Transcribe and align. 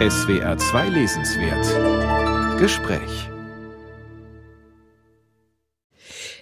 SWR 0.00 0.56
2 0.56 0.90
Lesenswert 0.90 2.60
Gespräch 2.60 3.28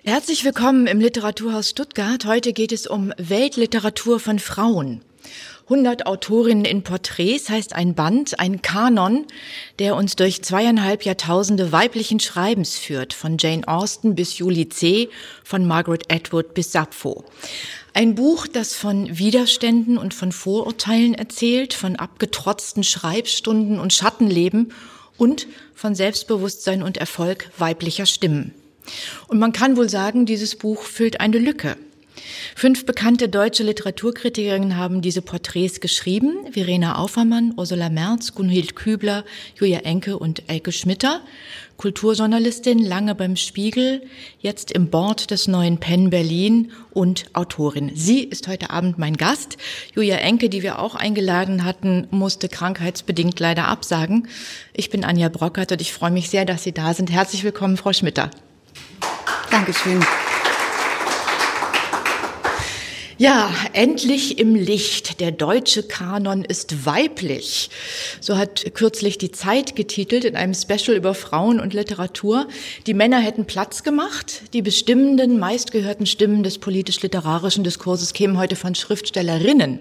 Herzlich 0.05 0.45
willkommen 0.45 0.87
im 0.87 1.01
Literaturhaus 1.01 1.71
Stuttgart. 1.71 2.27
Heute 2.27 2.53
geht 2.53 2.71
es 2.71 2.87
um 2.87 3.14
Weltliteratur 3.16 4.21
von 4.21 4.39
Frauen. 4.41 5.00
100 5.69 6.07
Autorinnen 6.07 6.64
in 6.64 6.85
Porträts 6.85 7.51
heißt 7.51 7.73
ein 7.73 7.96
Band, 7.96 8.39
ein 8.39 8.62
Kanon, 8.62 9.27
der 9.81 9.96
uns 9.96 10.14
durch 10.14 10.45
zweieinhalb 10.45 11.05
Jahrtausende 11.05 11.73
weiblichen 11.73 12.21
Schreibens 12.21 12.79
führt, 12.79 13.12
von 13.12 13.37
Jane 13.37 13.67
Austen 13.67 14.14
bis 14.14 14.39
Julie 14.39 14.68
C., 14.68 15.09
von 15.43 15.67
Margaret 15.67 16.05
Atwood 16.09 16.55
bis 16.55 16.71
Sappho. 16.71 17.25
Ein 17.95 18.14
Buch, 18.14 18.46
das 18.46 18.75
von 18.75 19.18
Widerständen 19.18 19.99
und 19.99 20.14
von 20.14 20.31
Vorurteilen 20.31 21.14
erzählt, 21.14 21.75
von 21.75 21.96
abgetrotzten 21.96 22.85
Schreibstunden 22.85 23.81
und 23.81 23.93
Schattenleben 23.93 24.73
und 25.18 25.48
von 25.75 25.96
Selbstbewusstsein 25.96 26.85
und 26.85 26.96
Erfolg 26.96 27.51
weiblicher 27.59 28.07
Stimmen. 28.07 28.54
Und 29.26 29.40
man 29.40 29.51
kann 29.51 29.76
wohl 29.76 29.89
sagen, 29.89 30.26
dieses 30.26 30.54
Buch 30.54 30.82
füllt 30.82 31.18
eine 31.18 31.39
Lücke. 31.39 31.76
Fünf 32.55 32.86
bekannte 32.86 33.28
deutsche 33.28 33.62
Literaturkritikerinnen 33.62 34.77
haben 34.77 35.03
diese 35.03 35.22
Porträts 35.22 35.80
geschrieben. 35.80 36.36
Verena 36.53 36.98
Aufermann, 36.98 37.55
Ursula 37.56 37.89
Merz, 37.89 38.34
Gunhild 38.34 38.77
Kübler, 38.77 39.25
Julia 39.58 39.80
Enke 39.80 40.19
und 40.19 40.42
Elke 40.48 40.72
Schmitter. 40.72 41.20
Kulturjournalistin, 41.77 42.78
lange 42.78 43.14
beim 43.14 43.36
Spiegel, 43.36 44.03
jetzt 44.41 44.72
im 44.72 44.89
Board 44.89 45.31
des 45.31 45.47
neuen 45.47 45.78
Penn 45.78 46.11
Berlin 46.11 46.72
und 46.92 47.27
Autorin. 47.34 47.92
Sie 47.94 48.20
ist 48.20 48.48
heute 48.48 48.70
Abend 48.70 48.98
mein 48.98 49.17
Gast. 49.17 49.58
Julia 49.95 50.17
Enke, 50.17 50.48
die 50.48 50.62
wir 50.62 50.78
auch 50.78 50.95
eingeladen 50.95 51.64
hatten, 51.64 52.06
musste 52.11 52.48
krankheitsbedingt 52.48 53.39
leider 53.41 53.69
absagen. 53.69 54.28
Ich 54.73 54.91
bin 54.91 55.05
Anja 55.05 55.29
Brockert 55.29 55.73
und 55.73 55.81
ich 55.81 55.92
freue 55.92 56.11
mich 56.11 56.31
sehr, 56.31 56.45
dass 56.45 56.62
Sie 56.62 56.73
da 56.73 56.95
sind. 56.95 57.11
Herzlich 57.11 57.45
willkommen, 57.45 57.77
Frau 57.77 57.92
Schmitter. 57.92 58.31
Dankeschön. 59.51 60.01
Ja, 63.19 63.50
endlich 63.72 64.39
im 64.39 64.55
Licht. 64.55 65.20
Der 65.20 65.31
deutsche 65.31 65.83
Kanon 65.83 66.45
ist 66.45 66.84
weiblich. 66.84 67.70
So 68.20 68.36
hat 68.36 68.75
kürzlich 68.75 69.17
die 69.17 69.31
Zeit 69.31 69.75
getitelt 69.75 70.27
in 70.27 70.36
einem 70.36 70.53
Special 70.53 70.95
über 70.95 71.14
Frauen 71.14 71.58
und 71.58 71.73
Literatur. 71.73 72.47
Die 72.86 72.92
Männer 72.92 73.19
hätten 73.19 73.47
Platz 73.47 73.83
gemacht. 73.83 74.42
Die 74.53 74.61
bestimmenden, 74.61 75.39
meistgehörten 75.39 76.05
Stimmen 76.05 76.42
des 76.42 76.58
politisch-literarischen 76.58 77.64
Diskurses 77.64 78.12
kämen 78.12 78.36
heute 78.36 78.55
von 78.55 78.75
Schriftstellerinnen. 78.75 79.78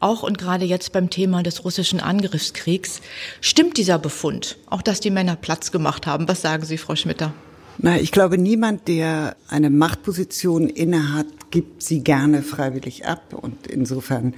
Auch 0.00 0.22
und 0.22 0.38
gerade 0.38 0.64
jetzt 0.64 0.92
beim 0.92 1.10
Thema 1.10 1.42
des 1.42 1.66
russischen 1.66 2.00
Angriffskriegs. 2.00 3.02
Stimmt 3.42 3.76
dieser 3.76 3.98
Befund? 3.98 4.56
Auch, 4.70 4.80
dass 4.80 5.00
die 5.00 5.10
Männer 5.10 5.36
Platz 5.36 5.70
gemacht 5.70 6.06
haben. 6.06 6.28
Was 6.28 6.40
sagen 6.40 6.64
Sie, 6.64 6.78
Frau 6.78 6.96
Schmitter? 6.96 7.34
Na, 7.78 7.98
ich 7.98 8.12
glaube, 8.12 8.38
niemand, 8.38 8.86
der 8.88 9.36
eine 9.48 9.68
Machtposition 9.68 10.68
innehat, 10.68 11.26
gibt 11.54 11.84
sie 11.84 12.02
gerne 12.02 12.42
freiwillig 12.42 13.06
ab. 13.06 13.32
Und 13.32 13.68
insofern 13.68 14.34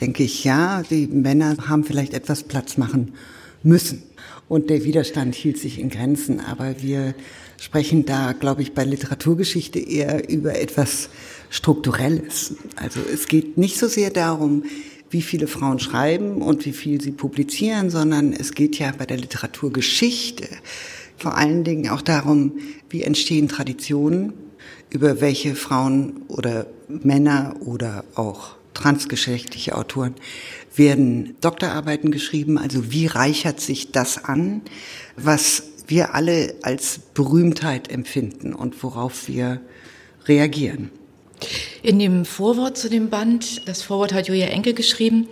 denke 0.00 0.22
ich, 0.22 0.42
ja, 0.42 0.82
die 0.88 1.06
Männer 1.06 1.54
haben 1.68 1.84
vielleicht 1.84 2.14
etwas 2.14 2.44
Platz 2.44 2.78
machen 2.78 3.12
müssen. 3.62 4.02
Und 4.48 4.70
der 4.70 4.82
Widerstand 4.82 5.34
hielt 5.34 5.58
sich 5.58 5.78
in 5.78 5.90
Grenzen. 5.90 6.40
Aber 6.40 6.80
wir 6.80 7.14
sprechen 7.60 8.06
da, 8.06 8.32
glaube 8.32 8.62
ich, 8.62 8.72
bei 8.72 8.84
Literaturgeschichte 8.84 9.78
eher 9.78 10.30
über 10.30 10.58
etwas 10.58 11.10
Strukturelles. 11.50 12.54
Also 12.76 13.00
es 13.12 13.28
geht 13.28 13.58
nicht 13.58 13.78
so 13.78 13.86
sehr 13.86 14.08
darum, 14.08 14.64
wie 15.10 15.20
viele 15.20 15.48
Frauen 15.48 15.78
schreiben 15.78 16.40
und 16.40 16.64
wie 16.64 16.72
viel 16.72 17.02
sie 17.02 17.12
publizieren, 17.12 17.90
sondern 17.90 18.32
es 18.32 18.54
geht 18.54 18.78
ja 18.78 18.94
bei 18.96 19.04
der 19.04 19.18
Literaturgeschichte 19.18 20.48
vor 21.16 21.36
allen 21.36 21.64
Dingen 21.64 21.88
auch 21.88 22.02
darum, 22.02 22.52
wie 22.90 23.02
entstehen 23.02 23.48
Traditionen, 23.48 24.32
über 24.90 25.20
welche 25.20 25.54
Frauen 25.54 26.22
oder 26.28 26.66
Männer 26.88 27.54
oder 27.60 28.04
auch 28.14 28.56
transgeschlechtliche 28.74 29.74
Autoren 29.76 30.14
werden 30.74 31.36
Doktorarbeiten 31.40 32.10
geschrieben. 32.10 32.58
Also 32.58 32.92
wie 32.92 33.06
reichert 33.06 33.60
sich 33.60 33.92
das 33.92 34.22
an, 34.22 34.62
was 35.16 35.62
wir 35.86 36.14
alle 36.14 36.54
als 36.62 36.98
Berühmtheit 37.14 37.90
empfinden 37.90 38.52
und 38.52 38.82
worauf 38.82 39.28
wir 39.28 39.60
reagieren. 40.26 40.90
In 41.82 41.98
dem 41.98 42.24
Vorwort 42.24 42.76
zu 42.76 42.88
dem 42.88 43.10
Band, 43.10 43.68
das 43.68 43.82
Vorwort 43.82 44.12
hat 44.12 44.28
Julia 44.28 44.46
Enke 44.46 44.74
geschrieben, 44.74 45.28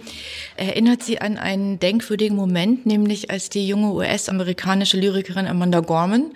erinnert 0.57 1.03
sie 1.03 1.21
an 1.21 1.39
einen 1.39 1.81
denkwürdigen 1.81 2.37
Moment, 2.37 2.87
nämlich 2.87 3.31
als 3.31 3.49
die 3.49 3.67
junge 3.67 3.93
US-amerikanische 3.93 4.99
Lyrikerin 4.99 5.47
Amanda 5.47 5.81
Gorman 5.81 6.31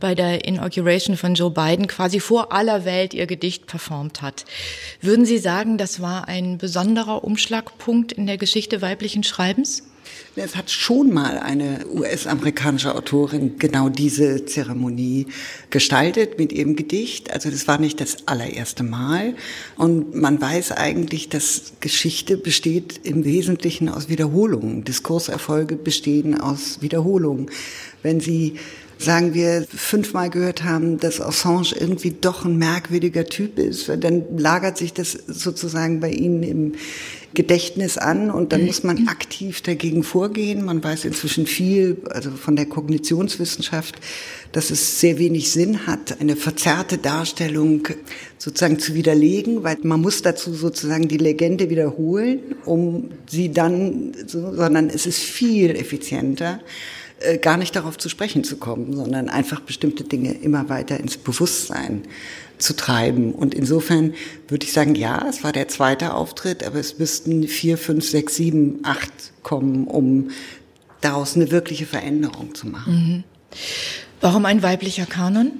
bei 0.00 0.14
der 0.14 0.44
Inauguration 0.44 1.16
von 1.16 1.34
Joe 1.34 1.50
Biden 1.50 1.86
quasi 1.86 2.18
vor 2.18 2.52
aller 2.52 2.84
Welt 2.84 3.14
ihr 3.14 3.26
Gedicht 3.26 3.66
performt 3.66 4.22
hat. 4.22 4.44
Würden 5.00 5.26
Sie 5.26 5.38
sagen, 5.38 5.78
das 5.78 6.00
war 6.00 6.26
ein 6.26 6.58
besonderer 6.58 7.22
Umschlagpunkt 7.22 8.12
in 8.12 8.26
der 8.26 8.38
Geschichte 8.38 8.82
weiblichen 8.82 9.22
Schreibens? 9.22 9.84
Es 10.36 10.56
hat 10.56 10.70
schon 10.70 11.12
mal 11.12 11.38
eine 11.38 11.86
US-amerikanische 11.92 12.94
Autorin 12.94 13.58
genau 13.58 13.88
diese 13.88 14.46
Zeremonie 14.46 15.26
gestaltet 15.70 16.38
mit 16.38 16.52
ihrem 16.52 16.76
Gedicht. 16.76 17.32
Also 17.32 17.50
das 17.50 17.66
war 17.68 17.78
nicht 17.78 18.00
das 18.00 18.28
allererste 18.28 18.82
Mal. 18.82 19.34
Und 19.76 20.14
man 20.14 20.40
weiß 20.40 20.72
eigentlich, 20.72 21.28
dass 21.28 21.72
Geschichte 21.80 22.36
besteht 22.36 23.00
im 23.02 23.24
Wesentlichen 23.24 23.88
aus 23.88 24.08
Wiederholungen. 24.08 24.84
Diskurserfolge 24.84 25.76
bestehen 25.76 26.40
aus 26.40 26.80
Wiederholungen. 26.80 27.50
Wenn 28.02 28.20
Sie 28.20 28.56
sagen 29.00 29.32
wir, 29.32 29.66
fünfmal 29.74 30.28
gehört 30.28 30.62
haben, 30.62 30.98
dass 30.98 31.20
Assange 31.20 31.74
irgendwie 31.78 32.10
doch 32.10 32.44
ein 32.44 32.58
merkwürdiger 32.58 33.24
Typ 33.24 33.58
ist, 33.58 33.88
dann 33.88 34.36
lagert 34.36 34.76
sich 34.76 34.92
das 34.92 35.12
sozusagen 35.12 36.00
bei 36.00 36.10
Ihnen 36.10 36.42
im 36.42 36.72
Gedächtnis 37.32 37.96
an 37.96 38.30
und 38.30 38.52
dann 38.52 38.66
muss 38.66 38.82
man 38.82 39.06
aktiv 39.06 39.62
dagegen 39.62 40.02
vorgehen. 40.02 40.64
Man 40.64 40.82
weiß 40.82 41.04
inzwischen 41.04 41.46
viel, 41.46 42.02
also 42.10 42.30
von 42.32 42.56
der 42.56 42.66
Kognitionswissenschaft, 42.66 43.94
dass 44.52 44.70
es 44.70 45.00
sehr 45.00 45.18
wenig 45.18 45.52
Sinn 45.52 45.86
hat, 45.86 46.20
eine 46.20 46.34
verzerrte 46.34 46.98
Darstellung 46.98 47.86
sozusagen 48.36 48.80
zu 48.80 48.94
widerlegen, 48.94 49.62
weil 49.62 49.78
man 49.82 50.00
muss 50.00 50.22
dazu 50.22 50.52
sozusagen 50.52 51.06
die 51.06 51.18
Legende 51.18 51.70
wiederholen, 51.70 52.40
um 52.64 53.10
sie 53.28 53.52
dann, 53.52 54.12
sondern 54.26 54.90
es 54.90 55.06
ist 55.06 55.20
viel 55.20 55.70
effizienter, 55.70 56.60
äh, 57.20 57.38
gar 57.38 57.56
nicht 57.56 57.76
darauf 57.76 57.98
zu 57.98 58.08
sprechen 58.08 58.44
zu 58.44 58.56
kommen, 58.56 58.94
sondern 58.94 59.28
einfach 59.28 59.60
bestimmte 59.60 60.04
Dinge 60.04 60.32
immer 60.32 60.68
weiter 60.68 60.98
ins 60.98 61.16
Bewusstsein 61.16 62.02
zu 62.58 62.74
treiben. 62.74 63.32
Und 63.32 63.54
insofern 63.54 64.14
würde 64.48 64.66
ich 64.66 64.72
sagen, 64.72 64.94
ja, 64.94 65.26
es 65.28 65.44
war 65.44 65.52
der 65.52 65.68
zweite 65.68 66.14
Auftritt, 66.14 66.64
aber 66.64 66.78
es 66.78 66.98
müssten 66.98 67.46
vier, 67.46 67.78
fünf, 67.78 68.08
sechs, 68.08 68.36
sieben, 68.36 68.80
acht 68.84 69.12
kommen, 69.42 69.86
um 69.86 70.30
daraus 71.00 71.36
eine 71.36 71.50
wirkliche 71.50 71.86
Veränderung 71.86 72.54
zu 72.54 72.66
machen. 72.66 72.92
Mhm. 72.94 73.24
Warum 74.20 74.44
ein 74.44 74.62
weiblicher 74.62 75.06
Kanon? 75.06 75.52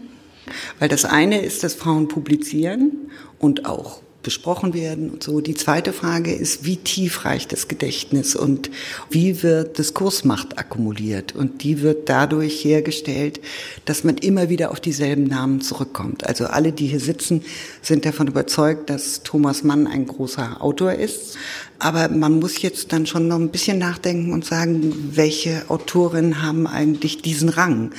Weil 0.79 0.89
das 0.89 1.05
eine 1.05 1.41
ist, 1.43 1.65
dass 1.65 1.75
Frauen 1.75 2.09
publizieren 2.09 2.93
und 3.39 3.67
auch 3.67 4.03
besprochen 4.23 4.75
werden 4.75 5.11
und 5.11 5.23
so. 5.23 5.41
Die 5.41 5.55
zweite 5.55 5.93
Frage 5.93 6.33
ist, 6.33 6.65
wie 6.65 6.77
tief 6.77 7.25
reicht 7.25 7.53
das 7.53 7.69
Gedächtnis 7.69 8.37
und 8.37 8.71
wie 9.09 9.43
wird 9.43 9.79
Diskursmacht 9.79 10.59
akkumuliert? 10.59 11.35
Und 11.35 11.63
die 11.63 11.81
wird 11.81 12.09
dadurch 12.09 12.65
hergestellt, 12.65 13.41
dass 13.85 14.05
man 14.05 14.19
immer 14.19 14.49
wieder 14.49 14.71
auf 14.71 14.81
dieselben 14.81 15.25
Namen 15.25 15.61
zurückkommt. 15.61 16.27
Also 16.27 16.47
alle, 16.47 16.73
die 16.73 16.87
hier 16.87 17.01
sitzen, 17.01 17.43
sind 17.83 18.05
davon 18.05 18.27
überzeugt, 18.27 18.91
dass 18.91 19.23
Thomas 19.23 19.65
Mann 19.65 19.87
ein 19.87 20.07
großer 20.07 20.63
Autor 20.63 20.93
ist. 20.93 21.37
Aber 21.79 22.09
man 22.09 22.39
muss 22.41 22.61
jetzt 22.61 22.93
dann 22.93 23.07
schon 23.07 23.29
noch 23.29 23.39
ein 23.39 23.51
bisschen 23.51 23.79
nachdenken 23.79 24.33
und 24.33 24.45
sagen, 24.45 25.13
welche 25.15 25.63
Autorinnen 25.69 26.43
haben 26.43 26.67
eigentlich 26.67 27.23
diesen 27.23 27.49
Rang? 27.49 27.93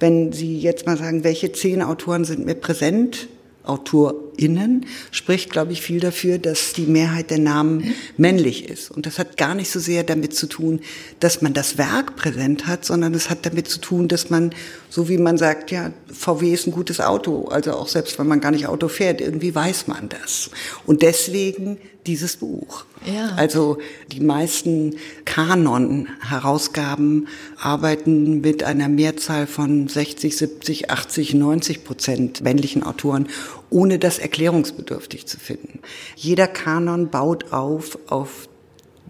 Wenn 0.00 0.32
Sie 0.32 0.58
jetzt 0.58 0.86
mal 0.86 0.98
sagen, 0.98 1.24
welche 1.24 1.52
zehn 1.52 1.80
Autoren 1.80 2.24
sind 2.24 2.44
mir 2.44 2.56
präsent, 2.56 3.28
AutorInnen 3.64 4.86
spricht, 5.10 5.50
glaube 5.50 5.72
ich, 5.72 5.82
viel 5.82 6.00
dafür, 6.00 6.38
dass 6.38 6.72
die 6.72 6.86
Mehrheit 6.86 7.30
der 7.30 7.38
Namen 7.38 7.94
männlich 8.16 8.68
ist. 8.68 8.90
Und 8.90 9.06
das 9.06 9.18
hat 9.18 9.36
gar 9.36 9.54
nicht 9.54 9.70
so 9.70 9.78
sehr 9.78 10.02
damit 10.02 10.34
zu 10.34 10.46
tun, 10.46 10.80
dass 11.20 11.42
man 11.42 11.52
das 11.52 11.78
Werk 11.78 12.16
präsent 12.16 12.66
hat, 12.66 12.84
sondern 12.84 13.14
es 13.14 13.30
hat 13.30 13.46
damit 13.46 13.68
zu 13.68 13.80
tun, 13.80 14.08
dass 14.08 14.30
man, 14.30 14.50
so 14.88 15.08
wie 15.08 15.18
man 15.18 15.38
sagt, 15.38 15.70
ja, 15.70 15.92
VW 16.12 16.52
ist 16.52 16.66
ein 16.66 16.72
gutes 16.72 17.00
Auto. 17.00 17.46
Also 17.48 17.72
auch 17.72 17.88
selbst 17.88 18.18
wenn 18.18 18.26
man 18.26 18.40
gar 18.40 18.50
nicht 18.50 18.66
Auto 18.66 18.88
fährt, 18.88 19.20
irgendwie 19.20 19.54
weiß 19.54 19.86
man 19.86 20.08
das. 20.08 20.50
Und 20.86 21.02
deswegen 21.02 21.78
dieses 22.06 22.36
Buch. 22.36 22.84
Ja. 23.04 23.32
Also 23.36 23.78
die 24.10 24.20
meisten 24.20 24.96
Kanon-Herausgaben 25.24 27.28
arbeiten 27.58 28.40
mit 28.40 28.64
einer 28.64 28.88
Mehrzahl 28.88 29.46
von 29.46 29.88
60, 29.88 30.36
70, 30.36 30.90
80, 30.90 31.34
90 31.34 31.84
Prozent 31.84 32.40
männlichen 32.42 32.82
Autoren, 32.82 33.28
ohne 33.70 33.98
das 33.98 34.18
erklärungsbedürftig 34.18 35.26
zu 35.26 35.38
finden. 35.38 35.80
Jeder 36.16 36.46
Kanon 36.46 37.10
baut 37.10 37.52
auf 37.52 37.98
auf 38.08 38.48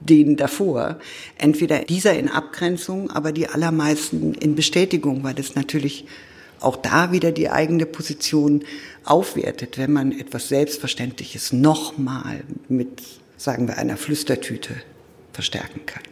denen 0.09 0.37
davor. 0.37 0.99
Entweder 1.39 1.81
dieser 1.81 2.15
in 2.15 2.29
Abgrenzung, 2.29 3.11
aber 3.11 3.33
die 3.33 3.49
allermeisten 3.49 4.35
in 4.35 4.55
Bestätigung, 4.55 5.23
weil 5.23 5.39
es 5.39 5.55
natürlich 5.55 6.07
auch 6.63 6.77
da 6.77 7.13
wieder 7.13 7.33
die 7.33 7.51
eigene 7.51 7.87
Position 7.87 8.65
aufwertet, 9.05 9.79
wenn 9.79 9.93
man 9.93 10.13
etwas 10.13 10.49
Selbstverständliches 10.49 11.53
nochmal 11.53 12.45
mit, 12.69 13.03
sagen 13.37 13.69
wir, 13.69 13.79
einer 13.79 13.97
Flüstertüte 13.97 14.75
verstärken 15.33 15.87
kann. 15.87 16.03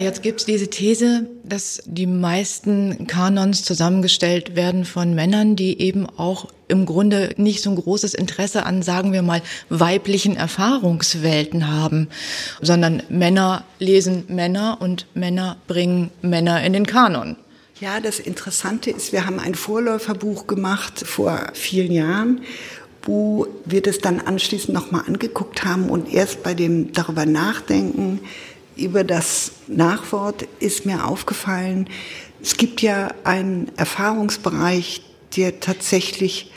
Jetzt 0.00 0.22
gibt 0.22 0.38
es 0.38 0.46
diese 0.46 0.68
These, 0.68 1.28
dass 1.42 1.82
die 1.84 2.06
meisten 2.06 3.08
Kanons 3.08 3.64
zusammengestellt 3.64 4.54
werden 4.54 4.84
von 4.84 5.12
Männern, 5.12 5.56
die 5.56 5.80
eben 5.80 6.06
auch 6.06 6.46
im 6.68 6.86
Grunde 6.86 7.34
nicht 7.36 7.62
so 7.62 7.70
ein 7.70 7.76
großes 7.76 8.14
Interesse 8.14 8.64
an, 8.64 8.82
sagen 8.82 9.12
wir 9.12 9.22
mal, 9.22 9.42
weiblichen 9.70 10.36
Erfahrungswelten 10.36 11.66
haben, 11.66 12.08
sondern 12.62 13.02
Männer 13.08 13.64
lesen 13.80 14.24
Männer 14.28 14.78
und 14.80 15.06
Männer 15.14 15.56
bringen 15.66 16.10
Männer 16.22 16.62
in 16.62 16.74
den 16.74 16.86
Kanon. 16.86 17.36
Ja, 17.80 18.00
das 18.00 18.18
Interessante 18.18 18.90
ist, 18.90 19.12
wir 19.12 19.24
haben 19.24 19.38
ein 19.38 19.54
Vorläuferbuch 19.54 20.48
gemacht 20.48 21.06
vor 21.06 21.50
vielen 21.54 21.92
Jahren, 21.92 22.40
wo 23.02 23.46
wir 23.64 23.82
das 23.82 23.98
dann 23.98 24.20
anschließend 24.20 24.74
nochmal 24.74 25.04
angeguckt 25.06 25.64
haben 25.64 25.88
und 25.88 26.12
erst 26.12 26.42
bei 26.42 26.54
dem 26.54 26.92
darüber 26.92 27.24
nachdenken, 27.24 28.18
über 28.76 29.04
das 29.04 29.52
Nachwort 29.68 30.48
ist 30.58 30.86
mir 30.86 31.06
aufgefallen, 31.06 31.88
es 32.42 32.56
gibt 32.56 32.82
ja 32.82 33.14
einen 33.22 33.70
Erfahrungsbereich, 33.76 35.02
der 35.36 35.60
tatsächlich 35.60 36.50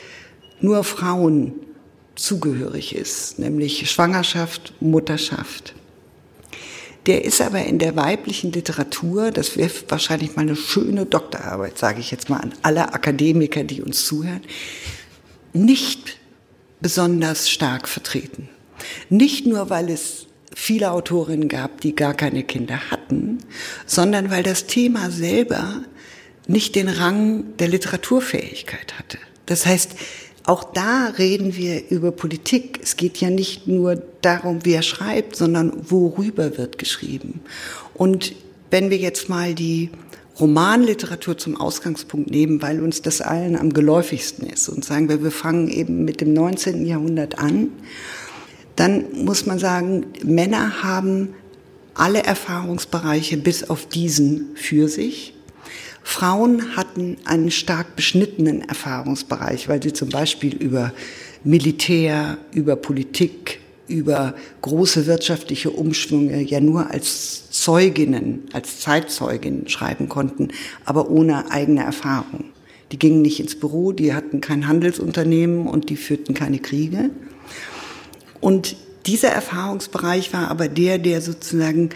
nur 0.60 0.82
Frauen 0.82 1.54
zugehörig 2.16 2.96
ist, 2.96 3.38
nämlich 3.38 3.88
Schwangerschaft, 3.88 4.74
Mutterschaft. 4.80 5.74
Der 7.06 7.24
ist 7.24 7.40
aber 7.40 7.64
in 7.64 7.78
der 7.78 7.96
weiblichen 7.96 8.52
Literatur, 8.52 9.30
das 9.32 9.56
wäre 9.56 9.70
wahrscheinlich 9.88 10.36
mal 10.36 10.42
eine 10.42 10.56
schöne 10.56 11.04
Doktorarbeit, 11.04 11.76
sage 11.78 12.00
ich 12.00 12.10
jetzt 12.10 12.30
mal 12.30 12.38
an 12.38 12.52
alle 12.62 12.94
Akademiker, 12.94 13.64
die 13.64 13.82
uns 13.82 14.04
zuhören, 14.04 14.42
nicht 15.52 16.18
besonders 16.80 17.50
stark 17.50 17.88
vertreten. 17.88 18.48
Nicht 19.08 19.46
nur, 19.46 19.70
weil 19.70 19.90
es 19.90 20.26
viele 20.54 20.92
Autorinnen 20.92 21.48
gab, 21.48 21.80
die 21.80 21.94
gar 21.94 22.14
keine 22.14 22.42
Kinder 22.44 22.90
hatten, 22.90 23.38
sondern 23.86 24.30
weil 24.30 24.42
das 24.42 24.66
Thema 24.66 25.10
selber 25.10 25.82
nicht 26.46 26.74
den 26.74 26.88
Rang 26.88 27.56
der 27.58 27.68
Literaturfähigkeit 27.68 28.98
hatte. 28.98 29.18
Das 29.46 29.66
heißt, 29.66 29.92
auch 30.44 30.64
da 30.64 31.12
reden 31.18 31.56
wir 31.56 31.90
über 31.90 32.10
Politik. 32.10 32.80
Es 32.82 32.96
geht 32.96 33.18
ja 33.18 33.30
nicht 33.30 33.68
nur 33.68 34.02
darum, 34.22 34.60
wer 34.64 34.82
schreibt, 34.82 35.36
sondern 35.36 35.72
worüber 35.90 36.58
wird 36.58 36.78
geschrieben. 36.78 37.40
Und 37.94 38.34
wenn 38.70 38.90
wir 38.90 38.96
jetzt 38.96 39.28
mal 39.28 39.54
die 39.54 39.90
Romanliteratur 40.40 41.36
zum 41.36 41.60
Ausgangspunkt 41.60 42.30
nehmen, 42.30 42.62
weil 42.62 42.80
uns 42.80 43.02
das 43.02 43.20
allen 43.20 43.56
am 43.56 43.72
geläufigsten 43.72 44.48
ist 44.48 44.68
und 44.68 44.84
sagen 44.84 45.08
wir, 45.08 45.22
wir 45.22 45.30
fangen 45.30 45.68
eben 45.68 46.04
mit 46.04 46.20
dem 46.20 46.32
19. 46.32 46.86
Jahrhundert 46.86 47.38
an, 47.38 47.68
dann 48.76 49.04
muss 49.24 49.46
man 49.46 49.58
sagen, 49.58 50.06
Männer 50.24 50.82
haben 50.82 51.34
alle 51.94 52.22
Erfahrungsbereiche 52.22 53.36
bis 53.36 53.68
auf 53.68 53.86
diesen 53.86 54.56
für 54.56 54.88
sich. 54.88 55.34
Frauen 56.04 56.76
hatten 56.76 57.16
einen 57.24 57.50
stark 57.50 57.96
beschnittenen 57.96 58.62
Erfahrungsbereich, 58.62 59.68
weil 59.68 59.82
sie 59.82 59.92
zum 59.92 60.08
Beispiel 60.08 60.54
über 60.54 60.92
Militär, 61.44 62.38
über 62.52 62.76
Politik, 62.76 63.60
über 63.88 64.34
große 64.62 65.06
wirtschaftliche 65.06 65.70
Umschwünge 65.70 66.40
ja 66.40 66.60
nur 66.60 66.90
als 66.90 67.50
Zeuginnen, 67.50 68.44
als 68.52 68.80
Zeitzeuginnen 68.80 69.68
schreiben 69.68 70.08
konnten, 70.08 70.48
aber 70.84 71.10
ohne 71.10 71.50
eigene 71.50 71.82
Erfahrung. 71.82 72.44
Die 72.90 72.98
gingen 72.98 73.22
nicht 73.22 73.40
ins 73.40 73.58
Büro, 73.58 73.92
die 73.92 74.14
hatten 74.14 74.40
kein 74.40 74.68
Handelsunternehmen 74.68 75.66
und 75.66 75.88
die 75.88 75.96
führten 75.96 76.34
keine 76.34 76.58
Kriege. 76.58 77.10
Und 78.40 78.76
dieser 79.06 79.30
Erfahrungsbereich 79.30 80.32
war 80.32 80.50
aber 80.50 80.68
der, 80.68 80.98
der 80.98 81.20
sozusagen 81.20 81.90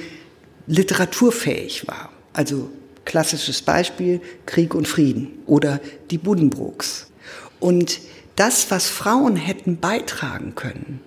literaturfähig 0.67 1.87
war. 1.87 2.11
Also 2.33 2.71
Klassisches 3.07 3.63
Beispiel 3.63 4.21
Krieg 4.45 4.75
und 4.75 4.87
Frieden 4.87 5.39
oder 5.47 5.81
die 6.11 6.19
Buddenbrooks. 6.19 7.11
Und 7.59 8.01
das, 8.37 8.71
was 8.71 8.89
Frauen 8.89 9.37
hätten 9.37 9.79
beitragen 9.79 10.55
können 10.55 11.01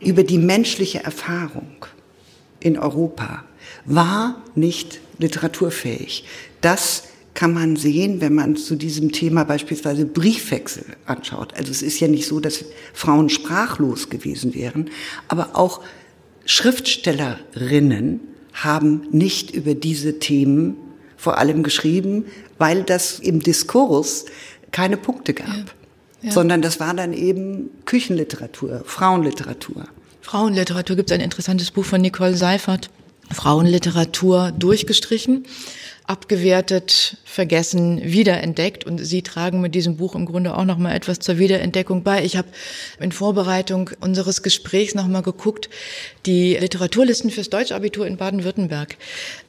über 0.00 0.24
die 0.24 0.38
menschliche 0.38 1.04
Erfahrung 1.04 1.86
in 2.58 2.76
Europa, 2.76 3.44
war 3.84 4.42
nicht 4.54 5.00
literaturfähig. 5.18 6.24
Das 6.60 7.04
kann 7.34 7.52
man 7.52 7.76
sehen, 7.76 8.20
wenn 8.20 8.34
man 8.34 8.56
zu 8.56 8.74
diesem 8.74 9.12
Thema 9.12 9.44
beispielsweise 9.44 10.06
Briefwechsel 10.06 10.84
anschaut. 11.06 11.54
Also 11.54 11.70
es 11.70 11.82
ist 11.82 12.00
ja 12.00 12.08
nicht 12.08 12.26
so, 12.26 12.40
dass 12.40 12.64
Frauen 12.92 13.28
sprachlos 13.28 14.10
gewesen 14.10 14.54
wären, 14.54 14.90
aber 15.28 15.50
auch 15.54 15.80
Schriftstellerinnen 16.44 18.20
haben 18.52 19.06
nicht 19.12 19.52
über 19.52 19.74
diese 19.74 20.18
Themen 20.18 20.76
vor 21.20 21.36
allem 21.36 21.62
geschrieben, 21.62 22.24
weil 22.56 22.82
das 22.82 23.18
im 23.18 23.40
Diskurs 23.40 24.24
keine 24.70 24.96
Punkte 24.96 25.34
gab. 25.34 25.48
Ja. 25.48 25.64
Ja. 26.22 26.32
Sondern 26.32 26.62
das 26.62 26.80
war 26.80 26.94
dann 26.94 27.12
eben 27.12 27.70
Küchenliteratur, 27.84 28.82
Frauenliteratur. 28.84 29.84
Frauenliteratur 30.20 30.96
gibt 30.96 31.10
es 31.10 31.14
ein 31.14 31.22
interessantes 31.22 31.70
Buch 31.70 31.84
von 31.84 32.00
Nicole 32.00 32.36
Seifert. 32.36 32.90
Frauenliteratur 33.32 34.52
durchgestrichen 34.52 35.44
abgewertet, 36.10 37.18
vergessen, 37.24 38.00
wiederentdeckt. 38.02 38.82
Und 38.84 38.98
Sie 38.98 39.22
tragen 39.22 39.60
mit 39.60 39.76
diesem 39.76 39.96
Buch 39.96 40.16
im 40.16 40.26
Grunde 40.26 40.56
auch 40.56 40.64
noch 40.64 40.76
mal 40.76 40.92
etwas 40.92 41.20
zur 41.20 41.38
Wiederentdeckung 41.38 42.02
bei. 42.02 42.24
Ich 42.24 42.36
habe 42.36 42.48
in 42.98 43.12
Vorbereitung 43.12 43.90
unseres 44.00 44.42
Gesprächs 44.42 44.96
noch 44.96 45.06
mal 45.06 45.22
geguckt, 45.22 45.70
die 46.26 46.56
Literaturlisten 46.56 47.30
fürs 47.30 47.48
Deutschabitur 47.48 48.08
in 48.08 48.16
Baden-Württemberg. 48.16 48.96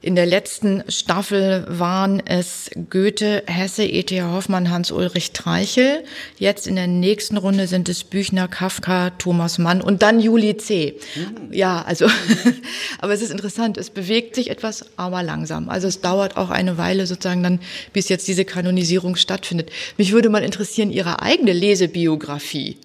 In 0.04 0.16
der 0.16 0.28
letzten 0.28 0.84
Staffel 0.88 1.66
waren 1.68 2.22
es 2.24 2.70
Goethe, 2.92 3.42
Hesse, 3.48 3.84
E.T. 3.84 4.22
Hoffmann, 4.22 4.70
Hans-Ulrich 4.70 5.32
Treichel. 5.32 6.04
Jetzt 6.38 6.68
in 6.68 6.76
der 6.76 6.86
nächsten 6.86 7.38
Runde 7.38 7.66
sind 7.66 7.90
es 7.90 8.04
Büchner, 8.04 8.48
Kafka, 8.48 9.10
Thomas 9.10 9.58
Mann 9.58 9.82
und 9.82 10.04
dann 10.04 10.20
Juli 10.20 10.58
C. 10.58 11.00
Mhm. 11.16 11.52
Ja, 11.54 11.82
also, 11.82 12.06
aber 13.00 13.14
es 13.14 13.24
ist 13.24 13.32
interessant. 13.32 13.80
Es 13.80 13.90
bewegt 13.90 14.36
sich 14.36 14.52
etwas, 14.52 14.86
aber 14.96 15.24
langsam. 15.24 15.68
Also 15.68 15.88
es 15.88 16.02
dauert 16.02 16.38
auch 16.38 16.51
eine 16.54 16.78
Weile 16.78 17.08
sozusagen 17.08 17.44
dann, 17.44 17.60
bis 17.94 18.10
jetzt 18.10 18.28
diese 18.28 18.46
Kanonisierung 18.46 19.16
stattfindet. 19.16 19.72
Mich 19.98 20.12
würde 20.12 20.30
mal 20.30 20.44
interessieren, 20.44 20.92
Ihre 20.92 21.22
eigene 21.22 21.54
Lesebiografie. 21.54 22.78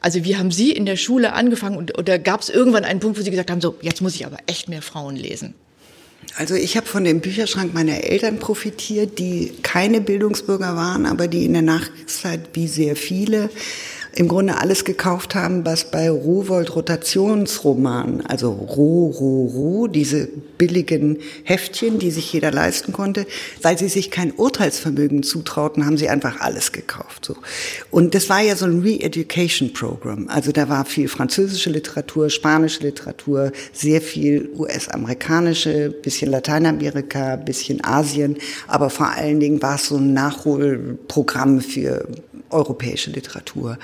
Also 0.00 0.24
wie 0.24 0.36
haben 0.36 0.50
Sie 0.50 0.72
in 0.72 0.86
der 0.86 0.96
Schule 0.96 1.32
angefangen 1.32 1.76
und, 1.76 1.98
oder 1.98 2.18
gab 2.18 2.40
es 2.40 2.48
irgendwann 2.48 2.84
einen 2.84 3.00
Punkt, 3.00 3.18
wo 3.18 3.22
Sie 3.22 3.30
gesagt 3.30 3.50
haben, 3.50 3.60
so 3.60 3.76
jetzt 3.82 4.02
muss 4.02 4.14
ich 4.14 4.26
aber 4.26 4.38
echt 4.46 4.68
mehr 4.68 4.82
Frauen 4.82 5.16
lesen? 5.16 5.54
Also 6.36 6.54
ich 6.54 6.76
habe 6.76 6.86
von 6.86 7.04
dem 7.04 7.20
Bücherschrank 7.20 7.72
meiner 7.72 8.04
Eltern 8.04 8.38
profitiert, 8.38 9.18
die 9.18 9.52
keine 9.62 10.00
Bildungsbürger 10.00 10.76
waren, 10.76 11.06
aber 11.06 11.28
die 11.28 11.44
in 11.44 11.54
der 11.54 11.62
Nachkriegszeit 11.62 12.40
wie 12.52 12.68
sehr 12.68 12.96
viele 12.96 13.48
im 14.16 14.28
Grunde 14.28 14.56
alles 14.56 14.84
gekauft 14.84 15.34
haben, 15.34 15.66
was 15.66 15.90
bei 15.90 16.08
Rowold 16.08 16.74
Rotationsromanen, 16.74 18.24
also 18.24 18.50
Roh, 18.50 19.10
Roh, 19.10 19.46
Roh, 19.46 19.86
diese 19.88 20.26
billigen 20.56 21.18
Heftchen, 21.44 21.98
die 21.98 22.10
sich 22.10 22.32
jeder 22.32 22.50
leisten 22.50 22.94
konnte, 22.94 23.26
weil 23.60 23.76
sie 23.76 23.88
sich 23.88 24.10
kein 24.10 24.32
Urteilsvermögen 24.32 25.22
zutrauten, 25.22 25.84
haben 25.84 25.98
sie 25.98 26.08
einfach 26.08 26.40
alles 26.40 26.72
gekauft. 26.72 27.26
So. 27.26 27.36
Und 27.90 28.14
das 28.14 28.30
war 28.30 28.40
ja 28.40 28.56
so 28.56 28.64
ein 28.64 28.80
Re-Education 28.80 29.74
Program. 29.74 30.28
Also 30.28 30.50
da 30.50 30.70
war 30.70 30.86
viel 30.86 31.08
französische 31.08 31.68
Literatur, 31.68 32.30
spanische 32.30 32.84
Literatur, 32.84 33.52
sehr 33.74 34.00
viel 34.00 34.48
US-amerikanische, 34.56 35.90
bisschen 35.90 36.30
Lateinamerika, 36.30 37.36
bisschen 37.36 37.84
Asien, 37.84 38.38
aber 38.66 38.88
vor 38.88 39.10
allen 39.10 39.40
Dingen 39.40 39.60
war 39.60 39.74
es 39.74 39.88
so 39.88 39.96
ein 39.98 40.14
Nachholprogramm 40.14 41.60
für 41.60 42.08
europäische 42.50 43.10
Literatur. 43.10 43.78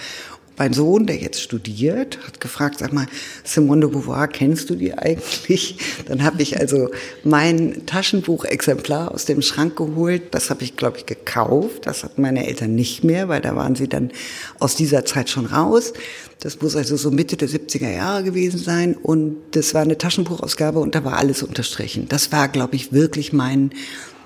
Mein 0.59 0.75
Sohn, 0.75 1.07
der 1.07 1.17
jetzt 1.17 1.41
studiert, 1.41 2.19
hat 2.27 2.41
gefragt, 2.41 2.79
sag 2.79 2.93
mal, 2.93 3.07
Simone 3.43 3.87
de 3.87 3.91
Beauvoir, 3.91 4.29
kennst 4.29 4.69
du 4.69 4.75
die 4.75 4.93
eigentlich? 4.93 5.77
Dann 6.07 6.23
habe 6.23 6.43
ich 6.43 6.61
also 6.61 6.91
mein 7.25 7.87
Taschenbuchexemplar 7.87 9.13
aus 9.13 9.25
dem 9.25 9.41
Schrank 9.41 9.77
geholt. 9.77 10.35
Das 10.35 10.51
habe 10.51 10.63
ich, 10.63 10.77
glaube 10.77 10.99
ich, 10.99 11.07
gekauft. 11.07 11.87
Das 11.87 12.05
hatten 12.05 12.21
meine 12.21 12.47
Eltern 12.47 12.75
nicht 12.75 13.03
mehr, 13.03 13.29
weil 13.29 13.41
da 13.41 13.57
waren 13.57 13.75
sie 13.75 13.89
dann 13.89 14.11
aus 14.59 14.77
dieser 14.77 15.07
Zeit 15.07 15.31
schon 15.31 15.47
raus. 15.47 15.95
Das 16.41 16.61
muss 16.61 16.77
also 16.77 16.97
so 16.97 17.11
Mitte 17.11 17.39
der 17.39 17.49
70er 17.49 17.91
Jahre 17.91 18.23
gewesen 18.23 18.59
sein. 18.59 18.95
Und 18.95 19.39
das 19.53 19.73
war 19.73 19.83
eine 19.83 19.97
Taschenbuchausgabe 19.97 20.81
und 20.81 20.95
da 20.95 21.03
war 21.03 21.17
alles 21.17 21.43
unterstrichen. 21.43 22.09
Das 22.11 22.31
war, 22.31 22.49
glaube 22.49 22.77
ich, 22.77 22.93
wirklich 22.93 23.33
mein 23.33 23.71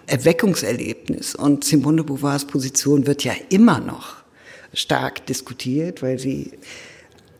Erweckungserlebnis. 0.08 1.36
Und 1.36 1.62
Simone 1.62 1.98
de 1.98 2.06
Beauvoirs 2.06 2.46
Position 2.46 3.06
wird 3.06 3.22
ja 3.22 3.32
immer 3.48 3.78
noch 3.78 4.25
stark 4.76 5.26
diskutiert, 5.26 6.02
weil 6.02 6.18
sie 6.18 6.52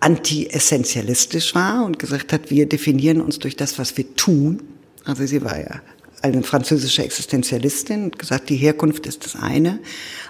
anti-essentialistisch 0.01 1.55
war 1.55 1.85
und 1.85 1.99
gesagt 1.99 2.33
hat, 2.33 2.51
wir 2.51 2.67
definieren 2.67 3.21
uns 3.21 3.39
durch 3.39 3.57
das, 3.57 3.79
was 3.79 3.97
wir 3.97 4.17
tun. 4.17 4.63
Also 5.05 5.25
sie 5.27 5.43
war 5.43 5.59
ja 5.59 5.81
eine 6.23 6.43
französische 6.43 7.05
Existenzialistin 7.05 8.05
und 8.05 8.19
gesagt, 8.19 8.49
die 8.49 8.57
Herkunft 8.57 9.07
ist 9.07 9.25
das 9.25 9.37
eine. 9.37 9.79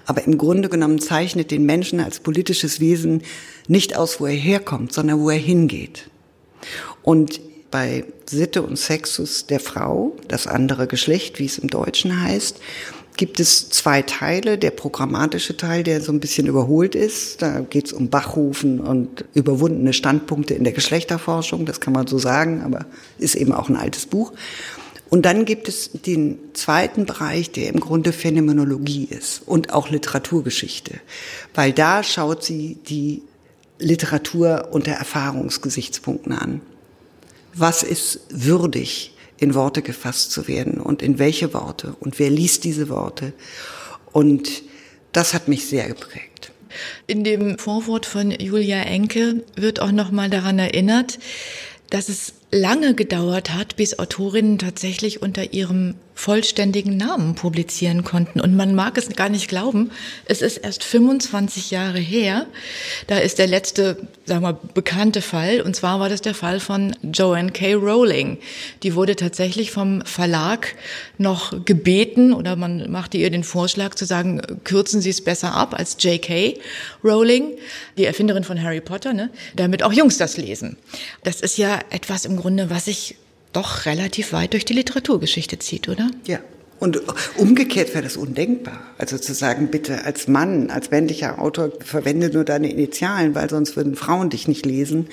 Aber 0.04 0.24
im 0.24 0.36
Grunde 0.36 0.68
genommen 0.68 1.00
zeichnet 1.00 1.50
den 1.50 1.64
Menschen 1.64 2.00
als 2.00 2.20
politisches 2.20 2.80
Wesen 2.80 3.22
nicht 3.68 3.96
aus, 3.96 4.20
wo 4.20 4.26
er 4.26 4.34
herkommt, 4.34 4.92
sondern 4.92 5.20
wo 5.20 5.30
er 5.30 5.38
hingeht. 5.38 6.10
Und 7.02 7.40
bei 7.70 8.04
Sitte 8.26 8.62
und 8.62 8.78
Sexus 8.78 9.46
der 9.46 9.60
Frau, 9.60 10.16
das 10.28 10.46
andere 10.46 10.86
Geschlecht, 10.86 11.38
wie 11.38 11.46
es 11.46 11.58
im 11.58 11.68
Deutschen 11.68 12.22
heißt, 12.22 12.58
gibt 13.16 13.40
es 13.40 13.70
zwei 13.70 14.02
Teile. 14.02 14.58
Der 14.58 14.70
programmatische 14.70 15.56
Teil, 15.56 15.82
der 15.82 16.00
so 16.00 16.12
ein 16.12 16.20
bisschen 16.20 16.46
überholt 16.46 16.94
ist. 16.94 17.42
Da 17.42 17.60
geht 17.60 17.86
es 17.86 17.92
um 17.92 18.08
Bachrufen 18.08 18.80
und 18.80 19.24
überwundene 19.34 19.92
Standpunkte 19.92 20.54
in 20.54 20.64
der 20.64 20.72
Geschlechterforschung. 20.72 21.66
Das 21.66 21.80
kann 21.80 21.92
man 21.92 22.06
so 22.06 22.18
sagen, 22.18 22.62
aber 22.62 22.86
ist 23.18 23.34
eben 23.34 23.52
auch 23.52 23.68
ein 23.68 23.76
altes 23.76 24.06
Buch. 24.06 24.32
Und 25.08 25.24
dann 25.24 25.44
gibt 25.44 25.68
es 25.68 25.90
den 25.92 26.38
zweiten 26.54 27.06
Bereich, 27.06 27.52
der 27.52 27.68
im 27.68 27.80
Grunde 27.80 28.12
Phänomenologie 28.12 29.06
ist 29.08 29.42
und 29.46 29.72
auch 29.72 29.88
Literaturgeschichte, 29.88 30.94
weil 31.54 31.72
da 31.72 32.02
schaut 32.02 32.42
sie 32.42 32.78
die 32.88 33.22
Literatur 33.78 34.68
unter 34.72 34.92
Erfahrungsgesichtspunkten 34.92 36.32
an. 36.32 36.60
Was 37.54 37.82
ist 37.82 38.20
würdig, 38.30 39.15
in 39.38 39.54
Worte 39.54 39.82
gefasst 39.82 40.32
zu 40.32 40.48
werden 40.48 40.80
und 40.80 41.02
in 41.02 41.18
welche 41.18 41.52
Worte 41.54 41.94
und 42.00 42.18
wer 42.18 42.30
liest 42.30 42.64
diese 42.64 42.88
Worte? 42.88 43.32
Und 44.12 44.62
das 45.12 45.34
hat 45.34 45.48
mich 45.48 45.66
sehr 45.66 45.88
geprägt. 45.88 46.52
In 47.06 47.24
dem 47.24 47.58
Vorwort 47.58 48.06
von 48.06 48.30
Julia 48.30 48.82
Enke 48.82 49.44
wird 49.54 49.80
auch 49.80 49.92
noch 49.92 50.10
mal 50.10 50.30
daran 50.30 50.58
erinnert, 50.58 51.18
dass 51.90 52.08
es 52.08 52.34
lange 52.50 52.94
gedauert 52.94 53.52
hat, 53.52 53.76
bis 53.76 53.98
Autorinnen 53.98 54.58
tatsächlich 54.58 55.22
unter 55.22 55.52
ihrem 55.52 55.94
vollständigen 56.16 56.96
Namen 56.96 57.34
publizieren 57.34 58.02
konnten. 58.02 58.40
Und 58.40 58.56
man 58.56 58.74
mag 58.74 58.96
es 58.96 59.10
gar 59.10 59.28
nicht 59.28 59.48
glauben, 59.48 59.90
es 60.24 60.40
ist 60.40 60.56
erst 60.56 60.82
25 60.82 61.70
Jahre 61.70 61.98
her. 61.98 62.46
Da 63.06 63.18
ist 63.18 63.38
der 63.38 63.46
letzte, 63.46 63.98
sagen 64.24 64.42
wir, 64.42 64.54
bekannte 64.54 65.20
Fall. 65.20 65.60
Und 65.60 65.76
zwar 65.76 66.00
war 66.00 66.08
das 66.08 66.22
der 66.22 66.34
Fall 66.34 66.58
von 66.58 66.96
Joanne 67.02 67.52
K. 67.52 67.74
Rowling. 67.74 68.38
Die 68.82 68.94
wurde 68.94 69.14
tatsächlich 69.14 69.70
vom 69.70 70.00
Verlag 70.06 70.74
noch 71.18 71.66
gebeten 71.66 72.32
oder 72.32 72.56
man 72.56 72.90
machte 72.90 73.18
ihr 73.18 73.30
den 73.30 73.44
Vorschlag 73.44 73.94
zu 73.94 74.06
sagen, 74.06 74.40
kürzen 74.64 75.02
Sie 75.02 75.10
es 75.10 75.22
besser 75.22 75.52
ab 75.54 75.74
als 75.78 75.98
J.K. 76.00 76.58
Rowling, 77.04 77.58
die 77.98 78.06
Erfinderin 78.06 78.42
von 78.42 78.60
Harry 78.62 78.80
Potter, 78.80 79.12
ne? 79.12 79.30
damit 79.54 79.82
auch 79.82 79.92
Jungs 79.92 80.16
das 80.16 80.38
lesen. 80.38 80.78
Das 81.24 81.42
ist 81.42 81.58
ja 81.58 81.78
etwas 81.90 82.24
im 82.24 82.35
Grunde, 82.36 82.70
was 82.70 82.86
ich 82.86 83.16
doch 83.52 83.86
relativ 83.86 84.32
weit 84.32 84.52
durch 84.52 84.64
die 84.64 84.74
Literaturgeschichte 84.74 85.58
zieht, 85.58 85.88
oder? 85.88 86.10
Ja. 86.26 86.40
Und 86.78 87.00
umgekehrt 87.38 87.94
wäre 87.94 88.04
das 88.04 88.18
undenkbar. 88.18 88.78
Also 88.98 89.16
zu 89.16 89.32
sagen, 89.32 89.68
bitte 89.68 90.04
als 90.04 90.28
Mann, 90.28 90.70
als 90.70 90.90
männlicher 90.90 91.40
Autor, 91.40 91.72
verwende 91.80 92.28
nur 92.28 92.44
deine 92.44 92.70
Initialen, 92.70 93.34
weil 93.34 93.48
sonst 93.48 93.76
würden 93.76 93.96
Frauen 93.96 94.28
dich 94.28 94.46
nicht 94.46 94.66
lesen, 94.66 95.08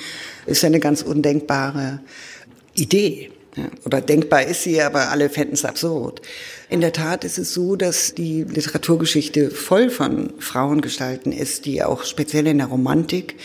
ist 0.46 0.62
ja 0.62 0.68
eine 0.68 0.82
ganz 0.82 1.02
undenkbare 1.04 2.02
Idee. 2.74 3.32
Oder 3.86 4.02
denkbar 4.02 4.44
ist 4.44 4.64
sie, 4.64 4.82
aber 4.82 5.10
alle 5.10 5.30
fänden 5.30 5.54
es 5.54 5.64
absurd. 5.64 6.22
In 6.70 6.82
der 6.82 6.92
Tat 6.92 7.24
ist 7.24 7.38
es 7.38 7.54
so, 7.54 7.76
dass 7.76 8.16
die 8.16 8.44
Literaturgeschichte 8.44 9.52
voll 9.52 9.90
von 9.90 10.34
Frauengestalten 10.40 11.32
ist, 11.32 11.66
die 11.66 11.84
auch 11.84 12.04
speziell 12.04 12.48
in 12.48 12.58
der 12.58 12.68
Romantik, 12.68 13.36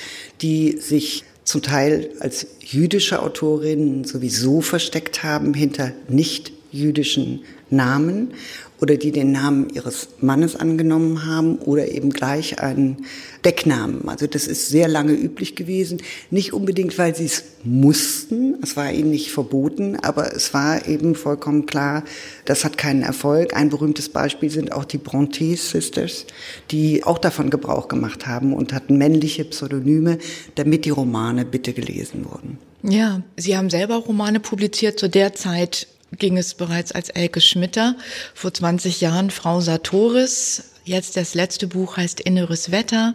die 0.41 0.79
sich 0.79 1.25
zum 1.49 1.63
Teil 1.63 2.11
als 2.21 2.47
jüdische 2.61 3.23
Autorinnen 3.23 4.05
sowieso 4.05 4.61
versteckt 4.61 5.23
haben 5.23 5.55
hinter 5.55 5.93
nicht 6.07 6.53
jüdischen 6.71 7.43
Namen 7.71 8.35
oder 8.81 8.97
die 8.97 9.13
den 9.13 9.33
Namen 9.33 9.69
ihres 9.71 10.09
Mannes 10.21 10.57
angenommen 10.57 11.27
haben 11.27 11.59
oder 11.59 11.89
eben 11.91 12.11
gleich 12.11 12.61
einen 12.61 13.07
Decknamen. 13.45 14.09
Also 14.09 14.27
das 14.27 14.47
ist 14.47 14.69
sehr 14.69 14.89
lange 14.89 15.13
üblich 15.13 15.57
gewesen. 15.57 16.01
Nicht 16.31 16.53
unbedingt, 16.53 16.97
weil 16.99 17.15
sie 17.15 17.25
es 17.25 17.45
mussten, 17.65 18.57
es 18.63 18.77
war 18.77 18.93
ihnen 18.93 19.11
nicht 19.11 19.31
verboten, 19.31 19.97
aber 19.97 20.35
es 20.35 20.55
war 20.55 20.87
eben 20.87 21.15
vollkommen 21.15 21.67
klar, 21.67 22.05
das 22.45 22.65
hat 22.65 22.79
keinen 22.79 23.03
Erfolg. 23.03 23.55
Ein 23.55 23.71
berühmtes 23.71 24.09
Beispiel 24.09 24.51
sind 24.51 24.73
auch 24.73 24.85
die 24.85 24.99
Bronte 24.99 25.57
Sisters, 25.57 26.27
die 26.71 27.05
auch 27.05 27.19
davon 27.19 27.51
Gebrauch 27.51 27.89
gemacht 27.89 28.27
haben 28.27 28.53
und 28.53 28.73
hatten 28.73 28.97
männliche 28.97 29.45
Pseudonyme, 29.45 30.19
damit 30.55 30.85
die 30.85 30.91
Romane 30.91 31.45
bitte 31.45 31.73
gelesen 31.73 32.27
wurden. 32.31 32.59
Ja, 32.83 33.23
Sie 33.37 33.57
haben 33.57 33.71
selber 33.71 33.97
Romane 33.97 34.39
publiziert 34.39 34.99
zu 34.99 35.09
der 35.09 35.35
Zeit, 35.35 35.89
ging 36.13 36.39
es 36.39 36.55
bereits 36.55 36.93
als 36.93 37.11
Elke 37.11 37.41
Schmitter, 37.41 37.97
vor 38.35 38.53
20 38.53 39.01
Jahren 39.01 39.31
Frau 39.31 39.61
Sartoris. 39.61 40.71
Jetzt 40.85 41.17
das 41.17 41.35
letzte 41.35 41.67
Buch 41.67 41.97
heißt 41.97 42.21
Inneres 42.21 42.71
Wetter. 42.71 43.15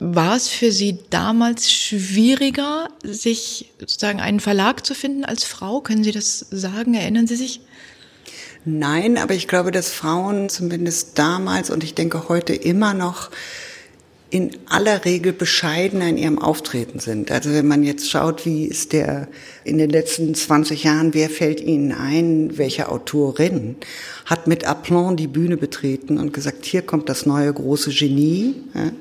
War 0.00 0.34
es 0.34 0.48
für 0.48 0.72
Sie 0.72 0.98
damals 1.10 1.70
schwieriger, 1.70 2.88
sich 3.02 3.70
sozusagen 3.78 4.20
einen 4.20 4.40
Verlag 4.40 4.84
zu 4.84 4.94
finden 4.94 5.24
als 5.24 5.44
Frau? 5.44 5.82
Können 5.82 6.04
Sie 6.04 6.12
das 6.12 6.38
sagen? 6.50 6.94
Erinnern 6.94 7.26
Sie 7.26 7.36
sich? 7.36 7.60
Nein, 8.64 9.18
aber 9.18 9.34
ich 9.34 9.48
glaube, 9.48 9.70
dass 9.70 9.90
Frauen 9.90 10.48
zumindest 10.48 11.18
damals 11.18 11.70
und 11.70 11.84
ich 11.84 11.94
denke 11.94 12.28
heute 12.28 12.54
immer 12.54 12.92
noch 12.92 13.30
in 14.30 14.50
aller 14.66 15.04
Regel 15.04 15.32
bescheidener 15.32 16.08
in 16.08 16.16
ihrem 16.16 16.38
Auftreten 16.38 17.00
sind. 17.00 17.32
Also 17.32 17.52
wenn 17.52 17.66
man 17.66 17.82
jetzt 17.82 18.08
schaut, 18.08 18.46
wie 18.46 18.64
ist 18.64 18.92
der 18.92 19.26
in 19.64 19.78
den 19.78 19.90
letzten 19.90 20.34
20 20.34 20.84
Jahren, 20.84 21.14
wer 21.14 21.28
fällt 21.28 21.60
Ihnen 21.60 21.92
ein, 21.92 22.56
welche 22.56 22.88
Autorin 22.88 23.76
hat 24.26 24.46
mit 24.46 24.64
Aplomb 24.64 25.16
die 25.16 25.26
Bühne 25.26 25.56
betreten 25.56 26.18
und 26.18 26.32
gesagt, 26.32 26.64
hier 26.64 26.82
kommt 26.82 27.08
das 27.08 27.26
neue 27.26 27.52
große 27.52 27.90
Genie 27.90 28.54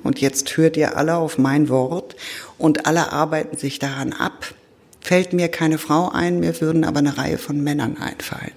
und 0.03 0.19
jetzt 0.19 0.57
hört 0.57 0.77
ihr 0.77 0.97
alle 0.97 1.15
auf 1.15 1.37
mein 1.37 1.69
Wort 1.69 2.15
und 2.57 2.87
alle 2.87 3.11
arbeiten 3.11 3.55
sich 3.55 3.77
daran 3.77 4.13
ab 4.13 4.53
fällt 5.01 5.33
mir 5.33 5.47
keine 5.47 5.77
Frau 5.77 6.09
ein, 6.09 6.39
mir 6.39 6.59
würden 6.61 6.83
aber 6.83 6.99
eine 6.99 7.17
Reihe 7.17 7.37
von 7.37 7.63
Männern 7.63 7.97
einfallen. 7.97 8.51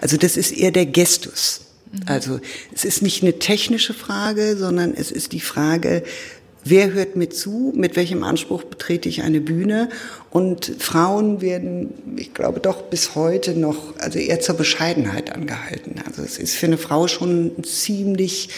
Also 0.00 0.16
das 0.16 0.36
ist 0.36 0.52
eher 0.52 0.70
der 0.70 0.86
Gestus. 0.86 1.67
Mhm. 1.92 2.00
Also 2.06 2.40
es 2.74 2.84
ist 2.84 3.02
nicht 3.02 3.22
eine 3.22 3.38
technische 3.38 3.94
Frage, 3.94 4.56
sondern 4.56 4.94
es 4.94 5.10
ist 5.10 5.32
die 5.32 5.40
Frage, 5.40 6.02
wer 6.64 6.92
hört 6.92 7.16
mir 7.16 7.30
zu, 7.30 7.72
mit 7.74 7.96
welchem 7.96 8.22
Anspruch 8.22 8.64
betrete 8.64 9.08
ich 9.08 9.22
eine 9.22 9.40
Bühne. 9.40 9.88
Und 10.30 10.72
Frauen 10.78 11.40
werden, 11.40 11.94
ich 12.16 12.34
glaube, 12.34 12.60
doch 12.60 12.82
bis 12.82 13.14
heute 13.14 13.54
noch, 13.54 13.96
also 13.98 14.18
eher 14.18 14.40
zur 14.40 14.56
Bescheidenheit 14.56 15.32
angehalten. 15.32 15.96
Also 16.06 16.22
es 16.22 16.38
ist 16.38 16.54
für 16.54 16.66
eine 16.66 16.78
Frau 16.78 17.08
schon 17.08 17.52
ein 17.58 17.64
ziemlich 17.64 18.50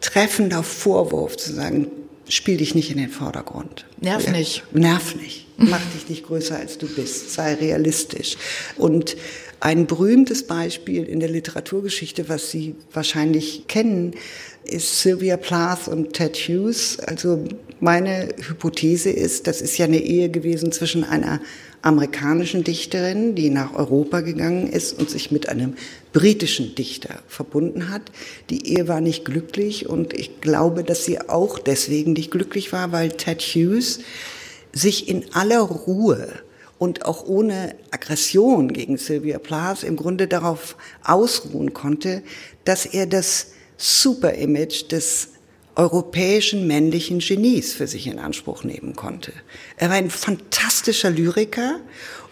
treffender 0.00 0.62
Vorwurf 0.62 1.36
zu 1.36 1.52
sagen, 1.52 1.88
spiel 2.28 2.58
dich 2.58 2.74
nicht 2.74 2.90
in 2.90 2.98
den 2.98 3.10
Vordergrund. 3.10 3.86
Nerv 4.00 4.30
nicht. 4.30 4.62
Nerv 4.72 5.14
nicht. 5.16 5.46
Mach 5.56 5.80
dich 5.94 6.08
nicht 6.08 6.24
größer 6.24 6.56
als 6.56 6.78
du 6.78 6.86
bist. 6.86 7.32
Sei 7.32 7.54
realistisch. 7.54 8.36
Und 8.76 9.16
ein 9.60 9.86
berühmtes 9.86 10.46
Beispiel 10.46 11.04
in 11.04 11.20
der 11.20 11.28
Literaturgeschichte, 11.28 12.28
was 12.28 12.50
Sie 12.50 12.76
wahrscheinlich 12.92 13.66
kennen, 13.66 14.14
ist 14.64 15.00
Sylvia 15.00 15.36
Plath 15.36 15.88
und 15.88 16.12
Ted 16.12 16.36
Hughes. 16.36 16.98
Also 17.00 17.44
meine 17.80 18.28
Hypothese 18.36 19.10
ist, 19.10 19.46
das 19.46 19.60
ist 19.60 19.78
ja 19.78 19.86
eine 19.86 20.00
Ehe 20.00 20.28
gewesen 20.28 20.70
zwischen 20.70 21.04
einer 21.04 21.40
amerikanischen 21.82 22.64
Dichterin, 22.64 23.34
die 23.34 23.50
nach 23.50 23.74
Europa 23.74 24.20
gegangen 24.20 24.68
ist 24.68 24.98
und 24.98 25.10
sich 25.10 25.30
mit 25.30 25.48
einem 25.48 25.74
britischen 26.12 26.74
Dichter 26.74 27.20
verbunden 27.28 27.88
hat. 27.88 28.02
Die 28.50 28.74
Ehe 28.74 28.88
war 28.88 29.00
nicht 29.00 29.24
glücklich 29.24 29.88
und 29.88 30.12
ich 30.12 30.40
glaube, 30.40 30.84
dass 30.84 31.04
sie 31.04 31.20
auch 31.20 31.58
deswegen 31.58 32.12
nicht 32.12 32.30
glücklich 32.30 32.72
war, 32.72 32.92
weil 32.92 33.10
Ted 33.10 33.40
Hughes 33.42 34.00
sich 34.72 35.08
in 35.08 35.24
aller 35.32 35.60
Ruhe 35.60 36.28
und 36.78 37.04
auch 37.04 37.26
ohne 37.26 37.74
Aggression 37.90 38.72
gegen 38.72 38.96
Sylvia 38.96 39.38
Plath 39.38 39.82
im 39.82 39.96
Grunde 39.96 40.28
darauf 40.28 40.76
ausruhen 41.04 41.72
konnte, 41.72 42.22
dass 42.64 42.86
er 42.86 43.06
das 43.06 43.48
Super-Image 43.76 44.90
des 44.90 45.28
europäischen 45.74 46.66
männlichen 46.66 47.20
Genies 47.20 47.72
für 47.72 47.86
sich 47.86 48.08
in 48.08 48.18
Anspruch 48.18 48.64
nehmen 48.64 48.96
konnte. 48.96 49.32
Er 49.76 49.90
war 49.90 49.96
ein 49.96 50.10
fantastischer 50.10 51.10
Lyriker 51.10 51.80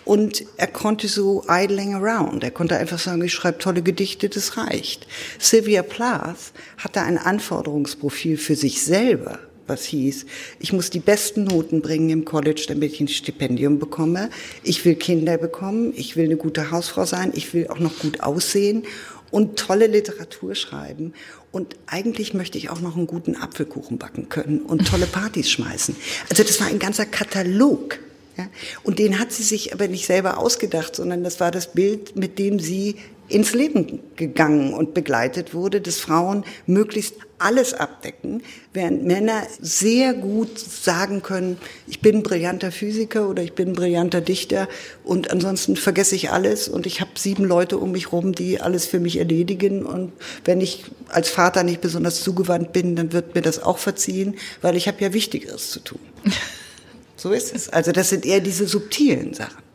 und 0.05 0.45
er 0.57 0.67
konnte 0.67 1.07
so 1.07 1.45
idling 1.49 1.95
around. 1.95 2.43
Er 2.43 2.51
konnte 2.51 2.77
einfach 2.77 2.99
sagen, 2.99 3.23
ich 3.23 3.33
schreibe 3.33 3.59
tolle 3.59 3.83
Gedichte, 3.83 4.29
das 4.29 4.57
reicht. 4.57 5.07
Sylvia 5.39 5.83
Plath 5.83 6.53
hatte 6.79 7.03
ein 7.03 7.19
Anforderungsprofil 7.19 8.37
für 8.37 8.57
sich 8.57 8.83
selber 8.83 9.39
was 9.67 9.85
hieß, 9.85 10.27
ich 10.59 10.73
muss 10.73 10.91
die 10.91 11.01
besten 11.01 11.45
Noten 11.45 11.83
bringen 11.83 12.11
im 12.11 12.25
College, 12.25 12.65
damit 12.69 12.93
ich 12.93 13.01
ein 13.01 13.09
Stipendium 13.09 13.79
bekomme. 13.79 14.31
Ich 14.63 14.85
will 14.85 14.95
Kinder 14.95 15.39
bekommen, 15.39 15.93
ich 15.97 16.17
will 16.17 16.27
eine 16.27 16.37
gute 16.37 16.71
Hausfrau 16.71 17.05
sein, 17.05 17.33
ich 17.35 17.55
will 17.55 17.69
auch 17.69 17.79
noch 17.79 17.99
gut 17.99 18.21
aussehen 18.21 18.85
und 19.31 19.59
tolle 19.59 19.87
Literatur 19.87 20.55
schreiben. 20.55 21.13
Und 21.53 21.77
eigentlich 21.87 22.35
möchte 22.35 22.59
ich 22.59 22.71
auch 22.71 22.81
noch 22.81 22.97
einen 22.97 23.07
guten 23.07 23.37
Apfelkuchen 23.37 23.99
backen 23.99 24.29
können 24.29 24.61
und 24.61 24.87
tolle 24.87 25.07
Partys 25.07 25.51
schmeißen. 25.51 25.97
Also 26.31 26.43
das 26.43 26.61
war 26.61 26.67
ein 26.67 26.79
ganzer 26.79 27.07
Katalog. 27.07 27.99
Ja? 28.37 28.49
Und 28.83 28.99
den 28.99 29.19
hat 29.19 29.33
sie 29.33 29.43
sich 29.43 29.73
aber 29.73 29.89
nicht 29.89 30.07
selber 30.07 30.39
ausgedacht, 30.39 30.95
sondern 30.97 31.25
das 31.25 31.41
war 31.41 31.51
das 31.51 31.73
Bild, 31.73 32.17
mit 32.17 32.39
dem 32.39 32.59
sie 32.59 32.97
ins 33.29 33.55
Leben 33.55 34.01
gegangen 34.17 34.73
und 34.73 34.95
begleitet 34.95 35.55
wurde, 35.55 35.81
dass 35.81 35.99
Frauen 35.99 36.45
möglichst 36.67 37.15
alles 37.39 37.75
abdecken, 37.75 38.43
während 38.73 39.05
Männer 39.05 39.43
sehr 39.61 40.15
gut 40.15 40.59
sagen 40.59 41.23
können, 41.23 41.59
ich 41.87 42.01
bin 42.01 42.17
ein 42.17 42.23
brillanter 42.23 42.73
Physiker 42.73 43.29
oder 43.29 43.43
ich 43.43 43.53
bin 43.53 43.71
ein 43.71 43.75
brillanter 43.75 44.21
Dichter 44.21 44.69
und 45.05 45.31
ansonsten 45.31 45.77
vergesse 45.77 46.15
ich 46.15 46.31
alles 46.31 46.69
und 46.69 46.87
ich 46.87 47.01
habe 47.01 47.11
sieben 47.17 47.45
Leute 47.45 47.79
um 47.79 47.93
mich 47.93 48.13
rum, 48.13 48.33
die 48.35 48.61
alles 48.61 48.87
für 48.87 49.01
mich 49.01 49.19
erledigen 49.19 49.85
und 49.85 50.13
wenn 50.45 50.61
ich 50.61 50.85
als 51.09 51.29
Vater 51.29 51.63
nicht 51.63 51.81
besonders 51.81 52.23
zugewandt 52.23 52.73
bin, 52.73 52.97
dann 52.97 53.13
wird 53.13 53.35
mir 53.35 53.43
das 53.43 53.63
auch 53.63 53.79
verziehen, 53.79 54.37
weil 54.63 54.77
ich 54.77 54.89
habe 54.89 55.03
ja 55.03 55.13
Wichtigeres 55.13 55.71
zu 55.71 55.81
tun. 55.81 56.01
so 57.17 57.33
ist 57.33 57.55
es. 57.55 57.69
Also 57.69 57.93
das 57.93 58.09
sind 58.09 58.25
eher 58.25 58.41
diese 58.41 58.67
subtilen 58.67 59.35
Sachen. 59.35 59.66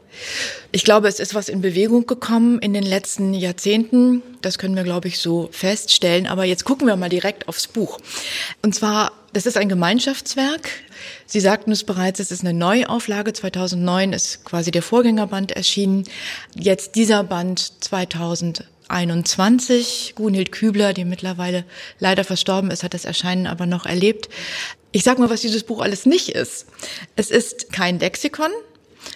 Ich 0.71 0.83
glaube, 0.83 1.07
es 1.07 1.19
ist 1.19 1.35
was 1.35 1.49
in 1.49 1.61
Bewegung 1.61 2.05
gekommen 2.05 2.59
in 2.59 2.73
den 2.73 2.83
letzten 2.83 3.33
Jahrzehnten. 3.33 4.21
Das 4.41 4.57
können 4.57 4.75
wir, 4.75 4.83
glaube 4.83 5.07
ich, 5.07 5.19
so 5.19 5.49
feststellen. 5.51 6.27
Aber 6.27 6.45
jetzt 6.45 6.63
gucken 6.63 6.87
wir 6.87 6.95
mal 6.95 7.09
direkt 7.09 7.47
aufs 7.47 7.67
Buch. 7.67 7.99
Und 8.61 8.73
zwar, 8.73 9.11
das 9.33 9.45
ist 9.45 9.57
ein 9.57 9.69
Gemeinschaftswerk. 9.69 10.69
Sie 11.25 11.39
sagten 11.39 11.71
es 11.71 11.83
bereits, 11.83 12.19
es 12.19 12.31
ist 12.31 12.41
eine 12.41 12.53
Neuauflage. 12.53 13.33
2009 13.33 14.13
ist 14.13 14.45
quasi 14.45 14.71
der 14.71 14.81
Vorgängerband 14.81 15.51
erschienen. 15.51 16.05
Jetzt 16.55 16.95
dieser 16.95 17.23
Band 17.23 17.83
2021. 17.83 20.13
Gunhild 20.15 20.51
Kübler, 20.51 20.93
die 20.93 21.05
mittlerweile 21.05 21.65
leider 21.99 22.23
verstorben 22.23 22.71
ist, 22.71 22.83
hat 22.83 22.93
das 22.93 23.05
Erscheinen 23.05 23.47
aber 23.47 23.65
noch 23.65 23.85
erlebt. 23.85 24.29
Ich 24.93 25.03
sag 25.03 25.19
mal, 25.19 25.29
was 25.29 25.41
dieses 25.41 25.63
Buch 25.63 25.81
alles 25.81 26.05
nicht 26.05 26.29
ist. 26.29 26.65
Es 27.15 27.31
ist 27.31 27.71
kein 27.71 27.99
Lexikon. 27.99 28.51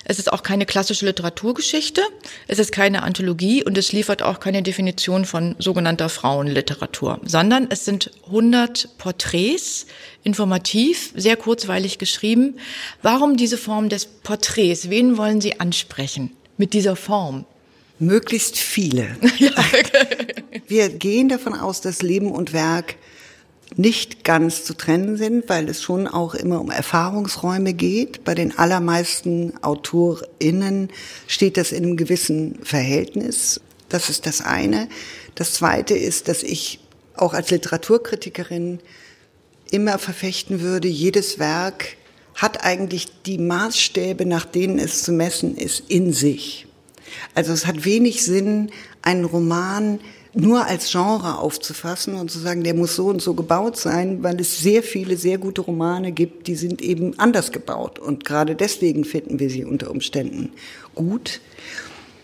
Es 0.04 0.20
ist 0.20 0.32
auch 0.32 0.44
keine 0.44 0.66
klassische 0.66 1.06
Literaturgeschichte, 1.06 2.02
es 2.48 2.60
ist 2.60 2.72
keine 2.72 3.04
Anthologie 3.04 3.64
und 3.64 3.78
es 3.78 3.92
liefert 3.92 4.22
auch 4.22 4.40
keine 4.40 4.62
Definition 4.64 5.26
von 5.26 5.56
sogenannter 5.60 6.10
Frauenliteratur, 6.10 7.20
sondern 7.24 7.68
es 7.70 7.86
sind 7.86 8.12
100 8.28 8.98
Porträts, 8.98 9.88
informativ, 10.24 11.12
sehr 11.16 11.36
kurzweilig 11.36 11.98
geschrieben. 11.98 12.58
Warum 13.02 13.38
diese 13.38 13.58
Form 13.58 13.90
des 13.90 14.06
Porträts? 14.06 14.90
Wen 14.90 15.18
wollen 15.18 15.42
Sie 15.42 15.60
ansprechen 15.60 16.36
mit 16.58 16.74
dieser 16.74 16.96
Form? 16.96 17.46
Möglichst 18.00 18.58
viele. 18.58 19.16
Ja. 19.38 19.52
Wir 20.68 20.90
gehen 20.90 21.30
davon 21.30 21.54
aus, 21.54 21.82
dass 21.82 22.02
Leben 22.02 22.32
und 22.32 22.54
Werk 22.54 22.96
nicht 23.78 24.24
ganz 24.24 24.64
zu 24.64 24.74
trennen 24.74 25.18
sind, 25.18 25.50
weil 25.50 25.70
es 25.70 25.82
schon 25.82 26.08
auch 26.08 26.34
immer 26.34 26.62
um 26.62 26.72
Erfahrungsräume 26.72 27.74
geht. 27.74 28.24
Bei 28.24 28.36
den 28.36 28.58
allermeisten 28.58 29.54
AutorInnen 29.62 30.90
steht 31.28 31.58
das 31.58 31.72
in 31.72 31.84
einem 31.84 31.98
gewissen 31.98 32.60
Verhältnis. 32.64 33.60
Das 33.90 34.10
ist 34.10 34.26
das 34.26 34.42
eine. 34.42 34.88
Das 35.36 35.54
zweite 35.54 35.96
ist, 35.96 36.28
dass 36.28 36.44
ich 36.44 36.80
auch 37.16 37.34
als 37.34 37.52
Literaturkritikerin 37.52 38.80
immer 39.72 39.98
verfechten 40.00 40.62
würde, 40.62 40.88
jedes 40.88 41.40
Werk 41.40 41.98
hat 42.36 42.64
eigentlich 42.64 43.08
die 43.26 43.38
Maßstäbe, 43.38 44.26
nach 44.26 44.46
denen 44.46 44.80
es 44.80 45.04
zu 45.04 45.12
messen 45.12 45.56
ist, 45.56 45.84
in 45.88 46.12
sich. 46.14 46.68
Also 47.34 47.54
es 47.54 47.66
hat 47.66 47.86
wenig 47.86 48.24
Sinn, 48.24 48.72
einen 49.02 49.26
Roman 49.26 50.00
nur 50.36 50.66
als 50.66 50.92
Genre 50.92 51.40
aufzufassen 51.40 52.16
und 52.16 52.30
zu 52.30 52.40
sagen, 52.40 52.64
der 52.64 52.74
muss 52.74 52.96
so 52.96 53.08
und 53.08 53.22
so 53.22 53.34
gebaut 53.34 53.78
sein, 53.78 54.22
weil 54.22 54.40
es 54.40 54.60
sehr 54.60 54.84
viele 54.84 55.16
sehr 55.16 55.38
gute 55.38 55.62
Romane 55.62 56.12
gibt, 56.12 56.48
die 56.48 56.56
sind 56.56 56.82
eben 56.82 57.18
anders 57.18 57.52
gebaut. 57.52 58.00
Und 58.00 58.26
gerade 58.26 58.56
deswegen 58.56 59.06
finden 59.06 59.40
wir 59.40 59.50
sie 59.50 59.64
unter 59.64 59.90
Umständen 59.90 60.52
gut. 60.94 61.40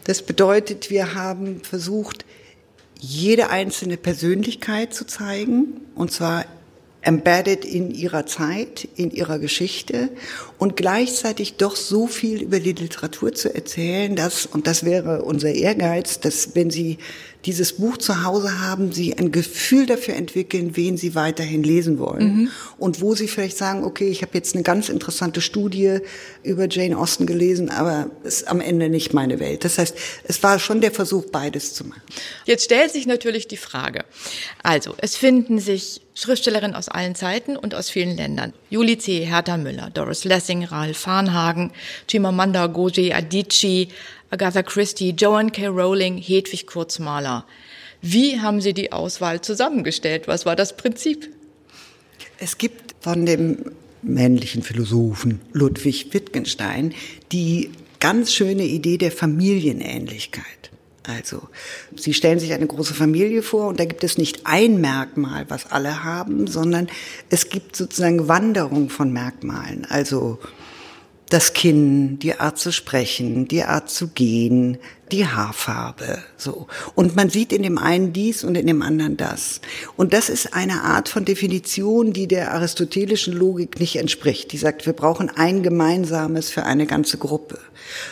Das 0.04 0.22
bedeutet, 0.22 0.90
wir 0.90 1.16
haben 1.16 1.62
versucht, 1.64 2.26
jede 3.00 3.50
einzelne 3.50 3.98
Persönlichkeit 3.98 4.94
zu 4.94 5.06
zeigen, 5.06 5.82
und 5.96 6.12
zwar 6.12 6.46
embedded 7.04 7.66
in 7.66 7.92
ihrer 7.92 8.26
Zeit, 8.26 8.88
in 8.96 9.10
ihrer 9.12 9.40
Geschichte 9.40 10.10
und 10.60 10.78
gleichzeitig 10.78 11.56
doch 11.56 11.76
so 11.76 12.08
viel 12.08 12.42
über 12.44 12.60
die 12.60 12.74
Literatur 12.74 13.34
zu 13.34 13.54
erzählen, 13.54 14.16
dass, 14.16 14.46
und 14.46 14.68
das 14.68 14.84
wäre 14.84 15.24
unser 15.24 15.52
Ehrgeiz, 15.52 16.20
dass 16.20 16.54
wenn 16.56 16.70
Sie 16.70 17.00
dieses 17.46 17.74
Buch 17.74 17.98
zu 17.98 18.24
Hause 18.24 18.62
haben, 18.62 18.92
Sie 18.92 19.18
ein 19.18 19.32
Gefühl 19.32 19.86
dafür 19.86 20.16
entwickeln, 20.16 20.76
wen 20.76 20.98
Sie 20.98 21.16
weiterhin 21.16 21.64
lesen 21.64 21.98
wollen 21.98 22.36
mhm. 22.36 22.52
und 22.78 23.02
wo 23.02 23.16
Sie 23.16 23.28
vielleicht 23.28 23.58
sagen, 23.58 23.84
okay, 23.84 24.10
ich 24.10 24.22
habe 24.22 24.32
jetzt 24.34 24.54
eine 24.54 24.64
ganz 24.64 24.90
interessante 24.90 25.42
Studie 25.42 26.00
über 26.44 26.68
Jane 26.70 26.98
Austen 26.98 27.26
gelesen, 27.26 27.70
aber 27.70 28.12
ist 28.24 28.48
am 28.48 28.62
Ende 28.62 28.90
nicht 28.90 29.14
meine 29.14 29.40
Welt. 29.40 29.66
Das 29.66 29.78
heißt, 29.78 29.96
es 30.24 30.44
war 30.44 30.60
schon 30.60 30.82
der 30.82 30.92
Versuch, 30.92 31.26
beides 31.32 31.74
zu 31.74 31.86
machen. 31.86 32.02
Jetzt 32.46 32.66
stellt 32.66 32.92
sich 32.92 33.08
natürlich 33.08 33.48
die 33.48 33.58
Frage, 33.58 34.06
also 34.62 34.94
es 34.98 35.16
finden 35.16 35.60
sich 35.60 36.02
Schriftstellerinnen 36.14 36.76
aus 36.76 36.90
allen 36.90 37.16
Zeiten 37.16 37.56
und 37.56 37.74
aus 37.74 37.90
vielen 37.90 38.18
Ländern. 38.18 38.54
Julie 38.70 38.98
C., 38.98 39.26
Hertha 39.26 39.58
Müller, 39.58 39.90
Doris 39.94 40.26
Lessing, 40.26 40.66
Ralf 40.66 40.98
Farnhagen, 40.98 41.72
Chimamanda 42.08 42.68
Ngozi 42.68 43.14
Adichie, 43.14 43.88
Agatha 44.32 44.64
Christie, 44.64 45.12
Joan 45.12 45.52
K. 45.52 45.68
Rowling, 45.68 46.18
Hedwig 46.18 46.66
Kurzmaler. 46.66 47.46
Wie 48.02 48.40
haben 48.40 48.62
Sie 48.62 48.74
die 48.74 48.94
Auswahl 48.94 49.42
zusammengestellt? 49.42 50.28
Was 50.28 50.46
war 50.46 50.56
das 50.56 50.78
Prinzip? 50.78 51.30
Es 52.40 52.58
gibt 52.58 52.96
von 53.02 53.26
dem 53.26 53.58
männlichen 54.02 54.64
Philosophen 54.64 55.42
Ludwig 55.52 56.14
Wittgenstein 56.14 56.94
die 57.34 57.72
ganz 58.00 58.34
schöne 58.34 58.64
Idee 58.64 58.98
der 58.98 59.12
Familienähnlichkeit. 59.12 60.72
Also, 61.04 61.42
Sie 61.96 62.14
stellen 62.14 62.40
sich 62.40 62.54
eine 62.54 62.68
große 62.68 62.94
Familie 62.94 63.44
vor 63.44 63.68
und 63.68 63.80
da 63.80 63.86
gibt 63.86 64.04
es 64.04 64.18
nicht 64.18 64.42
ein 64.46 64.80
Merkmal, 64.80 65.46
was 65.50 65.72
alle 65.72 66.04
haben, 66.04 66.48
sondern 66.48 66.88
es 67.30 67.50
gibt 67.50 67.76
sozusagen 67.76 68.28
Wanderung 68.28 68.90
von 68.90 69.12
Merkmalen. 69.12 69.86
Also 69.90 70.40
das 71.32 71.54
Kinn, 71.54 72.20
die 72.20 72.36
Art 72.36 72.60
zu 72.60 72.72
sprechen, 72.72 73.48
die 73.48 73.64
Art 73.64 73.90
zu 73.90 74.10
gehen, 74.10 74.78
die 75.12 75.26
Haarfarbe, 75.26 76.20
so. 76.38 76.68
Und 76.94 77.16
man 77.16 77.30
sieht 77.30 77.54
in 77.54 77.64
dem 77.64 77.78
einen 77.78 78.12
dies 78.12 78.44
und 78.44 78.56
in 78.56 78.68
dem 78.68 78.82
anderen 78.82 79.18
das. 79.18 79.62
Und 79.96 80.14
das 80.14 80.30
ist 80.30 80.54
eine 80.54 80.84
Art 80.84 81.10
von 81.10 81.26
Definition, 81.26 82.12
die 82.12 82.28
der 82.28 82.54
aristotelischen 82.54 83.34
Logik 83.34 83.80
nicht 83.80 83.96
entspricht. 83.96 84.52
Die 84.52 84.58
sagt, 84.58 84.86
wir 84.86 84.94
brauchen 84.94 85.30
ein 85.30 85.64
gemeinsames 85.64 86.50
für 86.50 86.64
eine 86.64 86.86
ganze 86.86 87.18
Gruppe. 87.18 87.60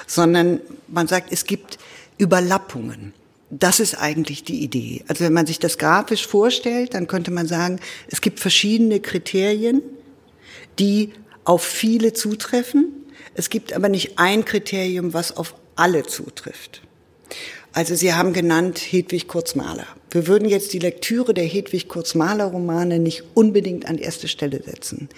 Sondern 0.08 0.62
man 0.88 1.08
sagt, 1.08 1.32
es 1.32 1.46
gibt 1.46 1.78
Überlappungen. 2.18 3.14
Das 3.50 3.80
ist 3.80 3.96
eigentlich 3.96 4.44
die 4.44 4.64
Idee. 4.64 5.04
Also 5.08 5.26
wenn 5.26 5.34
man 5.34 5.46
sich 5.46 5.60
das 5.60 5.78
grafisch 5.78 6.28
vorstellt, 6.28 6.94
dann 6.94 7.08
könnte 7.08 7.32
man 7.32 7.48
sagen, 7.48 7.80
es 8.08 8.22
gibt 8.22 8.40
verschiedene 8.40 9.00
Kriterien, 9.00 9.82
die 10.78 11.12
auf 11.44 11.64
viele 11.64 12.14
zutreffen. 12.14 12.94
Es 13.34 13.50
gibt 13.50 13.74
aber 13.74 13.90
nicht 13.90 14.18
ein 14.18 14.46
Kriterium, 14.46 15.14
was 15.14 15.36
auf 15.36 15.56
alle 15.76 16.04
zutrifft. 16.04 16.82
Also 17.74 17.96
Sie 17.96 18.14
haben 18.14 18.34
genannt 18.34 18.80
Hedwig 18.80 19.28
Kurzmaler. 19.28 19.86
Wir 20.12 20.28
würden 20.28 20.50
jetzt 20.50 20.74
die 20.74 20.80
Lektüre 20.80 21.34
der 21.34 21.46
Hedwig 21.46 21.88
Kurzmaler 21.88 22.46
Romane 22.46 23.00
nicht 23.00 23.24
unbedingt 23.36 23.88
an 23.88 23.98
erste 23.98 24.28
Stelle 24.28 24.64
setzen. 24.64 25.10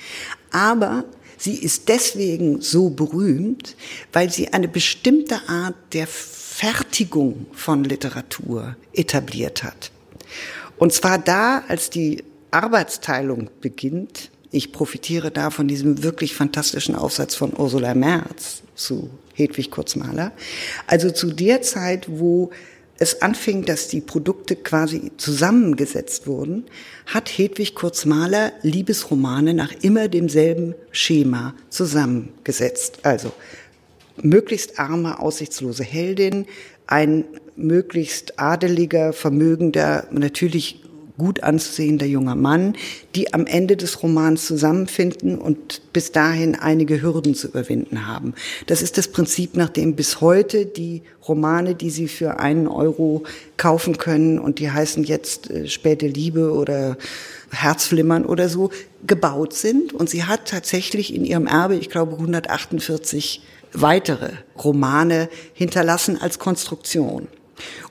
Aber 0.51 1.05
sie 1.37 1.55
ist 1.55 1.87
deswegen 1.87 2.61
so 2.61 2.89
berühmt, 2.89 3.75
weil 4.11 4.29
sie 4.29 4.51
eine 4.51 4.67
bestimmte 4.67 5.47
Art 5.47 5.75
der 5.93 6.07
Fertigung 6.07 7.45
von 7.53 7.85
Literatur 7.85 8.75
etabliert 8.93 9.63
hat. 9.63 9.91
Und 10.77 10.91
zwar 10.91 11.19
da, 11.19 11.63
als 11.67 11.89
die 11.89 12.23
Arbeitsteilung 12.51 13.49
beginnt, 13.61 14.30
ich 14.51 14.73
profitiere 14.73 15.31
da 15.31 15.49
von 15.49 15.67
diesem 15.67 16.03
wirklich 16.03 16.35
fantastischen 16.35 16.95
Aufsatz 16.95 17.35
von 17.35 17.53
Ursula 17.57 17.95
Merz 17.95 18.61
zu 18.75 19.09
Hedwig 19.33 19.71
Kurzmaler. 19.71 20.33
Also 20.87 21.09
zu 21.09 21.31
der 21.31 21.61
Zeit, 21.61 22.07
wo 22.09 22.51
es 22.99 23.21
anfing, 23.21 23.65
dass 23.65 23.87
die 23.87 24.01
Produkte 24.01 24.55
quasi 24.55 25.11
zusammengesetzt 25.17 26.27
wurden, 26.27 26.65
hat 27.07 27.29
Hedwig 27.29 27.73
Kurzmaler 27.73 28.51
Liebesromane 28.61 29.53
nach 29.53 29.71
immer 29.81 30.07
demselben 30.07 30.75
Schema 30.91 31.55
zusammengesetzt. 31.69 32.99
Also 33.03 33.31
möglichst 34.21 34.77
arme, 34.77 35.19
aussichtslose 35.19 35.83
Heldin, 35.83 36.45
ein 36.85 37.23
möglichst 37.55 38.37
adeliger, 38.39 39.13
vermögender, 39.13 40.07
natürlich 40.11 40.80
gut 41.21 41.43
anzusehender 41.43 42.07
junger 42.07 42.33
Mann, 42.33 42.73
die 43.13 43.31
am 43.31 43.45
Ende 43.45 43.77
des 43.77 44.01
Romans 44.01 44.47
zusammenfinden 44.47 45.37
und 45.37 45.93
bis 45.93 46.11
dahin 46.11 46.55
einige 46.55 46.99
Hürden 46.99 47.35
zu 47.35 47.49
überwinden 47.49 48.07
haben. 48.07 48.33
Das 48.65 48.81
ist 48.81 48.97
das 48.97 49.07
Prinzip, 49.07 49.55
nach 49.55 49.69
dem 49.69 49.95
bis 49.95 50.19
heute 50.19 50.65
die 50.65 51.03
Romane, 51.27 51.75
die 51.75 51.91
Sie 51.91 52.07
für 52.07 52.39
einen 52.39 52.67
Euro 52.67 53.21
kaufen 53.55 53.99
können 53.99 54.39
und 54.39 54.57
die 54.57 54.71
heißen 54.71 55.03
jetzt 55.03 55.51
äh, 55.51 55.67
späte 55.67 56.07
Liebe 56.07 56.53
oder 56.53 56.97
Herzflimmern 57.51 58.25
oder 58.25 58.49
so, 58.49 58.71
gebaut 59.05 59.53
sind. 59.53 59.93
Und 59.93 60.09
sie 60.09 60.23
hat 60.23 60.47
tatsächlich 60.47 61.13
in 61.13 61.23
ihrem 61.23 61.45
Erbe, 61.45 61.75
ich 61.75 61.91
glaube, 61.91 62.13
148 62.13 63.43
weitere 63.73 64.31
Romane 64.57 65.29
hinterlassen 65.53 66.19
als 66.19 66.39
Konstruktion. 66.39 67.27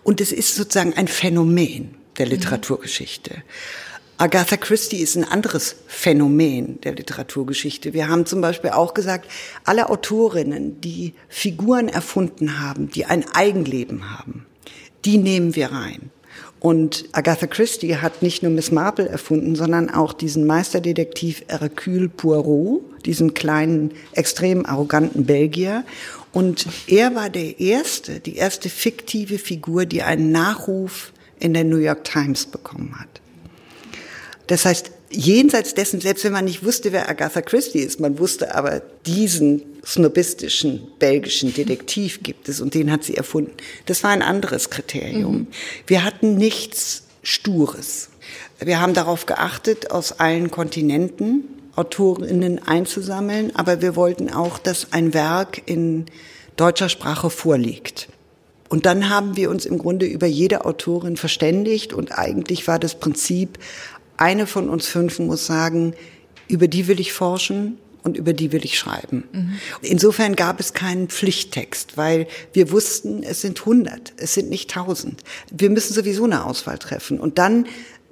Und 0.03 0.21
es 0.21 0.33
ist 0.33 0.57
sozusagen 0.57 0.95
ein 0.95 1.07
Phänomen 1.07 2.00
der 2.21 2.27
mhm. 2.27 2.33
Literaturgeschichte. 2.33 3.43
Agatha 4.19 4.59
Christie 4.59 4.99
ist 4.99 5.17
ein 5.17 5.25
anderes 5.25 5.77
Phänomen 5.87 6.79
der 6.83 6.95
Literaturgeschichte. 6.95 7.95
Wir 7.95 8.09
haben 8.09 8.27
zum 8.27 8.43
Beispiel 8.43 8.71
auch 8.71 8.93
gesagt, 8.93 9.31
alle 9.65 9.89
Autorinnen, 9.89 10.79
die 10.83 11.15
Figuren 11.31 11.89
erfunden 11.89 12.61
haben, 12.61 12.91
die 12.91 13.07
ein 13.07 13.25
Eigenleben 13.33 14.19
haben, 14.19 14.45
die 15.07 15.17
nehmen 15.17 15.57
wir 15.57 15.73
rein. 15.73 16.11
Und 16.61 17.07
Agatha 17.13 17.47
Christie 17.47 17.97
hat 17.97 18.21
nicht 18.21 18.43
nur 18.43 18.53
Miss 18.53 18.71
Marple 18.71 19.09
erfunden, 19.09 19.57
sondern 19.57 19.89
auch 19.89 20.13
diesen 20.13 20.47
Meisterdetektiv 20.47 21.43
Hercule 21.49 22.11
Poirot, 22.11 22.83
diesen 23.07 23.33
kleinen, 23.33 23.93
extrem 24.13 24.67
arroganten 24.67 25.25
Belgier. 25.25 25.85
Und 26.33 26.67
er 26.87 27.15
war 27.15 27.31
der 27.31 27.59
erste, 27.59 28.21
die 28.21 28.37
erste 28.37 28.69
fiktive 28.69 29.39
Figur, 29.39 29.87
die 29.87 30.03
einen 30.03 30.31
Nachruf 30.31 31.13
in 31.41 31.55
der 31.55 31.65
New 31.65 31.79
York 31.79 32.05
Times 32.05 32.47
bekommen 32.47 32.99
hat. 32.99 33.21
Das 34.47 34.65
heißt, 34.65 34.91
jenseits 35.11 35.75
dessen, 35.75 36.01
selbst 36.01 36.25
wenn 36.25 36.33
man 36.33 36.45
nicht 36.45 36.65
wusste, 36.65 36.93
wer 36.93 37.09
Agatha 37.09 37.41
Christie 37.41 37.81
ist, 37.81 38.01
man 38.01 38.19
wusste 38.19 38.55
aber, 38.55 38.83
diesen 39.07 39.63
snobistischen 39.85 40.89
belgischen 40.99 41.53
Detektiv 41.53 42.23
gibt 42.23 42.49
es 42.49 42.61
und 42.61 42.75
den 42.75 42.91
hat 42.93 43.05
sie 43.05 43.17
erfunden. 43.17 43.53
Das 43.87 44.03
war 44.03 44.11
ein 44.11 44.23
anderes 44.23 44.71
Kriterium. 44.71 45.39
Mhm. 45.39 45.47
Wir 45.87 46.05
hatten 46.05 46.37
nichts 46.37 47.05
Stures. 47.23 48.11
Wir 48.59 48.81
haben 48.81 48.95
darauf 48.95 49.27
geachtet, 49.27 49.91
aus 49.91 50.21
allen 50.21 50.51
Kontinenten 50.51 51.45
Autorinnen 51.77 52.67
einzusammeln, 52.67 53.55
aber 53.55 53.81
wir 53.81 53.97
wollten 53.97 54.31
auch, 54.31 54.59
dass 54.59 54.93
ein 54.93 55.15
Werk 55.15 55.63
in 55.67 56.07
deutscher 56.57 56.89
Sprache 56.89 57.31
vorliegt. 57.31 58.09
Und 58.71 58.87
dann 58.87 59.11
haben 59.11 59.37
wir 59.37 59.51
uns 59.51 59.67
im 59.67 59.79
Grunde 59.79 60.07
über 60.07 60.27
jede 60.27 60.65
Autorin 60.65 61.17
verständigt 61.17 61.93
und 61.93 62.17
eigentlich 62.17 62.67
war 62.69 62.79
das 62.79 62.99
Prinzip, 62.99 63.59
eine 64.17 64.47
von 64.47 64.71
uns 64.71 64.87
fünf 64.87 65.19
muss 65.19 65.45
sagen, 65.45 65.95
über 66.47 66.69
die 66.69 66.87
will 66.87 67.01
ich 67.01 67.13
forschen 67.13 67.79
und 68.05 68.17
über 68.17 68.33
die 68.33 68.53
will 68.53 68.65
ich 68.65 68.79
schreiben. 68.79 69.25
Mhm. 69.33 69.53
Insofern 69.83 70.37
gab 70.37 70.61
es 70.61 70.73
keinen 70.73 71.09
Pflichttext, 71.09 71.97
weil 71.97 72.29
wir 72.53 72.71
wussten, 72.71 73.25
es 73.25 73.41
sind 73.41 73.59
100, 73.61 74.15
es 74.19 74.35
sind 74.35 74.51
nicht 74.51 74.71
1000. 74.71 75.23
Wir 75.51 75.71
müssen 75.71 75.93
sowieso 75.93 76.25
eine 76.25 76.45
Auswahl 76.45 76.79
treffen. 76.79 77.19
Und 77.19 77.39
dann 77.39 77.67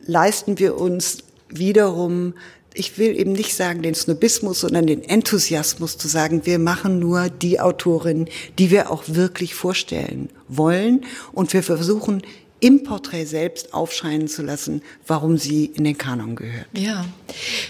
leisten 0.06 0.58
wir 0.58 0.76
uns 0.76 1.18
wiederum 1.48 2.34
ich 2.74 2.98
will 2.98 3.18
eben 3.18 3.32
nicht 3.32 3.54
sagen 3.54 3.82
den 3.82 3.94
Snobismus, 3.94 4.60
sondern 4.60 4.86
den 4.86 5.02
Enthusiasmus 5.02 5.98
zu 5.98 6.08
sagen, 6.08 6.42
wir 6.44 6.58
machen 6.58 6.98
nur 6.98 7.28
die 7.28 7.60
Autorin, 7.60 8.28
die 8.58 8.70
wir 8.70 8.90
auch 8.90 9.04
wirklich 9.06 9.54
vorstellen 9.54 10.28
wollen. 10.48 11.04
Und 11.32 11.52
wir 11.52 11.62
versuchen 11.62 12.22
im 12.60 12.82
Porträt 12.82 13.24
selbst 13.24 13.72
aufscheinen 13.72 14.28
zu 14.28 14.42
lassen, 14.42 14.82
warum 15.06 15.38
sie 15.38 15.66
in 15.66 15.84
den 15.84 15.96
Kanon 15.96 16.34
gehört. 16.34 16.66
Ja, 16.76 17.04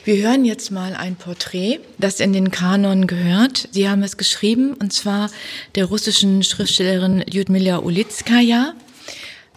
wir 0.05 0.17
hören 0.17 0.45
jetzt 0.45 0.71
mal 0.71 0.95
ein 0.95 1.17
Porträt, 1.17 1.81
das 1.99 2.21
in 2.21 2.33
den 2.33 2.51
Kanon 2.51 3.07
gehört. 3.07 3.69
Sie 3.73 3.89
haben 3.89 4.03
es 4.03 4.17
geschrieben, 4.17 4.75
und 4.75 4.93
zwar 4.93 5.31
der 5.75 5.87
russischen 5.87 6.43
Schriftstellerin 6.43 7.23
Lyudmila 7.31 7.79
Ulitskaya 7.79 8.75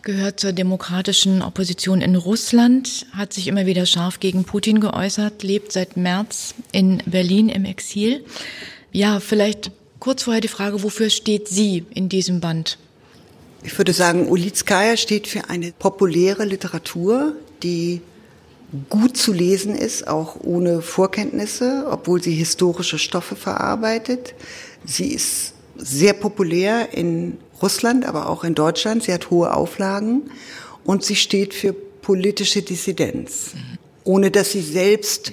gehört 0.03 0.39
zur 0.39 0.53
demokratischen 0.53 1.41
Opposition 1.41 2.01
in 2.01 2.15
Russland, 2.15 3.05
hat 3.13 3.33
sich 3.33 3.47
immer 3.47 3.65
wieder 3.65 3.85
scharf 3.85 4.19
gegen 4.19 4.43
Putin 4.43 4.79
geäußert, 4.79 5.43
lebt 5.43 5.71
seit 5.71 5.97
März 5.97 6.53
in 6.71 7.01
Berlin 7.05 7.49
im 7.49 7.65
Exil. 7.65 8.23
Ja, 8.91 9.19
vielleicht 9.19 9.71
kurz 9.99 10.23
vorher 10.23 10.41
die 10.41 10.47
Frage, 10.47 10.83
wofür 10.83 11.09
steht 11.09 11.47
sie 11.47 11.85
in 11.93 12.09
diesem 12.09 12.39
Band? 12.39 12.77
Ich 13.63 13.77
würde 13.77 13.93
sagen, 13.93 14.27
Ulitskaya 14.27 14.97
steht 14.97 15.27
für 15.27 15.49
eine 15.49 15.71
populäre 15.71 16.45
Literatur, 16.45 17.33
die 17.61 18.01
gut 18.89 19.17
zu 19.17 19.33
lesen 19.33 19.75
ist, 19.75 20.07
auch 20.07 20.37
ohne 20.41 20.81
Vorkenntnisse, 20.81 21.85
obwohl 21.89 22.23
sie 22.23 22.33
historische 22.33 22.97
Stoffe 22.97 23.35
verarbeitet. 23.35 24.33
Sie 24.85 25.13
ist 25.13 25.53
sehr 25.77 26.13
populär 26.13 26.93
in 26.93 27.37
Russland, 27.61 28.05
aber 28.05 28.29
auch 28.29 28.43
in 28.43 28.55
Deutschland. 28.55 29.03
Sie 29.03 29.13
hat 29.13 29.29
hohe 29.29 29.53
Auflagen 29.53 30.29
und 30.83 31.03
sie 31.03 31.15
steht 31.15 31.53
für 31.53 31.73
politische 31.73 32.61
Dissidenz, 32.61 33.51
ohne 34.03 34.31
dass 34.31 34.51
sie 34.51 34.61
selbst 34.61 35.31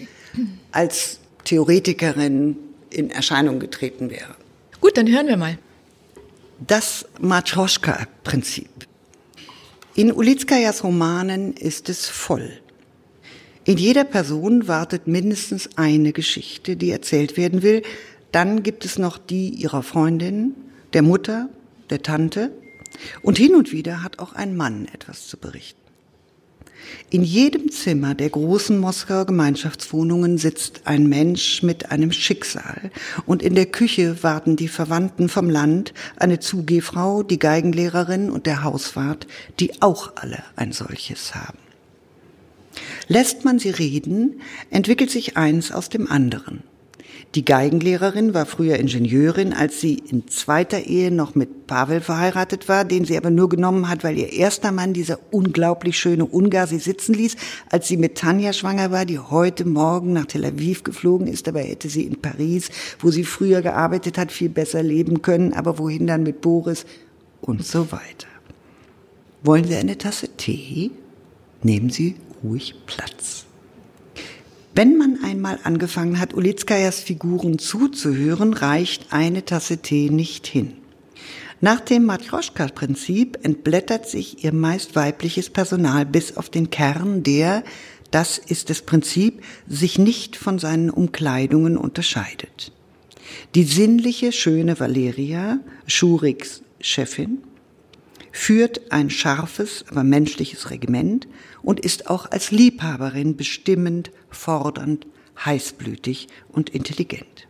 als 0.73 1.21
Theoretikerin 1.45 2.57
in 2.91 3.11
Erscheinung 3.11 3.59
getreten 3.59 4.11
wäre. 4.11 4.37
Gut, 4.81 4.97
dann 4.97 5.09
hören 5.09 5.27
wir 5.27 5.37
mal. 5.37 5.59
Das 6.67 7.07
Matroschka-Prinzip. 7.21 8.69
In 9.95 10.12
Ulitskajas 10.12 10.85
Romanen 10.85 11.55
ist 11.55 11.88
es 11.88 12.07
voll. 12.07 12.53
In 13.64 13.79
jeder 13.79 14.05
Person 14.05 14.69
wartet 14.69 15.07
mindestens 15.07 15.71
eine 15.77 16.12
Geschichte, 16.12 16.77
die 16.77 16.91
erzählt 16.91 17.37
werden 17.37 17.62
will. 17.62 17.83
Dann 18.33 18.62
gibt 18.62 18.85
es 18.85 18.99
noch 18.99 19.19
die 19.19 19.49
ihrer 19.51 19.83
Freundin, 19.83 20.55
der 20.93 21.03
Mutter, 21.03 21.49
der 21.90 22.03
Tante. 22.03 22.53
Und 23.22 23.38
hin 23.38 23.55
und 23.55 23.72
wieder 23.72 24.03
hat 24.03 24.18
auch 24.18 24.33
ein 24.33 24.57
Mann 24.57 24.87
etwas 24.92 25.27
zu 25.27 25.37
berichten. 25.37 25.79
In 27.11 27.22
jedem 27.22 27.70
Zimmer 27.70 28.14
der 28.14 28.31
großen 28.31 28.79
Moskauer 28.79 29.27
Gemeinschaftswohnungen 29.27 30.38
sitzt 30.38 30.83
ein 30.85 31.09
Mensch 31.09 31.62
mit 31.62 31.90
einem 31.90 32.12
Schicksal 32.12 32.90
und 33.27 33.42
in 33.42 33.55
der 33.55 33.66
Küche 33.66 34.22
warten 34.22 34.57
die 34.57 34.68
Verwandten 34.68 35.29
vom 35.29 35.51
Land, 35.51 35.92
eine 36.16 36.38
Zugehfrau, 36.38 37.22
die 37.22 37.38
Geigenlehrerin 37.38 38.31
und 38.31 38.46
der 38.46 38.62
Hauswart, 38.62 39.27
die 39.59 39.83
auch 39.83 40.12
alle 40.16 40.42
ein 40.57 40.72
solches 40.72 41.35
haben. 41.35 41.59
Lässt 43.09 43.44
man 43.44 43.59
sie 43.59 43.70
reden, 43.70 44.40
entwickelt 44.70 45.11
sich 45.11 45.37
eins 45.37 45.72
aus 45.72 45.88
dem 45.88 46.11
anderen. 46.11 46.62
Die 47.35 47.45
Geigenlehrerin 47.45 48.33
war 48.33 48.47
früher 48.47 48.77
Ingenieurin, 48.77 49.53
als 49.53 49.83
sie 49.83 49.95
in 49.95 50.29
zweiter 50.29 50.87
Ehe 50.87 51.11
noch 51.11 51.35
mit 51.35 51.67
Pavel 51.67 52.01
verheiratet 52.01 52.71
war, 52.71 52.87
den 52.87 53.05
sie 53.05 53.19
aber 53.19 53.31
nur 53.31 53.51
genommen 53.51 53.91
hat, 53.91 54.03
weil 54.03 54.17
ihr 54.17 54.33
erster 54.33 54.73
Mann, 54.73 54.95
dieser 54.95 55.19
unglaublich 55.31 55.99
schöne 55.99 56.25
Ungar, 56.25 56.67
sie 56.67 56.79
sitzen 56.79 57.12
ließ, 57.12 57.37
als 57.69 57.87
sie 57.87 57.99
mit 57.99 58.17
Tanja 58.17 58.55
schwanger 58.55 58.91
war, 58.93 59.05
die 59.05 59.19
heute 59.19 59.67
Morgen 59.67 60.14
nach 60.14 60.25
Tel 60.25 60.47
Aviv 60.47 60.85
geflogen 60.85 61.27
ist, 61.27 61.47
dabei 61.47 61.64
hätte 61.64 61.91
sie 61.91 62.05
in 62.05 62.21
Paris, 62.23 62.71
wo 62.99 63.11
sie 63.11 63.25
früher 63.25 63.61
gearbeitet 63.61 64.17
hat, 64.17 64.33
viel 64.33 64.49
besser 64.49 64.83
leben 64.83 65.21
können, 65.21 65.53
aber 65.53 65.79
wohin 65.79 66.07
dann 66.07 66.23
mit 66.23 66.41
Boris 66.41 66.87
und 67.43 67.64
so 67.64 67.93
weiter. 67.93 68.27
Wollen 69.43 69.64
Sie 69.64 69.77
eine 69.77 69.99
Tasse 69.99 70.29
Tee? 70.37 70.91
Nehmen 71.62 71.91
Sie 71.91 72.17
ruhig 72.43 72.75
Platz. 72.87 73.48
Wenn 74.75 74.97
man 74.97 75.19
einmal 75.25 75.59
angefangen 75.65 76.21
hat, 76.21 76.35
Ulitskajas 76.35 77.01
Figuren 77.01 77.59
zuzuhören, 77.59 78.53
reicht 78.53 79.13
eine 79.13 79.45
Tasse 79.45 79.79
Tee 79.79 80.11
nicht 80.11 80.47
hin. 80.47 80.75
Nach 81.61 81.81
dem 81.81 82.05
Matryoshka-Prinzip 82.05 83.39
entblättert 83.43 84.09
sich 84.09 84.45
ihr 84.45 84.53
meist 84.53 84.95
weibliches 84.95 85.51
Personal 85.51 86.07
bis 86.07 86.37
auf 86.37 86.51
den 86.51 86.71
Kern, 86.71 87.25
der, 87.25 87.65
das 88.13 88.39
ist 88.39 88.71
das 88.71 88.83
Prinzip, 88.83 89.43
sich 89.67 89.99
nicht 89.99 90.37
von 90.37 90.61
seinen 90.61 90.91
Umkleidungen 90.91 91.77
unterscheidet. 91.77 92.73
Die 93.57 93.65
sinnliche, 93.65 94.31
schöne 94.31 94.79
Valeria, 94.79 95.59
Schuriks 95.87 96.63
Chefin, 96.81 97.39
führt 98.31 98.93
ein 98.93 99.11
scharfes, 99.11 99.85
aber 99.91 100.05
menschliches 100.05 100.71
Regiment 100.71 101.27
und 101.69 101.81
ist 101.81 102.09
auch 102.09 102.31
als 102.31 102.51
Liebhaberin 102.51 103.37
bestimmend, 103.37 104.11
fordernd, 104.31 105.07
heißblütig 105.45 106.29
und 106.49 106.71
intelligent. 106.71 107.47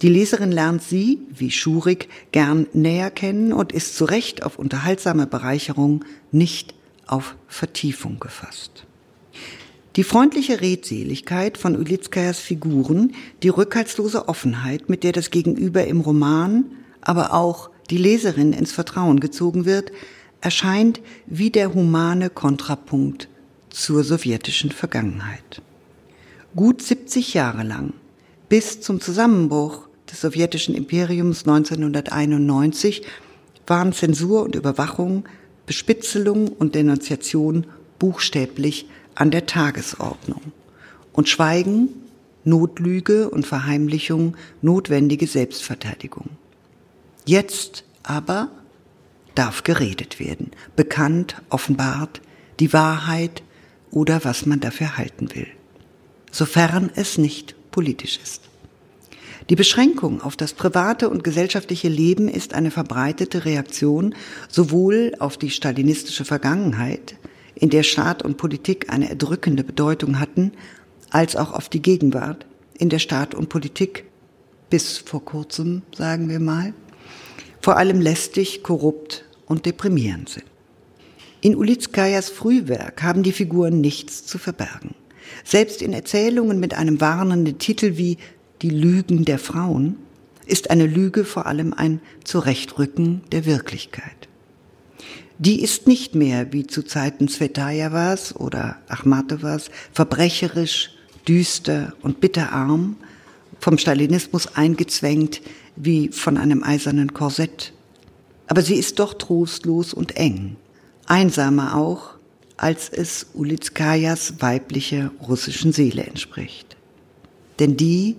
Die 0.00 0.08
Leserin 0.08 0.52
lernt 0.52 0.84
sie, 0.84 1.18
wie 1.28 1.50
Schurig, 1.50 2.08
gern 2.30 2.68
näher 2.72 3.10
kennen 3.10 3.52
und 3.52 3.72
ist 3.72 3.96
zu 3.96 4.04
Recht 4.04 4.44
auf 4.44 4.60
unterhaltsame 4.60 5.26
Bereicherung, 5.26 6.04
nicht 6.30 6.72
auf 7.08 7.34
Vertiefung 7.48 8.20
gefasst. 8.20 8.86
Die 9.96 10.04
freundliche 10.04 10.60
Redseligkeit 10.60 11.58
von 11.58 11.76
Ulitskajas 11.76 12.38
Figuren, 12.38 13.16
die 13.42 13.48
rückhaltslose 13.48 14.28
Offenheit, 14.28 14.88
mit 14.88 15.02
der 15.02 15.10
das 15.10 15.32
Gegenüber 15.32 15.84
im 15.84 16.00
Roman, 16.00 16.66
aber 17.00 17.34
auch 17.34 17.70
die 17.90 17.98
Leserin 17.98 18.52
ins 18.52 18.70
Vertrauen 18.70 19.18
gezogen 19.18 19.64
wird, 19.64 19.90
erscheint 20.40 21.00
wie 21.26 21.50
der 21.50 21.74
humane 21.74 22.30
Kontrapunkt 22.30 23.28
zur 23.70 24.04
sowjetischen 24.04 24.70
Vergangenheit. 24.72 25.62
Gut 26.56 26.82
70 26.82 27.34
Jahre 27.34 27.62
lang, 27.62 27.92
bis 28.48 28.80
zum 28.80 29.00
Zusammenbruch 29.00 29.88
des 30.10 30.20
sowjetischen 30.20 30.74
Imperiums 30.74 31.46
1991, 31.46 33.02
waren 33.66 33.92
Zensur 33.92 34.42
und 34.42 34.56
Überwachung, 34.56 35.24
Bespitzelung 35.66 36.48
und 36.48 36.74
Denunziation 36.74 37.66
buchstäblich 38.00 38.86
an 39.14 39.30
der 39.30 39.46
Tagesordnung. 39.46 40.40
Und 41.12 41.28
Schweigen, 41.28 41.88
Notlüge 42.44 43.30
und 43.30 43.46
Verheimlichung 43.46 44.36
notwendige 44.62 45.26
Selbstverteidigung. 45.26 46.30
Jetzt 47.26 47.84
aber 48.02 48.48
darf 49.34 49.62
geredet 49.62 50.20
werden, 50.20 50.50
bekannt, 50.76 51.40
offenbart, 51.50 52.20
die 52.58 52.72
Wahrheit 52.72 53.42
oder 53.90 54.24
was 54.24 54.46
man 54.46 54.60
dafür 54.60 54.96
halten 54.96 55.34
will, 55.34 55.48
sofern 56.30 56.90
es 56.94 57.18
nicht 57.18 57.54
politisch 57.70 58.18
ist. 58.22 58.42
Die 59.48 59.56
Beschränkung 59.56 60.20
auf 60.20 60.36
das 60.36 60.52
private 60.52 61.08
und 61.08 61.24
gesellschaftliche 61.24 61.88
Leben 61.88 62.28
ist 62.28 62.54
eine 62.54 62.70
verbreitete 62.70 63.44
Reaktion 63.44 64.14
sowohl 64.48 65.14
auf 65.18 65.36
die 65.36 65.50
stalinistische 65.50 66.24
Vergangenheit, 66.24 67.16
in 67.56 67.68
der 67.68 67.82
Staat 67.82 68.22
und 68.22 68.36
Politik 68.36 68.92
eine 68.92 69.10
erdrückende 69.10 69.64
Bedeutung 69.64 70.20
hatten, 70.20 70.52
als 71.10 71.34
auch 71.34 71.52
auf 71.52 71.68
die 71.68 71.82
Gegenwart, 71.82 72.46
in 72.78 72.88
der 72.88 73.00
Staat 73.00 73.34
und 73.34 73.48
Politik 73.48 74.04
bis 74.70 74.98
vor 74.98 75.24
kurzem, 75.24 75.82
sagen 75.96 76.28
wir 76.28 76.40
mal, 76.40 76.72
vor 77.60 77.76
allem 77.76 78.00
lästig, 78.00 78.62
korrupt 78.62 79.24
und 79.46 79.66
deprimierend 79.66 80.28
sind. 80.28 80.46
In 81.42 81.56
Ulitskajas 81.56 82.28
Frühwerk 82.28 83.02
haben 83.02 83.22
die 83.22 83.32
Figuren 83.32 83.80
nichts 83.80 84.26
zu 84.26 84.38
verbergen. 84.38 84.94
Selbst 85.44 85.80
in 85.80 85.92
Erzählungen 85.92 86.60
mit 86.60 86.74
einem 86.74 87.00
warnenden 87.00 87.58
Titel 87.58 87.96
wie 87.96 88.18
Die 88.62 88.70
Lügen 88.70 89.24
der 89.24 89.38
Frauen 89.38 89.96
ist 90.46 90.70
eine 90.70 90.86
Lüge 90.86 91.24
vor 91.24 91.46
allem 91.46 91.72
ein 91.72 92.00
Zurechtrücken 92.24 93.22
der 93.32 93.46
Wirklichkeit. 93.46 94.28
Die 95.38 95.62
ist 95.62 95.86
nicht 95.86 96.14
mehr, 96.14 96.52
wie 96.52 96.66
zu 96.66 96.82
Zeiten 96.82 97.28
Svetajewas 97.28 98.36
oder 98.36 98.76
Achmatowas, 98.88 99.70
verbrecherisch, 99.92 100.90
düster 101.26 101.94
und 102.02 102.20
bitterarm, 102.20 102.96
vom 103.58 103.78
Stalinismus 103.78 104.56
eingezwängt 104.56 105.40
wie 105.82 106.08
von 106.08 106.36
einem 106.36 106.62
eisernen 106.62 107.14
Korsett. 107.14 107.72
Aber 108.46 108.62
sie 108.62 108.74
ist 108.74 108.98
doch 108.98 109.14
trostlos 109.14 109.94
und 109.94 110.16
eng, 110.16 110.56
einsamer 111.06 111.76
auch, 111.76 112.14
als 112.56 112.88
es 112.90 113.28
Ulitskajas 113.32 114.42
weiblicher 114.42 115.10
russischen 115.26 115.72
Seele 115.72 116.04
entspricht. 116.04 116.76
Denn 117.58 117.76
die 117.76 118.16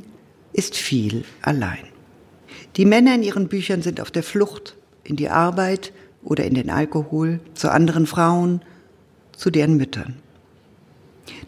ist 0.53 0.75
viel 0.75 1.23
allein. 1.41 1.85
Die 2.77 2.85
Männer 2.85 3.15
in 3.15 3.23
ihren 3.23 3.47
Büchern 3.47 3.81
sind 3.81 4.01
auf 4.01 4.11
der 4.11 4.23
Flucht 4.23 4.75
in 5.03 5.15
die 5.15 5.29
Arbeit 5.29 5.93
oder 6.23 6.45
in 6.45 6.55
den 6.55 6.69
Alkohol, 6.69 7.39
zu 7.53 7.71
anderen 7.71 8.07
Frauen, 8.07 8.61
zu 9.35 9.49
deren 9.49 9.77
Müttern. 9.77 10.17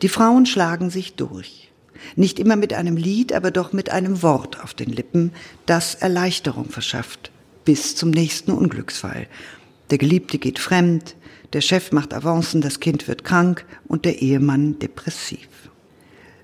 Die 0.02 0.10
Frauen 0.10 0.46
schlagen 0.46 0.90
sich 0.90 1.16
durch. 1.16 1.72
Nicht 2.16 2.40
immer 2.40 2.56
mit 2.56 2.74
einem 2.74 2.98
Lied, 2.98 3.34
aber 3.34 3.52
doch 3.52 3.74
mit 3.74 3.90
einem 3.90 4.22
Wort 4.22 4.64
auf 4.64 4.74
den 4.74 4.90
Lippen, 4.90 5.32
das 5.66 5.96
Erleichterung 5.96 6.70
verschafft, 6.70 7.32
bis 7.66 7.96
zum 7.96 8.10
nächsten 8.10 8.52
Unglücksfall. 8.52 9.28
Der 9.90 9.98
Geliebte 9.98 10.38
geht 10.38 10.60
fremd, 10.60 11.16
der 11.54 11.62
Chef 11.62 11.92
macht 11.92 12.14
Avancen, 12.14 12.62
das 12.62 12.80
Kind 12.80 13.08
wird 13.08 13.24
krank 13.24 13.66
und 13.88 14.06
der 14.06 14.22
Ehemann 14.22 14.80
depressiv. 14.80 15.48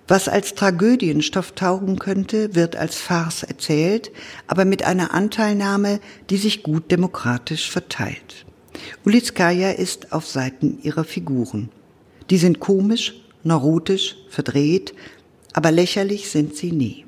Was 0.08 0.28
als 0.28 0.56
Tragödienstoff 0.56 1.52
taugen 1.52 2.00
könnte, 2.00 2.56
wird 2.56 2.76
als 2.76 2.95
Farce 2.95 3.43
erzählt, 3.43 4.12
aber 4.48 4.65
mit 4.65 4.84
einer 4.84 5.13
Anteilnahme, 5.13 6.00
die 6.32 6.38
sich 6.38 6.63
gut 6.63 6.89
demokratisch 6.91 7.69
verteilt. 7.69 8.45
Ulitskaya 9.06 9.72
ist 9.72 10.12
auf 10.12 10.26
Seiten 10.26 10.80
ihrer 10.82 11.04
Figuren. 11.04 11.69
Die 12.30 12.38
sind 12.38 12.60
komisch, 12.60 13.22
neurotisch, 13.43 14.15
verdreht, 14.30 14.93
aber 15.54 15.72
lächerlich 15.72 16.30
sind 16.30 16.56
sie 16.56 16.72
nie. 16.72 17.06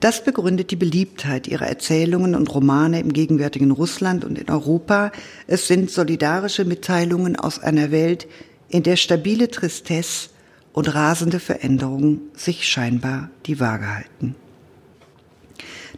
Das 0.00 0.24
begründet 0.24 0.70
die 0.72 0.76
Beliebtheit 0.76 1.46
ihrer 1.46 1.66
Erzählungen 1.66 2.34
und 2.34 2.52
Romane 2.52 2.98
im 2.98 3.12
gegenwärtigen 3.12 3.70
Russland 3.70 4.24
und 4.24 4.36
in 4.36 4.50
Europa. 4.50 5.12
Es 5.46 5.68
sind 5.68 5.90
solidarische 5.90 6.64
Mitteilungen 6.64 7.36
aus 7.36 7.60
einer 7.60 7.92
Welt, 7.92 8.26
in 8.68 8.82
der 8.82 8.96
stabile 8.96 9.48
Tristesse 9.48 10.30
und 10.72 10.92
rasende 10.92 11.38
Veränderungen 11.38 12.22
sich 12.34 12.66
scheinbar 12.66 13.30
die 13.46 13.60
Waage 13.60 13.94
halten. 13.94 14.34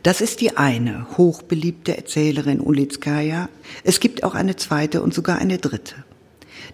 Das 0.03 0.21
ist 0.21 0.43
die 0.43 0.57
eine 0.59 1.07
hochbeliebte 1.17 1.97
Erzählerin 1.97 2.61
Ulitskaya. 2.61 3.49
Es 3.85 4.01
gibt 4.01 4.23
auch 4.23 4.35
eine 4.35 4.57
zweite 4.57 5.01
und 5.03 5.15
sogar 5.15 5.39
eine 5.39 5.57
dritte. 5.57 5.95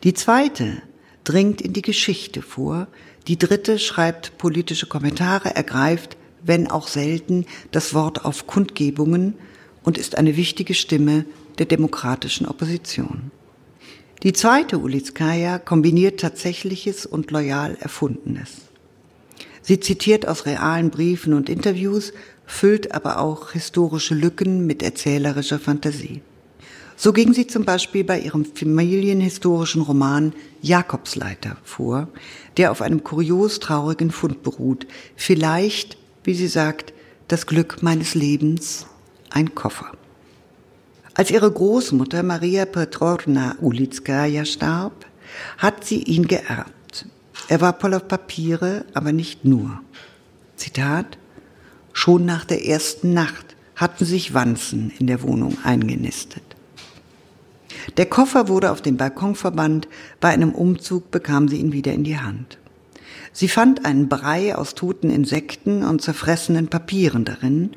Die 0.03 0.15
zweite 0.15 0.83
dringt 1.23 1.61
in 1.61 1.73
die 1.73 1.83
Geschichte 1.83 2.43
vor, 2.43 2.89
die 3.29 3.39
dritte 3.39 3.79
schreibt 3.79 4.39
politische 4.39 4.87
Kommentare, 4.87 5.55
ergreift, 5.55 6.17
wenn 6.43 6.69
auch 6.69 6.89
selten, 6.89 7.47
das 7.71 7.95
Wort 7.95 8.25
auf 8.25 8.47
Kundgebungen 8.47 9.35
und 9.83 9.99
ist 9.99 10.17
eine 10.17 10.37
wichtige 10.37 10.75
Stimme 10.75 11.25
der 11.59 11.67
demokratischen 11.67 12.47
Opposition. 12.47 13.31
Die 14.23 14.33
zweite 14.33 14.79
Ulitskaya 14.79 15.59
kombiniert 15.59 16.21
Tatsächliches 16.21 17.07
und 17.07 17.31
loyal 17.31 17.77
Erfundenes. 17.81 18.71
Sie 19.63 19.81
zitiert 19.81 20.27
aus 20.27 20.47
realen 20.47 20.91
Briefen 20.91 21.33
und 21.33 21.49
Interviews, 21.49 22.13
füllt 22.47 22.93
aber 22.93 23.21
auch 23.21 23.53
historische 23.53 24.15
Lücken 24.15 24.67
mit 24.67 24.83
erzählerischer 24.83 25.59
Fantasie. 25.59 26.23
So 27.03 27.15
ging 27.15 27.33
sie 27.33 27.47
zum 27.47 27.65
Beispiel 27.65 28.05
bei 28.05 28.21
ihrem 28.21 28.45
familienhistorischen 28.45 29.81
Roman 29.81 30.35
Jakobsleiter 30.61 31.57
vor, 31.65 32.09
der 32.59 32.71
auf 32.71 32.83
einem 32.83 33.03
kurios 33.03 33.59
traurigen 33.59 34.11
Fund 34.11 34.43
beruht. 34.43 34.87
Vielleicht, 35.17 35.97
wie 36.25 36.35
sie 36.35 36.47
sagt, 36.47 36.93
das 37.27 37.47
Glück 37.47 37.83
meines 37.83 38.15
Lebens, 38.15 38.85
ein 39.31 39.55
Koffer. 39.55 39.93
Als 41.15 41.31
ihre 41.31 41.51
Großmutter 41.51 42.23
Maria 42.23 42.67
Petrowna 42.67 43.57
Ulitskaya 43.63 44.45
starb, 44.45 45.07
hat 45.57 45.87
sie 45.87 46.03
ihn 46.03 46.29
geerbt. 46.29 47.07
Er 47.49 47.63
war 47.63 47.81
voller 47.81 48.01
Papiere, 48.01 48.85
aber 48.93 49.13
nicht 49.13 49.47
nur. 49.47 49.81
Zitat, 50.55 51.17
schon 51.95 52.27
nach 52.27 52.45
der 52.45 52.67
ersten 52.67 53.15
Nacht 53.15 53.57
hatten 53.75 54.05
sich 54.05 54.35
Wanzen 54.35 54.93
in 54.99 55.07
der 55.07 55.23
Wohnung 55.23 55.57
eingenistet. 55.65 56.50
Der 57.97 58.07
Koffer 58.07 58.49
wurde 58.49 58.71
auf 58.71 58.83
den 58.83 58.97
Balkon 58.97 59.35
verbannt, 59.35 59.89
bei 60.21 60.29
einem 60.29 60.53
Umzug 60.53 61.11
bekam 61.11 61.49
sie 61.49 61.59
ihn 61.59 61.73
wieder 61.73 61.93
in 61.93 62.05
die 62.05 62.19
Hand. 62.19 62.59
Sie 63.33 63.49
fand 63.49 63.85
einen 63.85 64.09
Brei 64.09 64.57
aus 64.57 64.75
toten 64.75 65.11
Insekten 65.11 65.85
und 65.85 66.03
zerfressenen 66.03 66.69
Papieren 66.69 67.25
darin 67.25 67.71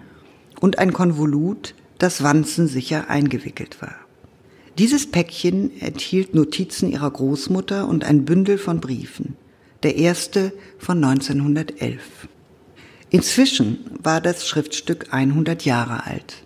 und 0.60 0.80
ein 0.80 0.94
Konvolut, 0.94 1.76
das 1.98 2.24
wanzensicher 2.24 3.10
eingewickelt 3.10 3.82
war. 3.82 3.96
Dieses 4.80 5.10
Päckchen 5.10 5.80
enthielt 5.82 6.34
Notizen 6.34 6.92
ihrer 6.92 7.12
Großmutter 7.12 7.88
und 7.88 8.04
ein 8.04 8.26
Bündel 8.26 8.58
von 8.58 8.82
Briefen, 8.82 9.36
der 9.84 9.98
erste 9.98 10.52
von 10.80 11.04
1911. 11.04 12.28
Inzwischen 13.12 13.80
war 14.02 14.22
das 14.22 14.48
Schriftstück 14.48 15.14
100 15.14 15.66
Jahre 15.66 16.08
alt, 16.08 16.44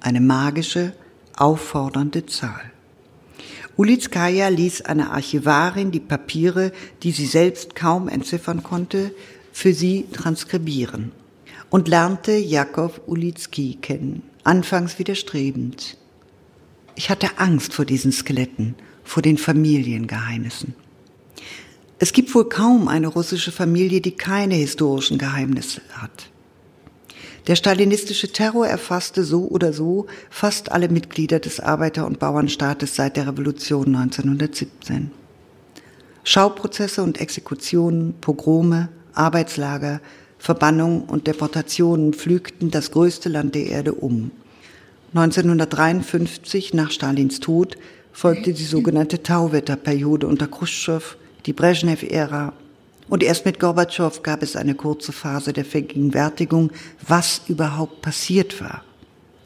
eine 0.00 0.20
magische, 0.20 0.92
auffordernde 1.36 2.26
Zahl. 2.26 2.73
Ulitskaya 3.76 4.48
ließ 4.48 4.82
einer 4.82 5.12
Archivarin 5.12 5.90
die 5.90 6.00
Papiere, 6.00 6.72
die 7.02 7.10
sie 7.10 7.26
selbst 7.26 7.74
kaum 7.74 8.08
entziffern 8.08 8.62
konnte, 8.62 9.12
für 9.52 9.72
sie 9.72 10.06
transkribieren 10.12 11.12
und 11.70 11.88
lernte 11.88 12.36
Jakow 12.36 13.00
Ulitsky 13.06 13.78
kennen, 13.80 14.22
anfangs 14.44 14.98
widerstrebend. 14.98 15.96
Ich 16.94 17.10
hatte 17.10 17.38
Angst 17.38 17.74
vor 17.74 17.84
diesen 17.84 18.12
Skeletten, 18.12 18.76
vor 19.02 19.22
den 19.22 19.38
Familiengeheimnissen. 19.38 20.74
Es 21.98 22.12
gibt 22.12 22.34
wohl 22.34 22.48
kaum 22.48 22.86
eine 22.86 23.08
russische 23.08 23.50
Familie, 23.50 24.00
die 24.00 24.12
keine 24.12 24.54
historischen 24.54 25.18
Geheimnisse 25.18 25.80
hat. 25.94 26.30
Der 27.46 27.56
stalinistische 27.56 28.32
Terror 28.32 28.66
erfasste 28.66 29.22
so 29.22 29.46
oder 29.48 29.74
so 29.74 30.06
fast 30.30 30.72
alle 30.72 30.88
Mitglieder 30.88 31.40
des 31.40 31.60
Arbeiter- 31.60 32.06
und 32.06 32.18
Bauernstaates 32.18 32.96
seit 32.96 33.18
der 33.18 33.26
Revolution 33.26 33.94
1917. 33.94 35.10
Schauprozesse 36.22 37.02
und 37.02 37.20
Exekutionen, 37.20 38.14
Pogrome, 38.22 38.88
Arbeitslager, 39.12 40.00
Verbannung 40.38 41.04
und 41.04 41.26
Deportationen 41.26 42.14
pflügten 42.14 42.70
das 42.70 42.90
größte 42.90 43.28
Land 43.28 43.54
der 43.54 43.66
Erde 43.66 43.92
um. 43.92 44.30
1953, 45.14 46.72
nach 46.72 46.90
Stalins 46.90 47.40
Tod, 47.40 47.76
folgte 48.12 48.54
die 48.54 48.64
sogenannte 48.64 49.22
Tauwetterperiode 49.22 50.26
unter 50.26 50.46
Khrushchev, 50.46 51.16
die 51.44 51.52
Brezhnev-Ära. 51.52 52.54
Und 53.08 53.22
erst 53.22 53.44
mit 53.44 53.60
Gorbatschow 53.60 54.22
gab 54.22 54.42
es 54.42 54.56
eine 54.56 54.74
kurze 54.74 55.12
Phase 55.12 55.52
der 55.52 55.64
Vergegenwärtigung, 55.64 56.72
was 57.06 57.42
überhaupt 57.48 58.02
passiert 58.02 58.60
war 58.60 58.82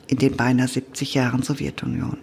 in 0.06 0.18
den 0.18 0.36
beinahe 0.36 0.68
70 0.68 1.14
Jahren 1.14 1.42
Sowjetunion. 1.42 2.16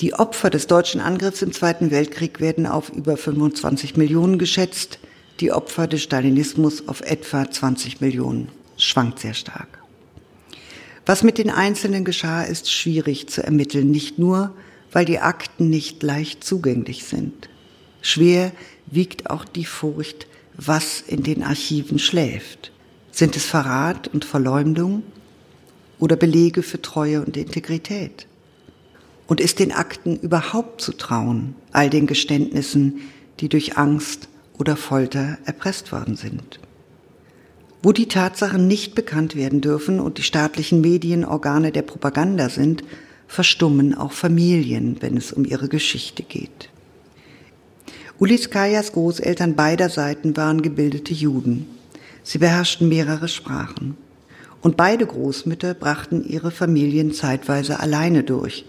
Die 0.00 0.14
Opfer 0.14 0.50
des 0.50 0.66
deutschen 0.66 1.00
Angriffs 1.00 1.42
im 1.42 1.52
Zweiten 1.52 1.90
Weltkrieg 1.90 2.40
werden 2.40 2.66
auf 2.66 2.90
über 2.90 3.16
25 3.16 3.96
Millionen 3.96 4.38
geschätzt, 4.38 4.98
die 5.40 5.52
Opfer 5.52 5.86
des 5.86 6.02
Stalinismus 6.02 6.88
auf 6.88 7.00
etwa 7.02 7.48
20 7.48 8.00
Millionen. 8.00 8.48
Schwankt 8.76 9.20
sehr 9.20 9.34
stark. 9.34 9.78
Was 11.06 11.22
mit 11.22 11.38
den 11.38 11.50
Einzelnen 11.50 12.04
geschah, 12.04 12.42
ist 12.42 12.72
schwierig 12.72 13.28
zu 13.28 13.44
ermitteln, 13.44 13.90
nicht 13.90 14.18
nur, 14.18 14.54
weil 14.90 15.04
die 15.04 15.20
Akten 15.20 15.70
nicht 15.70 16.02
leicht 16.02 16.42
zugänglich 16.42 17.04
sind. 17.04 17.48
Schwer 18.00 18.52
wiegt 18.94 19.30
auch 19.30 19.44
die 19.44 19.64
Furcht, 19.64 20.26
was 20.56 21.00
in 21.00 21.22
den 21.22 21.42
Archiven 21.42 21.98
schläft. 21.98 22.72
Sind 23.10 23.36
es 23.36 23.44
Verrat 23.44 24.08
und 24.08 24.24
Verleumdung 24.24 25.02
oder 25.98 26.16
Belege 26.16 26.62
für 26.62 26.82
Treue 26.82 27.22
und 27.24 27.36
Integrität? 27.36 28.26
Und 29.26 29.40
ist 29.40 29.58
den 29.58 29.72
Akten 29.72 30.16
überhaupt 30.16 30.80
zu 30.80 30.92
trauen, 30.92 31.54
all 31.72 31.88
den 31.90 32.06
Geständnissen, 32.06 33.00
die 33.40 33.48
durch 33.48 33.78
Angst 33.78 34.28
oder 34.58 34.76
Folter 34.76 35.38
erpresst 35.44 35.92
worden 35.92 36.16
sind? 36.16 36.60
Wo 37.82 37.92
die 37.92 38.08
Tatsachen 38.08 38.66
nicht 38.66 38.94
bekannt 38.94 39.36
werden 39.36 39.60
dürfen 39.60 40.00
und 40.00 40.18
die 40.18 40.22
staatlichen 40.22 40.80
Medien 40.80 41.24
Organe 41.24 41.72
der 41.72 41.82
Propaganda 41.82 42.48
sind, 42.48 42.82
verstummen 43.26 43.94
auch 43.94 44.12
Familien, 44.12 44.96
wenn 45.00 45.16
es 45.16 45.32
um 45.32 45.44
ihre 45.44 45.68
Geschichte 45.68 46.22
geht. 46.22 46.70
Uliskajas 48.20 48.92
Großeltern 48.92 49.56
beider 49.56 49.88
Seiten 49.88 50.36
waren 50.36 50.62
gebildete 50.62 51.12
Juden. 51.12 51.66
Sie 52.22 52.38
beherrschten 52.38 52.88
mehrere 52.88 53.26
Sprachen. 53.26 53.96
Und 54.62 54.76
beide 54.76 55.04
Großmütter 55.04 55.74
brachten 55.74 56.24
ihre 56.24 56.52
Familien 56.52 57.12
zeitweise 57.12 57.80
alleine 57.80 58.22
durch, 58.22 58.64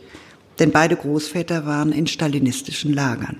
denn 0.58 0.71
beide 0.71 0.95
Großväter 0.95 1.67
waren 1.67 1.91
in 1.91 2.08
stalinistischen 2.08 2.91
Lagern. 2.91 3.38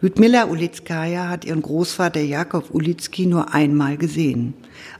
Ludmilla 0.00 0.46
Ulitskaya 0.46 1.28
hat 1.28 1.44
ihren 1.44 1.60
Großvater 1.60 2.20
Jakow 2.20 2.64
Ulitsky 2.70 3.26
nur 3.26 3.52
einmal 3.52 3.98
gesehen, 3.98 4.54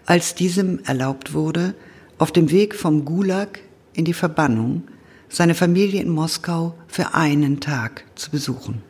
als 0.04 0.34
diesem 0.34 0.80
erlaubt 0.84 1.32
wurde, 1.32 1.74
auf 2.18 2.30
dem 2.30 2.50
Weg 2.50 2.74
vom 2.74 3.06
Gulag 3.06 3.60
in 3.94 4.04
die 4.04 4.12
Verbannung 4.12 4.82
seine 5.30 5.54
Familie 5.54 6.02
in 6.02 6.10
Moskau 6.10 6.74
für 6.88 7.14
einen 7.14 7.60
Tag 7.60 8.04
zu 8.16 8.30
besuchen. 8.30 8.89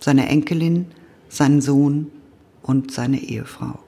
Seine 0.00 0.28
Enkelin, 0.28 0.86
seinen 1.28 1.60
Sohn 1.60 2.10
und 2.62 2.92
seine 2.92 3.20
Ehefrau. 3.20 3.78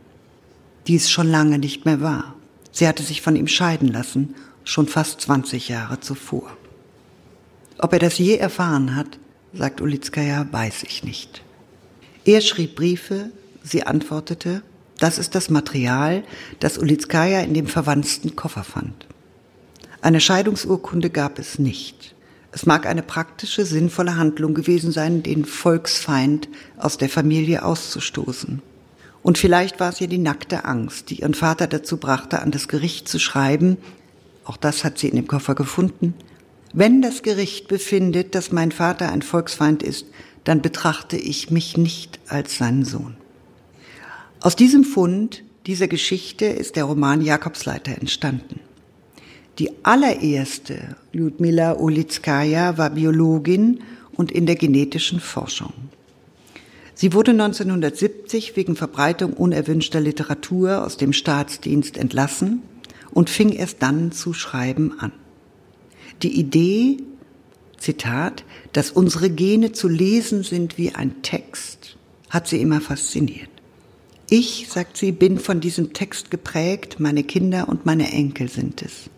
Die 0.86 0.96
es 0.96 1.10
schon 1.10 1.28
lange 1.28 1.58
nicht 1.58 1.84
mehr 1.84 2.00
war. 2.00 2.34
Sie 2.72 2.88
hatte 2.88 3.02
sich 3.02 3.22
von 3.22 3.36
ihm 3.36 3.48
scheiden 3.48 3.88
lassen, 3.88 4.34
schon 4.64 4.86
fast 4.86 5.20
20 5.20 5.68
Jahre 5.68 6.00
zuvor. 6.00 6.56
Ob 7.78 7.92
er 7.92 7.98
das 7.98 8.18
je 8.18 8.36
erfahren 8.36 8.94
hat, 8.94 9.18
sagt 9.52 9.80
Ulitskaya, 9.80 10.46
weiß 10.50 10.84
ich 10.84 11.02
nicht. 11.02 11.42
Er 12.24 12.40
schrieb 12.40 12.76
Briefe, 12.76 13.30
sie 13.62 13.86
antwortete, 13.86 14.62
das 14.98 15.18
ist 15.18 15.34
das 15.34 15.48
Material, 15.48 16.22
das 16.60 16.76
Ulitskaya 16.76 17.40
in 17.40 17.54
dem 17.54 17.66
verwandten 17.66 18.36
Koffer 18.36 18.64
fand. 18.64 19.06
Eine 20.02 20.20
Scheidungsurkunde 20.20 21.10
gab 21.10 21.38
es 21.38 21.58
nicht. 21.58 22.14
Es 22.52 22.66
mag 22.66 22.86
eine 22.86 23.02
praktische, 23.02 23.64
sinnvolle 23.64 24.16
Handlung 24.16 24.54
gewesen 24.54 24.90
sein, 24.92 25.22
den 25.22 25.44
Volksfeind 25.44 26.48
aus 26.76 26.98
der 26.98 27.08
Familie 27.08 27.64
auszustoßen. 27.64 28.60
Und 29.22 29.38
vielleicht 29.38 29.78
war 29.78 29.90
es 29.90 30.00
ihr 30.00 30.08
die 30.08 30.18
nackte 30.18 30.64
Angst, 30.64 31.10
die 31.10 31.20
ihren 31.20 31.34
Vater 31.34 31.66
dazu 31.66 31.98
brachte, 31.98 32.40
an 32.40 32.50
das 32.50 32.68
Gericht 32.68 33.08
zu 33.08 33.18
schreiben, 33.18 33.76
auch 34.44 34.56
das 34.56 34.82
hat 34.82 34.98
sie 34.98 35.08
in 35.08 35.16
dem 35.16 35.28
Koffer 35.28 35.54
gefunden, 35.54 36.14
wenn 36.72 37.02
das 37.02 37.22
Gericht 37.22 37.68
befindet, 37.68 38.34
dass 38.34 38.52
mein 38.52 38.72
Vater 38.72 39.10
ein 39.10 39.22
Volksfeind 39.22 39.82
ist, 39.82 40.06
dann 40.44 40.62
betrachte 40.62 41.16
ich 41.16 41.50
mich 41.50 41.76
nicht 41.76 42.20
als 42.28 42.58
seinen 42.58 42.84
Sohn. 42.84 43.16
Aus 44.40 44.56
diesem 44.56 44.84
Fund, 44.84 45.42
dieser 45.66 45.88
Geschichte, 45.88 46.46
ist 46.46 46.76
der 46.76 46.84
Roman 46.84 47.20
Jakobsleiter 47.20 47.92
entstanden. 47.92 48.60
Die 49.58 49.70
allererste 49.82 50.96
Ludmila 51.12 51.72
Ulitskaya 51.72 52.78
war 52.78 52.90
Biologin 52.90 53.80
und 54.12 54.32
in 54.32 54.46
der 54.46 54.56
genetischen 54.56 55.20
Forschung. 55.20 55.72
Sie 56.94 57.14
wurde 57.14 57.30
1970 57.30 58.56
wegen 58.56 58.76
Verbreitung 58.76 59.32
unerwünschter 59.32 60.00
Literatur 60.00 60.84
aus 60.84 60.96
dem 60.98 61.12
Staatsdienst 61.12 61.96
entlassen 61.96 62.62
und 63.10 63.30
fing 63.30 63.50
erst 63.50 63.82
dann 63.82 64.12
zu 64.12 64.34
schreiben 64.34 64.98
an. 64.98 65.12
Die 66.22 66.38
Idee, 66.38 66.98
Zitat, 67.78 68.44
dass 68.74 68.90
unsere 68.90 69.30
Gene 69.30 69.72
zu 69.72 69.88
lesen 69.88 70.42
sind 70.42 70.76
wie 70.76 70.94
ein 70.94 71.22
Text, 71.22 71.96
hat 72.28 72.46
sie 72.46 72.60
immer 72.60 72.80
fasziniert. 72.80 73.48
Ich, 74.28 74.68
sagt 74.70 74.96
sie, 74.96 75.10
bin 75.12 75.38
von 75.38 75.60
diesem 75.60 75.92
Text 75.92 76.30
geprägt, 76.30 77.00
meine 77.00 77.24
Kinder 77.24 77.68
und 77.68 77.86
meine 77.86 78.12
Enkel 78.12 78.48
sind 78.48 78.82
es. 78.82 79.10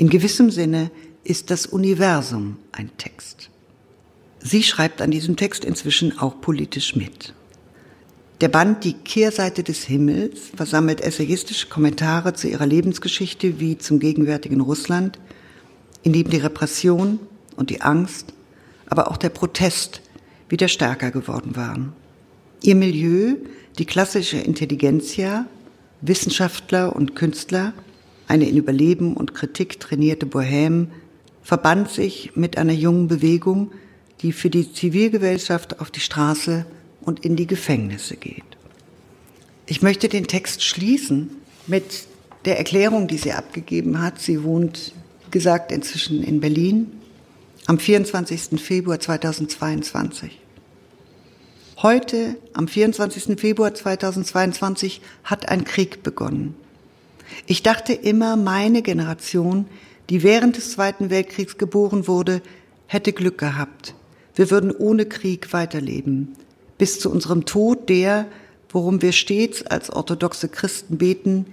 In 0.00 0.08
gewissem 0.08 0.50
Sinne 0.50 0.90
ist 1.24 1.50
das 1.50 1.66
Universum 1.66 2.56
ein 2.72 2.90
Text. 2.96 3.50
Sie 4.38 4.62
schreibt 4.62 5.02
an 5.02 5.10
diesem 5.10 5.36
Text 5.36 5.62
inzwischen 5.62 6.18
auch 6.18 6.40
politisch 6.40 6.96
mit. 6.96 7.34
Der 8.40 8.48
Band 8.48 8.82
Die 8.84 8.94
Kehrseite 8.94 9.62
des 9.62 9.84
Himmels 9.84 10.52
versammelt 10.56 11.02
essayistische 11.02 11.68
Kommentare 11.68 12.32
zu 12.32 12.48
ihrer 12.48 12.64
Lebensgeschichte 12.64 13.60
wie 13.60 13.76
zum 13.76 14.00
gegenwärtigen 14.00 14.62
Russland, 14.62 15.18
in 16.02 16.14
dem 16.14 16.30
die 16.30 16.38
Repression 16.38 17.20
und 17.56 17.68
die 17.68 17.82
Angst, 17.82 18.32
aber 18.86 19.10
auch 19.10 19.18
der 19.18 19.28
Protest 19.28 20.00
wieder 20.48 20.68
stärker 20.68 21.10
geworden 21.10 21.56
waren. 21.56 21.92
Ihr 22.62 22.74
Milieu, 22.74 23.34
die 23.78 23.84
klassische 23.84 24.38
Intelligenzia, 24.38 25.44
Wissenschaftler 26.00 26.96
und 26.96 27.14
Künstler, 27.14 27.74
eine 28.30 28.48
in 28.48 28.56
Überleben 28.56 29.16
und 29.16 29.34
Kritik 29.34 29.80
trainierte 29.80 30.24
Bohème, 30.24 30.86
verband 31.42 31.90
sich 31.90 32.36
mit 32.36 32.56
einer 32.58 32.72
jungen 32.72 33.08
Bewegung, 33.08 33.72
die 34.22 34.32
für 34.32 34.50
die 34.50 34.72
Zivilgesellschaft 34.72 35.80
auf 35.80 35.90
die 35.90 36.00
Straße 36.00 36.64
und 37.00 37.24
in 37.24 37.34
die 37.34 37.48
Gefängnisse 37.48 38.16
geht. 38.16 38.44
Ich 39.66 39.82
möchte 39.82 40.08
den 40.08 40.28
Text 40.28 40.62
schließen 40.62 41.30
mit 41.66 42.06
der 42.44 42.56
Erklärung, 42.58 43.08
die 43.08 43.18
sie 43.18 43.32
abgegeben 43.32 44.00
hat. 44.00 44.20
Sie 44.20 44.44
wohnt 44.44 44.94
gesagt, 45.32 45.72
inzwischen 45.72 46.22
in 46.22 46.40
Berlin, 46.40 46.92
am 47.66 47.80
24. 47.80 48.60
Februar 48.60 49.00
2022. 49.00 50.38
Heute, 51.82 52.36
am 52.52 52.68
24. 52.68 53.40
Februar 53.40 53.74
2022, 53.74 55.00
hat 55.24 55.48
ein 55.48 55.64
Krieg 55.64 56.04
begonnen. 56.04 56.54
Ich 57.46 57.62
dachte 57.62 57.92
immer, 57.92 58.36
meine 58.36 58.82
Generation, 58.82 59.66
die 60.08 60.22
während 60.22 60.56
des 60.56 60.72
Zweiten 60.72 61.10
Weltkriegs 61.10 61.58
geboren 61.58 62.08
wurde, 62.08 62.42
hätte 62.86 63.12
Glück 63.12 63.38
gehabt. 63.38 63.94
Wir 64.34 64.50
würden 64.50 64.72
ohne 64.72 65.06
Krieg 65.06 65.52
weiterleben. 65.52 66.32
Bis 66.78 66.98
zu 66.98 67.10
unserem 67.10 67.44
Tod, 67.44 67.88
der, 67.88 68.26
worum 68.68 69.02
wir 69.02 69.12
stets 69.12 69.62
als 69.62 69.90
orthodoxe 69.90 70.48
Christen 70.48 70.98
beten, 70.98 71.46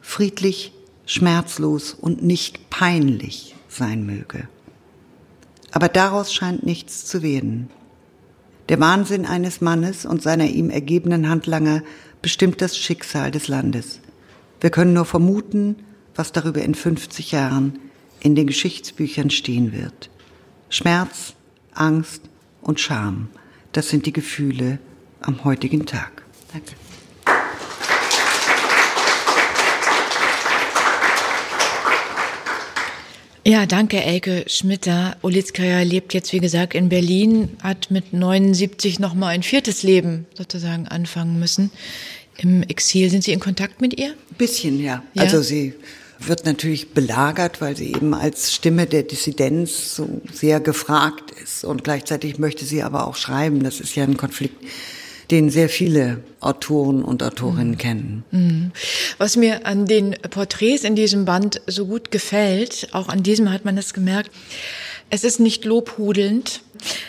friedlich, 0.00 0.72
schmerzlos 1.06 1.94
und 1.94 2.22
nicht 2.22 2.70
peinlich 2.70 3.54
sein 3.68 4.04
möge. 4.04 4.48
Aber 5.70 5.88
daraus 5.88 6.32
scheint 6.34 6.64
nichts 6.64 7.06
zu 7.06 7.22
werden. 7.22 7.70
Der 8.68 8.78
Wahnsinn 8.78 9.26
eines 9.26 9.60
Mannes 9.60 10.04
und 10.04 10.22
seiner 10.22 10.46
ihm 10.46 10.70
ergebenen 10.70 11.28
Handlanger 11.28 11.82
bestimmt 12.20 12.60
das 12.60 12.76
Schicksal 12.76 13.30
des 13.30 13.48
Landes. 13.48 14.00
Wir 14.62 14.70
können 14.70 14.92
nur 14.92 15.06
vermuten, 15.06 15.74
was 16.14 16.30
darüber 16.30 16.62
in 16.62 16.76
50 16.76 17.32
Jahren 17.32 17.80
in 18.20 18.36
den 18.36 18.46
Geschichtsbüchern 18.46 19.28
stehen 19.28 19.72
wird. 19.72 20.08
Schmerz, 20.68 21.34
Angst 21.74 22.22
und 22.60 22.78
Scham, 22.78 23.28
das 23.72 23.88
sind 23.88 24.06
die 24.06 24.12
Gefühle 24.12 24.78
am 25.20 25.42
heutigen 25.42 25.84
Tag. 25.84 26.22
Danke. 26.52 26.74
Ja, 33.44 33.66
danke, 33.66 34.00
Elke 34.00 34.44
Schmitter. 34.46 35.16
Olitzkaya 35.22 35.82
lebt 35.82 36.14
jetzt, 36.14 36.32
wie 36.32 36.38
gesagt, 36.38 36.74
in 36.74 36.88
Berlin, 36.88 37.56
hat 37.60 37.90
mit 37.90 38.12
79 38.12 39.00
nochmal 39.00 39.30
ein 39.30 39.42
viertes 39.42 39.82
Leben 39.82 40.26
sozusagen 40.34 40.86
anfangen 40.86 41.40
müssen. 41.40 41.72
Im 42.42 42.62
Exil 42.64 43.08
sind 43.08 43.22
Sie 43.22 43.32
in 43.32 43.40
Kontakt 43.40 43.80
mit 43.80 43.98
ihr? 43.98 44.14
Bisschen, 44.36 44.80
ja. 44.82 45.02
ja. 45.14 45.22
Also 45.22 45.42
sie 45.42 45.74
wird 46.18 46.44
natürlich 46.44 46.90
belagert, 46.90 47.60
weil 47.60 47.76
sie 47.76 47.92
eben 47.92 48.14
als 48.14 48.52
Stimme 48.52 48.86
der 48.86 49.04
Dissidenz 49.04 49.94
so 49.94 50.20
sehr 50.32 50.60
gefragt 50.60 51.30
ist. 51.42 51.64
Und 51.64 51.84
gleichzeitig 51.84 52.38
möchte 52.38 52.64
sie 52.64 52.82
aber 52.82 53.06
auch 53.06 53.16
schreiben. 53.16 53.62
Das 53.62 53.80
ist 53.80 53.94
ja 53.94 54.04
ein 54.04 54.16
Konflikt, 54.16 54.56
den 55.30 55.50
sehr 55.50 55.68
viele 55.68 56.20
Autoren 56.40 57.04
und 57.04 57.22
Autorinnen 57.22 57.72
mhm. 57.72 57.78
kennen. 57.78 58.24
Mhm. 58.32 58.72
Was 59.18 59.36
mir 59.36 59.64
an 59.64 59.86
den 59.86 60.16
Porträts 60.30 60.82
in 60.82 60.96
diesem 60.96 61.24
Band 61.24 61.60
so 61.68 61.86
gut 61.86 62.10
gefällt, 62.10 62.88
auch 62.92 63.08
an 63.08 63.22
diesem 63.22 63.52
hat 63.52 63.64
man 63.64 63.76
das 63.76 63.94
gemerkt, 63.94 64.30
es 65.12 65.24
ist 65.24 65.40
nicht 65.40 65.66
lobhudelnd, 65.66 66.62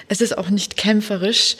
es 0.09 0.19
ist 0.19 0.37
auch 0.37 0.49
nicht 0.49 0.75
kämpferisch, 0.75 1.55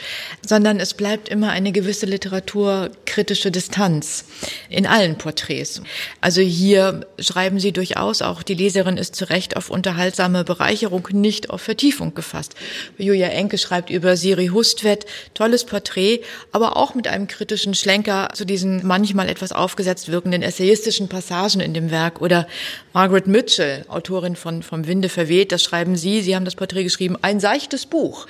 sondern 0.45 0.81
es 0.81 0.93
bleibt 0.93 1.29
immer 1.29 1.51
eine 1.51 1.71
gewisse 1.71 2.05
literaturkritische 2.05 3.49
Distanz 3.49 4.25
in 4.69 4.85
allen 4.85 5.17
Porträts. 5.17 5.81
Also 6.19 6.41
hier 6.41 7.07
schreiben 7.17 7.61
Sie 7.61 7.71
durchaus 7.71 8.21
auch, 8.21 8.43
die 8.43 8.55
Leserin 8.55 8.97
ist 8.97 9.15
zu 9.15 9.29
Recht 9.29 9.55
auf 9.55 9.69
unterhaltsame 9.69 10.43
Bereicherung, 10.43 11.07
nicht 11.13 11.49
auf 11.49 11.61
Vertiefung 11.61 12.13
gefasst. 12.13 12.55
Julia 12.97 13.29
Enke 13.29 13.57
schreibt 13.57 13.89
über 13.89 14.17
Siri 14.17 14.47
Hustvedt, 14.47 15.05
tolles 15.33 15.63
Porträt, 15.63 16.19
aber 16.51 16.75
auch 16.75 16.93
mit 16.93 17.07
einem 17.07 17.27
kritischen 17.27 17.73
Schlenker 17.73 18.29
zu 18.33 18.45
diesen 18.45 18.85
manchmal 18.85 19.29
etwas 19.29 19.53
aufgesetzt 19.53 20.09
wirkenden 20.09 20.43
essayistischen 20.43 21.07
Passagen 21.07 21.61
in 21.61 21.73
dem 21.73 21.89
Werk. 21.89 22.21
Oder 22.21 22.47
Margaret 22.93 23.25
Mitchell, 23.25 23.85
Autorin 23.87 24.35
von 24.35 24.61
Vom 24.61 24.85
Winde 24.85 25.09
verweht, 25.09 25.51
das 25.51 25.63
schreiben 25.63 25.95
Sie, 25.95 26.21
Sie 26.21 26.35
haben 26.35 26.45
das 26.45 26.55
Porträt 26.55 26.83
geschrieben, 26.83 27.17
ein 27.23 27.39
seichtes 27.39 27.87
Buch. 27.87 28.27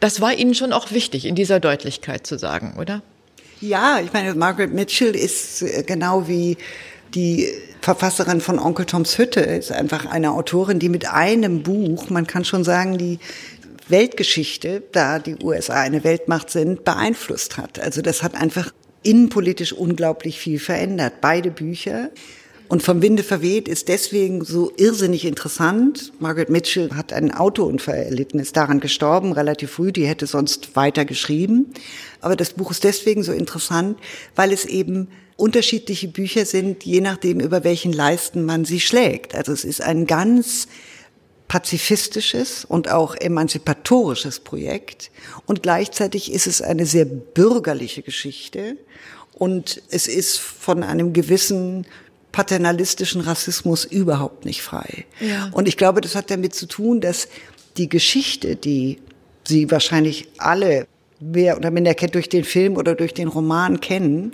Das 0.00 0.22
war 0.22 0.32
Ihnen 0.32 0.54
schon 0.54 0.72
auch 0.72 0.90
wichtig, 0.90 1.26
in 1.26 1.34
dieser 1.34 1.60
Deutlichkeit 1.60 2.26
zu 2.26 2.38
sagen, 2.38 2.76
oder? 2.80 3.02
Ja, 3.60 4.00
ich 4.02 4.12
meine, 4.12 4.34
Margaret 4.34 4.72
Mitchell 4.72 5.14
ist 5.14 5.62
äh, 5.62 5.82
genau 5.82 6.28
wie 6.28 6.56
die 7.14 7.52
Verfasserin 7.82 8.40
von 8.40 8.58
Onkel 8.58 8.86
Toms 8.86 9.18
Hütte, 9.18 9.40
ist 9.40 9.70
einfach 9.70 10.06
eine 10.06 10.32
Autorin, 10.32 10.78
die 10.78 10.88
mit 10.88 11.12
einem 11.12 11.62
Buch, 11.62 12.08
man 12.08 12.26
kann 12.26 12.44
schon 12.44 12.64
sagen, 12.64 12.98
die 12.98 13.18
Weltgeschichte, 13.88 14.82
da 14.92 15.18
die 15.18 15.36
USA 15.42 15.74
eine 15.74 16.04
Weltmacht 16.04 16.50
sind, 16.50 16.84
beeinflusst 16.84 17.58
hat. 17.58 17.78
Also 17.78 18.02
das 18.02 18.22
hat 18.22 18.34
einfach 18.34 18.72
innenpolitisch 19.02 19.72
unglaublich 19.72 20.38
viel 20.38 20.58
verändert. 20.58 21.20
Beide 21.20 21.50
Bücher. 21.50 22.10
Und 22.68 22.82
vom 22.82 23.00
Winde 23.00 23.22
verweht 23.22 23.68
ist 23.68 23.88
deswegen 23.88 24.44
so 24.44 24.72
irrsinnig 24.76 25.24
interessant. 25.24 26.12
Margaret 26.18 26.50
Mitchell 26.50 26.90
hat 26.94 27.12
einen 27.12 27.30
Autounfall 27.30 27.98
erlitten, 27.98 28.40
ist 28.40 28.56
daran 28.56 28.80
gestorben, 28.80 29.32
relativ 29.32 29.72
früh, 29.72 29.92
die 29.92 30.06
hätte 30.06 30.26
sonst 30.26 30.74
weiter 30.74 31.04
geschrieben. 31.04 31.72
Aber 32.20 32.34
das 32.34 32.54
Buch 32.54 32.72
ist 32.72 32.82
deswegen 32.82 33.22
so 33.22 33.32
interessant, 33.32 33.98
weil 34.34 34.52
es 34.52 34.64
eben 34.64 35.08
unterschiedliche 35.36 36.08
Bücher 36.08 36.44
sind, 36.44 36.84
je 36.84 37.00
nachdem, 37.00 37.40
über 37.40 37.62
welchen 37.62 37.92
Leisten 37.92 38.44
man 38.44 38.64
sie 38.64 38.80
schlägt. 38.80 39.34
Also 39.34 39.52
es 39.52 39.64
ist 39.64 39.82
ein 39.82 40.06
ganz 40.06 40.66
pazifistisches 41.46 42.64
und 42.64 42.90
auch 42.90 43.14
emanzipatorisches 43.14 44.40
Projekt. 44.40 45.12
Und 45.46 45.62
gleichzeitig 45.62 46.32
ist 46.32 46.48
es 46.48 46.62
eine 46.62 46.86
sehr 46.86 47.04
bürgerliche 47.04 48.02
Geschichte. 48.02 48.76
Und 49.32 49.82
es 49.90 50.08
ist 50.08 50.38
von 50.38 50.82
einem 50.82 51.12
gewissen 51.12 51.86
paternalistischen 52.32 53.20
Rassismus 53.20 53.84
überhaupt 53.84 54.44
nicht 54.44 54.62
frei. 54.62 55.04
Ja. 55.20 55.48
Und 55.52 55.68
ich 55.68 55.76
glaube, 55.76 56.00
das 56.00 56.14
hat 56.14 56.30
damit 56.30 56.54
zu 56.54 56.66
tun, 56.66 57.00
dass 57.00 57.28
die 57.76 57.88
Geschichte, 57.88 58.56
die 58.56 58.98
Sie 59.48 59.70
wahrscheinlich 59.70 60.28
alle 60.38 60.86
mehr 61.20 61.56
oder 61.56 61.70
minder 61.70 61.94
kennt 61.94 62.14
durch 62.14 62.28
den 62.28 62.44
Film 62.44 62.76
oder 62.76 62.94
durch 62.94 63.14
den 63.14 63.28
Roman 63.28 63.80
kennen, 63.80 64.32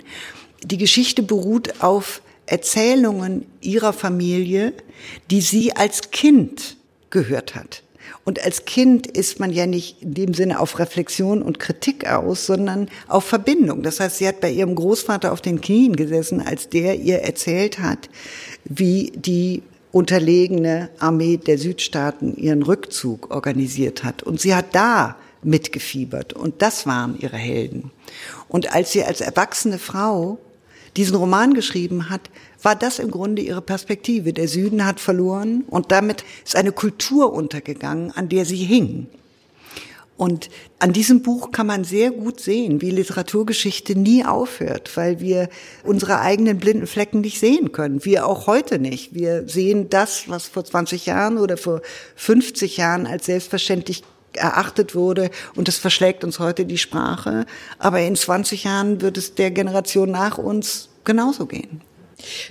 die 0.63 0.77
Geschichte 0.77 1.23
beruht 1.23 1.81
auf 1.81 2.21
Erzählungen 2.45 3.45
ihrer 3.61 3.93
Familie, 3.93 4.73
die 5.29 5.41
sie 5.41 5.75
als 5.75 6.11
Kind 6.11 6.77
gehört 7.09 7.55
hat. 7.55 7.83
Und 8.25 8.43
als 8.43 8.65
Kind 8.65 9.07
ist 9.07 9.39
man 9.39 9.51
ja 9.51 9.65
nicht 9.65 10.01
in 10.01 10.13
dem 10.13 10.33
Sinne 10.33 10.59
auf 10.59 10.79
Reflexion 10.79 11.41
und 11.41 11.59
Kritik 11.59 12.07
aus, 12.07 12.45
sondern 12.45 12.89
auf 13.07 13.25
Verbindung. 13.25 13.83
Das 13.83 13.99
heißt, 13.99 14.17
sie 14.17 14.27
hat 14.27 14.39
bei 14.39 14.49
ihrem 14.49 14.75
Großvater 14.75 15.33
auf 15.33 15.41
den 15.41 15.59
Knien 15.59 15.95
gesessen, 15.95 16.41
als 16.41 16.69
der 16.69 16.95
ihr 16.99 17.19
erzählt 17.19 17.79
hat, 17.79 18.09
wie 18.63 19.11
die 19.15 19.61
unterlegene 19.91 20.89
Armee 20.99 21.37
der 21.37 21.57
Südstaaten 21.57 22.35
ihren 22.35 22.63
Rückzug 22.63 23.29
organisiert 23.29 24.03
hat. 24.03 24.23
Und 24.23 24.39
sie 24.39 24.55
hat 24.55 24.73
da 24.73 25.17
mitgefiebert. 25.43 26.33
Und 26.33 26.61
das 26.61 26.87
waren 26.87 27.19
ihre 27.19 27.37
Helden. 27.37 27.91
Und 28.47 28.73
als 28.73 28.93
sie 28.93 29.03
als 29.03 29.19
erwachsene 29.21 29.79
Frau 29.79 30.39
diesen 30.95 31.15
Roman 31.15 31.53
geschrieben 31.53 32.09
hat, 32.09 32.21
war 32.63 32.75
das 32.75 32.99
im 32.99 33.11
Grunde 33.11 33.41
ihre 33.41 33.61
Perspektive. 33.61 34.33
Der 34.33 34.47
Süden 34.47 34.85
hat 34.85 34.99
verloren 34.99 35.63
und 35.69 35.91
damit 35.91 36.23
ist 36.43 36.55
eine 36.55 36.71
Kultur 36.71 37.33
untergegangen, 37.33 38.11
an 38.11 38.29
der 38.29 38.45
sie 38.45 38.63
hing. 38.63 39.07
Und 40.15 40.49
an 40.79 40.93
diesem 40.93 41.23
Buch 41.23 41.51
kann 41.51 41.65
man 41.67 41.83
sehr 41.83 42.11
gut 42.11 42.39
sehen, 42.39 42.81
wie 42.81 42.91
Literaturgeschichte 42.91 43.97
nie 43.97 44.23
aufhört, 44.23 44.95
weil 44.95 45.19
wir 45.19 45.49
unsere 45.83 46.19
eigenen 46.19 46.59
blinden 46.59 46.87
Flecken 46.87 47.21
nicht 47.21 47.39
sehen 47.39 47.71
können. 47.71 48.05
Wir 48.05 48.27
auch 48.27 48.45
heute 48.47 48.77
nicht. 48.77 49.15
Wir 49.15 49.49
sehen 49.49 49.89
das, 49.89 50.29
was 50.29 50.47
vor 50.47 50.63
20 50.63 51.07
Jahren 51.07 51.37
oder 51.37 51.57
vor 51.57 51.81
50 52.15 52.77
Jahren 52.77 53.07
als 53.07 53.25
selbstverständlich 53.25 54.03
erachtet 54.33 54.95
wurde 54.95 55.29
und 55.55 55.67
es 55.67 55.77
verschlägt 55.77 56.23
uns 56.23 56.39
heute 56.39 56.65
die 56.65 56.77
Sprache. 56.77 57.45
Aber 57.79 57.99
in 57.99 58.15
20 58.15 58.63
Jahren 58.63 59.01
wird 59.01 59.17
es 59.17 59.35
der 59.35 59.51
Generation 59.51 60.11
nach 60.11 60.37
uns 60.37 60.89
genauso 61.03 61.45
gehen. 61.45 61.81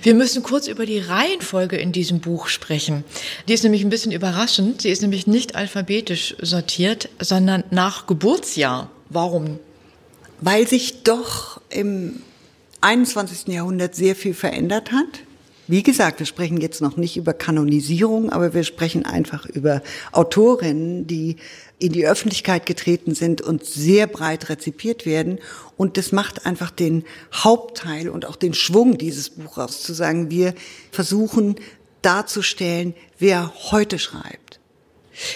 Wir 0.01 0.13
müssen 0.13 0.43
kurz 0.43 0.67
über 0.67 0.85
die 0.85 0.99
Reihenfolge 0.99 1.77
in 1.77 1.91
diesem 1.91 2.19
Buch 2.19 2.47
sprechen. 2.47 3.03
Die 3.47 3.53
ist 3.53 3.63
nämlich 3.63 3.83
ein 3.83 3.89
bisschen 3.89 4.11
überraschend. 4.11 4.81
Sie 4.81 4.89
ist 4.89 5.01
nämlich 5.01 5.27
nicht 5.27 5.55
alphabetisch 5.55 6.35
sortiert, 6.41 7.09
sondern 7.19 7.63
nach 7.71 8.07
Geburtsjahr. 8.07 8.89
Warum? 9.09 9.59
Weil 10.41 10.67
sich 10.67 11.03
doch 11.03 11.61
im 11.69 12.21
21. 12.81 13.47
Jahrhundert 13.47 13.95
sehr 13.95 14.15
viel 14.15 14.33
verändert 14.33 14.91
hat. 14.91 15.21
Wie 15.67 15.81
gesagt, 15.83 16.19
wir 16.19 16.25
sprechen 16.25 16.59
jetzt 16.59 16.81
noch 16.81 16.97
nicht 16.97 17.15
über 17.15 17.33
Kanonisierung, 17.33 18.31
aber 18.31 18.53
wir 18.53 18.63
sprechen 18.63 19.05
einfach 19.05 19.45
über 19.45 19.81
Autorinnen, 20.11 21.07
die 21.07 21.37
in 21.79 21.93
die 21.93 22.05
Öffentlichkeit 22.05 22.65
getreten 22.65 23.15
sind 23.15 23.41
und 23.41 23.65
sehr 23.65 24.07
breit 24.07 24.49
rezipiert 24.49 25.05
werden. 25.05 25.39
Und 25.77 25.97
das 25.97 26.11
macht 26.11 26.45
einfach 26.45 26.69
den 26.69 27.05
Hauptteil 27.33 28.09
und 28.09 28.25
auch 28.25 28.35
den 28.35 28.53
Schwung 28.53 28.97
dieses 28.97 29.29
Buches 29.29 29.81
zu 29.83 29.93
sagen, 29.93 30.29
wir 30.29 30.53
versuchen 30.91 31.55
darzustellen, 32.01 32.93
wer 33.17 33.53
heute 33.71 33.99
schreibt. 33.99 34.42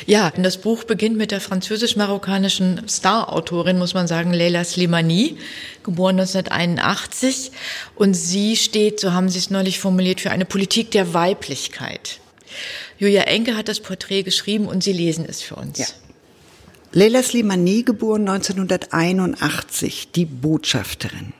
Ja, 0.06 0.32
das 0.36 0.58
Buch 0.58 0.84
beginnt 0.86 1.18
mit 1.18 1.32
der 1.32 1.40
französisch-marokkanischen 1.40 2.88
Star-Autorin, 2.88 3.78
muss 3.78 3.94
man 3.94 4.08
sagen, 4.08 4.34
Leila 4.34 4.64
Slimani, 4.64 5.38
geboren 5.84 6.20
1981. 6.20 7.52
Und 7.96 8.16
sie 8.16 8.56
steht, 8.56 9.00
so 9.00 9.14
haben 9.14 9.30
Sie 9.30 9.38
es 9.38 9.52
neulich 9.52 9.80
formuliert, 9.80 10.20
für 10.20 10.32
eine 10.32 10.46
Politik 10.46 10.92
der 10.92 11.14
Weiblichkeit. 11.14 12.20
Julia 12.98 13.24
Enke 13.24 13.56
hat 13.56 13.68
das 13.68 13.80
Porträt 13.80 14.24
geschrieben 14.24 14.68
und 14.68 14.84
Sie 14.84 14.94
lesen 14.94 15.26
es 15.28 15.42
für 15.42 15.56
uns. 15.56 15.78
Ja. 15.78 15.86
Leila 16.92 17.22
Slimani, 17.22 17.84
geboren 17.84 18.28
1981, 18.28 20.12
die 20.16 20.26
Botschafterin. 20.26 21.34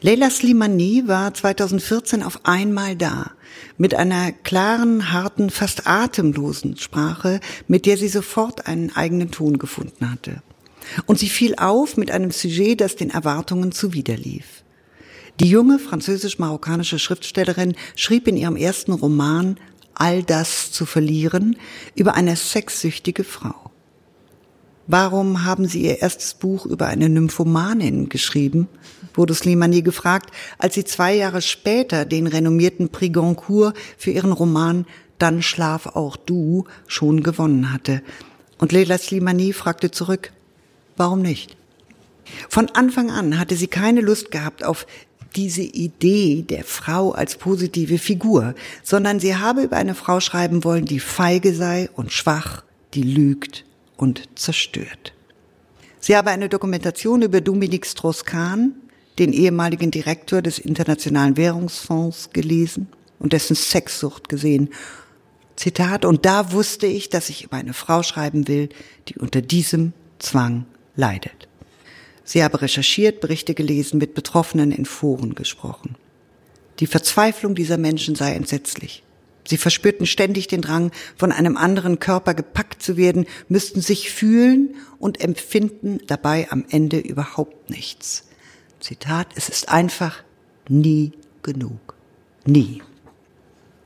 Leila 0.00 0.30
Slimani 0.30 1.02
war 1.06 1.34
2014 1.34 2.22
auf 2.22 2.40
einmal 2.44 2.96
da, 2.96 3.32
mit 3.76 3.94
einer 3.94 4.32
klaren, 4.32 5.12
harten, 5.12 5.50
fast 5.50 5.86
atemlosen 5.86 6.76
Sprache, 6.76 7.40
mit 7.68 7.86
der 7.86 7.96
sie 7.96 8.08
sofort 8.08 8.66
einen 8.66 8.94
eigenen 8.94 9.30
Ton 9.30 9.58
gefunden 9.58 10.10
hatte. 10.10 10.42
Und 11.06 11.18
sie 11.18 11.28
fiel 11.28 11.54
auf 11.56 11.96
mit 11.96 12.10
einem 12.10 12.30
Sujet, 12.30 12.80
das 12.80 12.96
den 12.96 13.10
Erwartungen 13.10 13.72
zuwiderlief. 13.72 14.64
Die 15.40 15.48
junge 15.48 15.78
französisch-marokkanische 15.78 16.98
Schriftstellerin 16.98 17.74
schrieb 17.96 18.28
in 18.28 18.36
ihrem 18.36 18.56
ersten 18.56 18.92
Roman 18.92 19.56
All 19.94 20.22
das 20.22 20.72
zu 20.72 20.86
verlieren 20.86 21.56
über 21.94 22.14
eine 22.14 22.36
sexsüchtige 22.36 23.24
Frau. 23.24 23.70
Warum 24.86 25.44
haben 25.44 25.66
Sie 25.66 25.82
Ihr 25.82 26.02
erstes 26.02 26.34
Buch 26.34 26.66
über 26.66 26.86
eine 26.86 27.08
Nymphomanin 27.08 28.08
geschrieben? 28.08 28.68
Wurde 29.14 29.34
Slimani 29.34 29.82
gefragt, 29.82 30.30
als 30.58 30.74
sie 30.74 30.84
zwei 30.84 31.14
Jahre 31.14 31.42
später 31.42 32.04
den 32.04 32.26
renommierten 32.26 32.88
Prix 32.88 33.14
Goncourt 33.14 33.76
für 33.96 34.10
ihren 34.10 34.32
Roman 34.32 34.86
Dann 35.18 35.42
schlaf 35.42 35.86
auch 35.86 36.16
du 36.16 36.64
schon 36.86 37.22
gewonnen 37.22 37.72
hatte. 37.72 38.02
Und 38.58 38.72
Leila 38.72 38.98
Slimani 38.98 39.52
fragte 39.52 39.90
zurück, 39.90 40.32
warum 40.96 41.22
nicht? 41.22 41.56
Von 42.48 42.68
Anfang 42.70 43.10
an 43.10 43.38
hatte 43.38 43.56
sie 43.56 43.66
keine 43.66 44.00
Lust 44.00 44.30
gehabt 44.30 44.64
auf 44.64 44.86
diese 45.36 45.62
Idee 45.62 46.42
der 46.42 46.64
Frau 46.64 47.12
als 47.12 47.36
positive 47.36 47.98
Figur, 47.98 48.54
sondern 48.82 49.20
sie 49.20 49.36
habe 49.36 49.62
über 49.62 49.76
eine 49.76 49.94
Frau 49.94 50.20
schreiben 50.20 50.64
wollen, 50.64 50.84
die 50.84 51.00
feige 51.00 51.54
sei 51.54 51.88
und 51.94 52.12
schwach, 52.12 52.64
die 52.94 53.02
lügt 53.02 53.64
und 53.96 54.28
zerstört. 54.34 55.12
Sie 56.00 56.16
habe 56.16 56.30
eine 56.30 56.48
Dokumentation 56.48 57.22
über 57.22 57.40
Dominique 57.40 57.86
Strauss-Kahn, 57.86 58.74
den 59.18 59.32
ehemaligen 59.32 59.90
Direktor 59.90 60.42
des 60.42 60.58
Internationalen 60.58 61.36
Währungsfonds, 61.36 62.30
gelesen 62.32 62.88
und 63.18 63.32
dessen 63.32 63.56
Sexsucht 63.56 64.28
gesehen. 64.28 64.70
Zitat, 65.56 66.04
und 66.04 66.24
da 66.24 66.52
wusste 66.52 66.86
ich, 66.86 67.08
dass 67.08 67.28
ich 67.28 67.44
über 67.44 67.56
eine 67.56 67.74
Frau 67.74 68.02
schreiben 68.02 68.48
will, 68.48 68.68
die 69.08 69.18
unter 69.18 69.42
diesem 69.42 69.92
Zwang 70.18 70.66
leidet. 70.96 71.48
Sie 72.24 72.42
habe 72.42 72.62
recherchiert, 72.62 73.20
Berichte 73.20 73.54
gelesen, 73.54 73.98
mit 73.98 74.14
Betroffenen 74.14 74.72
in 74.72 74.86
Foren 74.86 75.34
gesprochen. 75.34 75.96
Die 76.80 76.86
Verzweiflung 76.86 77.54
dieser 77.54 77.78
Menschen 77.78 78.14
sei 78.14 78.34
entsetzlich. 78.34 79.02
Sie 79.46 79.56
verspürten 79.56 80.06
ständig 80.06 80.46
den 80.46 80.62
Drang, 80.62 80.92
von 81.16 81.32
einem 81.32 81.56
anderen 81.56 81.98
Körper 81.98 82.34
gepackt 82.34 82.82
zu 82.82 82.96
werden, 82.96 83.26
müssten 83.48 83.80
sich 83.80 84.10
fühlen 84.10 84.76
und 84.98 85.20
empfinden 85.20 85.98
dabei 86.06 86.50
am 86.50 86.64
Ende 86.70 86.98
überhaupt 86.98 87.70
nichts. 87.70 88.24
Zitat, 88.82 89.28
es 89.36 89.48
ist 89.48 89.68
einfach 89.68 90.22
nie 90.68 91.12
genug. 91.42 91.94
Nie. 92.44 92.82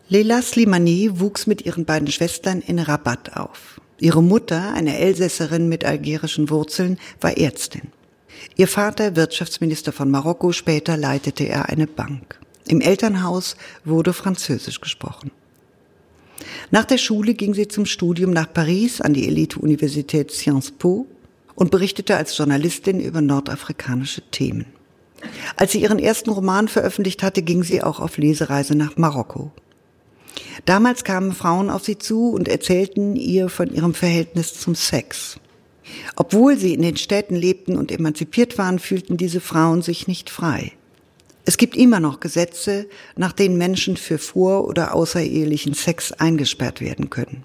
Leila 0.09 0.41
Slimani 0.41 1.21
wuchs 1.21 1.47
mit 1.47 1.67
ihren 1.67 1.85
beiden 1.85 2.11
Schwestern 2.11 2.61
in 2.61 2.79
Rabat 2.79 3.37
auf. 3.37 3.81
Ihre 3.99 4.23
Mutter, 4.23 4.73
eine 4.73 4.99
Elsässerin 4.99 5.69
mit 5.69 5.85
algerischen 5.85 6.49
Wurzeln, 6.49 6.99
war 7.21 7.37
Ärztin. 7.37 7.89
Ihr 8.57 8.69
Vater, 8.69 9.17
Wirtschaftsminister 9.17 9.93
von 9.93 10.11
Marokko, 10.11 10.53
später 10.53 10.97
leitete 10.97 11.49
er 11.49 11.69
eine 11.69 11.87
Bank. 11.87 12.39
Im 12.67 12.81
Elternhaus 12.81 13.57
wurde 13.85 14.13
Französisch 14.13 14.81
gesprochen. 14.81 15.31
Nach 16.71 16.85
der 16.85 16.99
Schule 16.99 17.35
ging 17.35 17.55
sie 17.55 17.69
zum 17.69 17.87
Studium 17.87 18.31
nach 18.31 18.53
Paris 18.53 19.01
an 19.01 19.15
die 19.15 19.27
Elite-Universität 19.27 20.31
Sciences 20.31 20.73
Po 20.73 21.07
und 21.55 21.71
berichtete 21.71 22.17
als 22.17 22.37
Journalistin 22.37 23.01
über 23.01 23.21
nordafrikanische 23.21 24.23
Themen. 24.31 24.76
Als 25.55 25.73
sie 25.73 25.83
ihren 25.83 25.99
ersten 25.99 26.31
Roman 26.31 26.69
veröffentlicht 26.69 27.23
hatte, 27.23 27.43
ging 27.43 27.63
sie 27.63 27.83
auch 27.83 28.01
auf 28.01 28.19
Lesereise 28.19 28.75
nach 28.75 28.97
Marokko. 28.97 29.53
Damals 30.65 31.05
kamen 31.05 31.33
Frauen 31.33 31.71
auf 31.71 31.85
sie 31.85 31.99
zu 31.99 32.31
und 32.31 32.49
erzählten 32.49 33.17
ihr 33.17 33.49
von 33.49 33.73
ihrem 33.73 33.95
Verhältnis 33.95 34.59
zum 34.59 34.75
Sex. 34.75 35.39
Obwohl 36.17 36.57
sie 36.57 36.75
in 36.75 36.83
den 36.83 36.97
Städten 36.97 37.37
lebten 37.37 37.77
und 37.77 37.93
emanzipiert 37.93 38.59
waren, 38.59 38.79
fühlten 38.79 39.17
diese 39.17 39.41
Frauen 39.41 39.83
sich 39.83 40.09
nicht 40.09 40.31
frei. 40.31 40.73
Es 41.45 41.59
gibt 41.59 41.77
immer 41.77 42.01
noch 42.01 42.19
Gesetze, 42.19 42.87
nach 43.15 43.33
denen 43.33 43.57
Menschen 43.57 43.97
für 43.97 44.19
vor- 44.19 44.67
oder 44.67 44.95
außerehelichen 44.95 45.75
Sex 45.75 46.11
eingesperrt 46.11 46.81
werden 46.81 47.09
können. 47.09 47.45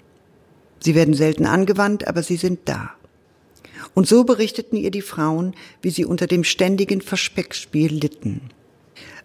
Sie 0.80 0.96
werden 0.96 1.14
selten 1.14 1.46
angewandt, 1.46 2.08
aber 2.08 2.24
sie 2.24 2.36
sind 2.36 2.60
da. 2.64 2.90
Und 3.94 4.08
so 4.08 4.24
berichteten 4.24 4.76
ihr 4.76 4.90
die 4.90 5.02
Frauen, 5.02 5.54
wie 5.82 5.90
sie 5.90 6.04
unter 6.04 6.26
dem 6.26 6.44
ständigen 6.44 7.00
Verspeckspiel 7.00 7.92
litten. 7.92 8.40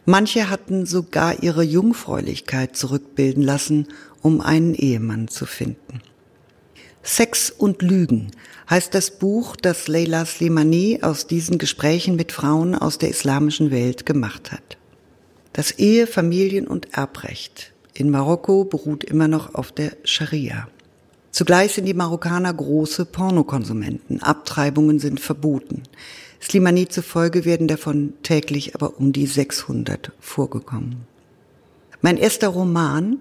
Manche 0.05 0.49
hatten 0.49 0.85
sogar 0.85 1.43
ihre 1.43 1.63
Jungfräulichkeit 1.63 2.75
zurückbilden 2.75 3.43
lassen, 3.43 3.87
um 4.21 4.41
einen 4.41 4.73
Ehemann 4.73 5.27
zu 5.27 5.45
finden. 5.45 6.01
Sex 7.03 7.51
und 7.51 7.81
Lügen 7.81 8.31
heißt 8.69 8.93
das 8.93 9.11
Buch, 9.11 9.55
das 9.55 9.87
Leila 9.87 10.25
Slimani 10.25 10.99
aus 11.01 11.27
diesen 11.27 11.57
Gesprächen 11.57 12.15
mit 12.15 12.31
Frauen 12.31 12.75
aus 12.75 12.97
der 12.97 13.09
islamischen 13.09 13.71
Welt 13.71 14.05
gemacht 14.05 14.51
hat. 14.51 14.77
Das 15.53 15.71
Ehe-, 15.71 16.07
Familien- 16.07 16.67
und 16.67 16.93
Erbrecht 16.93 17.73
in 17.93 18.09
Marokko 18.09 18.65
beruht 18.65 19.03
immer 19.03 19.27
noch 19.27 19.55
auf 19.55 19.71
der 19.71 19.97
Scharia. 20.03 20.67
Zugleich 21.37 21.73
sind 21.73 21.85
die 21.85 21.93
Marokkaner 21.93 22.51
große 22.51 23.05
Pornokonsumenten. 23.05 24.23
Abtreibungen 24.23 24.97
sind 24.97 25.19
verboten. 25.19 25.83
Slimani 26.41 26.87
zufolge 26.87 27.45
werden 27.45 27.67
davon 27.67 28.13
täglich 28.23 28.73
aber 28.73 28.97
um 28.97 29.13
die 29.13 29.27
600 29.27 30.13
vorgekommen. 30.19 31.05
Mein 32.01 32.17
erster 32.17 32.47
Roman, 32.47 33.17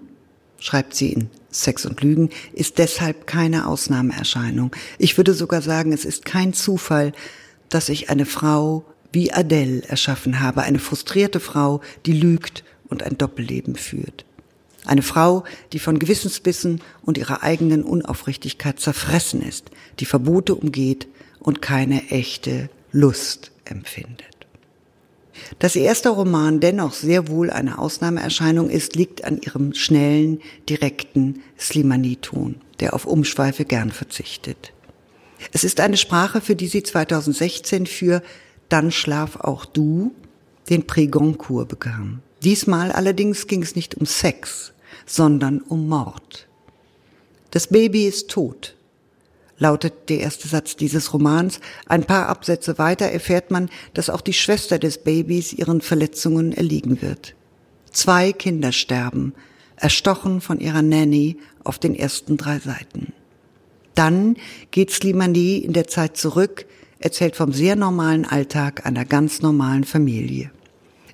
schreibt 0.57 0.95
sie 0.95 1.13
in 1.13 1.29
Sex 1.51 1.85
und 1.85 2.01
Lügen, 2.01 2.31
ist 2.53 2.79
deshalb 2.79 3.27
keine 3.27 3.67
Ausnahmeerscheinung. 3.67 4.75
Ich 4.97 5.17
würde 5.17 5.35
sogar 5.35 5.61
sagen, 5.61 5.93
es 5.93 6.03
ist 6.03 6.25
kein 6.25 6.53
Zufall, 6.53 7.11
dass 7.69 7.87
ich 7.87 8.09
eine 8.09 8.25
Frau 8.25 8.83
wie 9.11 9.31
Adele 9.31 9.83
erschaffen 9.87 10.39
habe, 10.39 10.63
eine 10.63 10.79
frustrierte 10.79 11.39
Frau, 11.39 11.81
die 12.07 12.13
lügt 12.13 12.63
und 12.89 13.03
ein 13.03 13.19
Doppelleben 13.19 13.75
führt. 13.75 14.25
Eine 14.87 15.01
Frau, 15.01 15.43
die 15.73 15.79
von 15.79 15.99
Gewissensbissen 15.99 16.81
und 17.01 17.17
ihrer 17.17 17.43
eigenen 17.43 17.83
Unaufrichtigkeit 17.83 18.79
zerfressen 18.79 19.41
ist, 19.41 19.69
die 19.99 20.05
Verbote 20.05 20.55
umgeht 20.55 21.07
und 21.39 21.61
keine 21.61 22.09
echte 22.09 22.69
Lust 22.93 23.51
empfindet. 23.65 24.25
Dass 25.59 25.75
ihr 25.75 25.83
erster 25.83 26.11
Roman 26.11 26.61
dennoch 26.61 26.93
sehr 26.93 27.27
wohl 27.27 27.49
eine 27.49 27.79
Ausnahmeerscheinung 27.79 28.69
ist, 28.69 28.95
liegt 28.95 29.25
an 29.25 29.41
ihrem 29.41 29.73
schnellen, 29.73 30.39
direkten 30.69 31.41
Slimani-Ton, 31.59 32.55
der 32.79 32.93
auf 32.93 33.05
Umschweife 33.05 33.65
gern 33.65 33.91
verzichtet. 33.91 34.71
Es 35.51 35.65
ist 35.65 35.81
eine 35.81 35.97
Sprache, 35.97 36.39
für 36.39 36.55
die 36.55 36.67
sie 36.67 36.81
2016 36.81 37.87
für 37.87 38.23
Dann 38.69 38.91
schlaf 38.91 39.35
auch 39.35 39.65
du 39.65 40.13
den 40.69 40.87
Prix 40.87 41.11
Goncourt 41.11 41.67
bekam. 41.67 42.21
Diesmal 42.43 42.91
allerdings 42.91 43.47
ging 43.47 43.63
es 43.63 43.75
nicht 43.75 43.95
um 43.95 44.05
Sex, 44.05 44.73
sondern 45.07 45.61
um 45.61 45.87
Mord. 45.87 46.47
Das 47.49 47.67
Baby 47.67 48.05
ist 48.05 48.29
tot, 48.29 48.75
lautet 49.57 50.09
der 50.09 50.19
erste 50.19 50.47
Satz 50.47 50.75
dieses 50.75 51.13
Romans. 51.13 51.59
Ein 51.87 52.03
paar 52.03 52.27
Absätze 52.27 52.77
weiter 52.77 53.05
erfährt 53.05 53.49
man, 53.49 53.69
dass 53.95 54.11
auch 54.11 54.21
die 54.21 54.33
Schwester 54.33 54.77
des 54.77 54.99
Babys 54.99 55.53
ihren 55.53 55.81
Verletzungen 55.81 56.51
erliegen 56.51 57.01
wird. 57.01 57.33
Zwei 57.91 58.33
Kinder 58.33 58.71
sterben, 58.71 59.33
erstochen 59.77 60.41
von 60.41 60.59
ihrer 60.59 60.83
Nanny 60.83 61.37
auf 61.63 61.79
den 61.79 61.95
ersten 61.95 62.37
drei 62.37 62.59
Seiten. 62.59 63.13
Dann 63.95 64.35
geht 64.69 64.91
Slimani 64.91 65.57
in 65.57 65.73
der 65.73 65.87
Zeit 65.87 66.17
zurück, 66.17 66.67
erzählt 66.99 67.35
vom 67.35 67.53
sehr 67.53 67.75
normalen 67.75 68.25
Alltag 68.25 68.85
einer 68.85 69.05
ganz 69.05 69.41
normalen 69.41 69.83
Familie. 69.83 70.51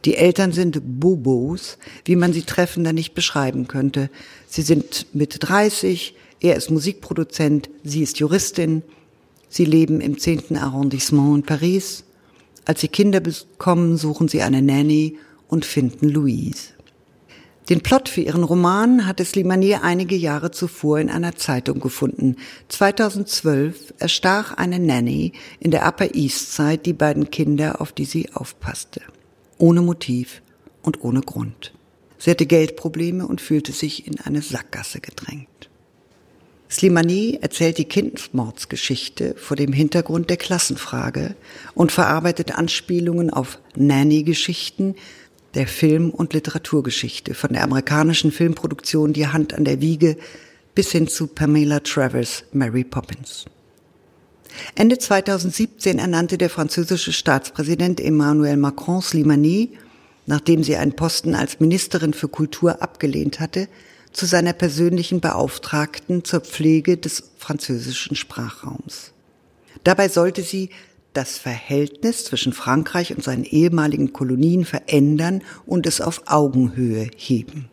Die 0.05 0.15
Eltern 0.15 0.51
sind 0.51 0.99
Bobos, 0.99 1.77
wie 2.03 2.15
man 2.15 2.33
sie 2.33 2.43
treffender 2.43 2.91
nicht 2.91 3.13
beschreiben 3.13 3.67
könnte. 3.67 4.09
Sie 4.47 4.61
sind 4.61 5.07
Mitte 5.13 5.39
30, 5.39 6.15
er 6.41 6.57
ist 6.57 6.69
Musikproduzent, 6.69 7.69
sie 7.83 8.03
ist 8.03 8.19
Juristin. 8.19 8.83
Sie 9.47 9.65
leben 9.65 10.01
im 10.01 10.17
10. 10.17 10.57
Arrondissement 10.57 11.37
in 11.37 11.43
Paris. 11.43 12.03
Als 12.65 12.81
sie 12.81 12.89
Kinder 12.89 13.21
bekommen, 13.21 13.97
suchen 13.97 14.27
sie 14.27 14.41
eine 14.41 14.61
Nanny 14.61 15.17
und 15.47 15.63
finden 15.63 16.09
Louise. 16.09 16.73
Den 17.69 17.79
Plot 17.79 18.09
für 18.09 18.19
ihren 18.19 18.43
Roman 18.43 19.07
hatte 19.07 19.23
Slimani 19.23 19.75
einige 19.75 20.17
Jahre 20.17 20.51
zuvor 20.51 20.99
in 20.99 21.09
einer 21.09 21.35
Zeitung 21.35 21.79
gefunden. 21.79 22.35
2012 22.67 23.93
erstach 23.99 24.57
eine 24.57 24.79
Nanny 24.79 25.31
in 25.61 25.71
der 25.71 25.87
Upper 25.87 26.13
East 26.13 26.55
Side 26.55 26.79
die 26.79 26.91
beiden 26.91 27.31
Kinder, 27.31 27.79
auf 27.79 27.93
die 27.93 28.05
sie 28.05 28.33
aufpasste. 28.33 29.01
Ohne 29.57 29.81
Motiv 29.81 30.41
und 30.81 31.03
ohne 31.03 31.21
Grund. 31.21 31.73
Sie 32.17 32.31
hatte 32.31 32.45
Geldprobleme 32.45 33.27
und 33.27 33.41
fühlte 33.41 33.71
sich 33.71 34.07
in 34.07 34.19
eine 34.21 34.41
Sackgasse 34.41 34.99
gedrängt. 34.99 35.69
Slimani 36.69 37.37
erzählt 37.41 37.77
die 37.77 37.85
Kindesmordsgeschichte 37.85 39.35
vor 39.37 39.55
dem 39.55 39.73
Hintergrund 39.73 40.29
der 40.29 40.37
Klassenfrage 40.37 41.35
und 41.75 41.91
verarbeitet 41.91 42.57
Anspielungen 42.57 43.29
auf 43.29 43.59
Nanny-Geschichten 43.75 44.95
der 45.53 45.67
Film- 45.67 46.09
und 46.09 46.33
Literaturgeschichte, 46.33 47.35
von 47.35 47.53
der 47.53 47.63
amerikanischen 47.63 48.31
Filmproduktion 48.31 49.13
Die 49.13 49.27
Hand 49.27 49.53
an 49.53 49.65
der 49.65 49.81
Wiege 49.81 50.17
bis 50.73 50.91
hin 50.91 51.07
zu 51.07 51.27
Pamela 51.27 51.79
Travers 51.81 52.43
Mary 52.53 52.83
Poppins. 52.83 53.45
Ende 54.75 54.97
2017 54.97 55.99
ernannte 55.99 56.37
der 56.37 56.49
französische 56.49 57.13
Staatspräsident 57.13 57.99
Emmanuel 57.99 58.57
Macron 58.57 59.01
Slimani, 59.01 59.77
nachdem 60.25 60.63
sie 60.63 60.75
einen 60.75 60.95
Posten 60.95 61.35
als 61.35 61.59
Ministerin 61.59 62.13
für 62.13 62.27
Kultur 62.27 62.81
abgelehnt 62.81 63.39
hatte, 63.39 63.67
zu 64.11 64.25
seiner 64.25 64.53
persönlichen 64.53 65.19
Beauftragten 65.19 66.23
zur 66.23 66.41
Pflege 66.41 66.97
des 66.97 67.31
französischen 67.37 68.15
Sprachraums. 68.15 69.11
Dabei 69.83 70.07
sollte 70.07 70.43
sie 70.43 70.69
das 71.13 71.37
Verhältnis 71.37 72.25
zwischen 72.25 72.53
Frankreich 72.53 73.15
und 73.15 73.23
seinen 73.23 73.43
ehemaligen 73.43 74.13
Kolonien 74.13 74.65
verändern 74.65 75.41
und 75.65 75.85
es 75.85 76.01
auf 76.01 76.23
Augenhöhe 76.27 77.09
heben. 77.15 77.69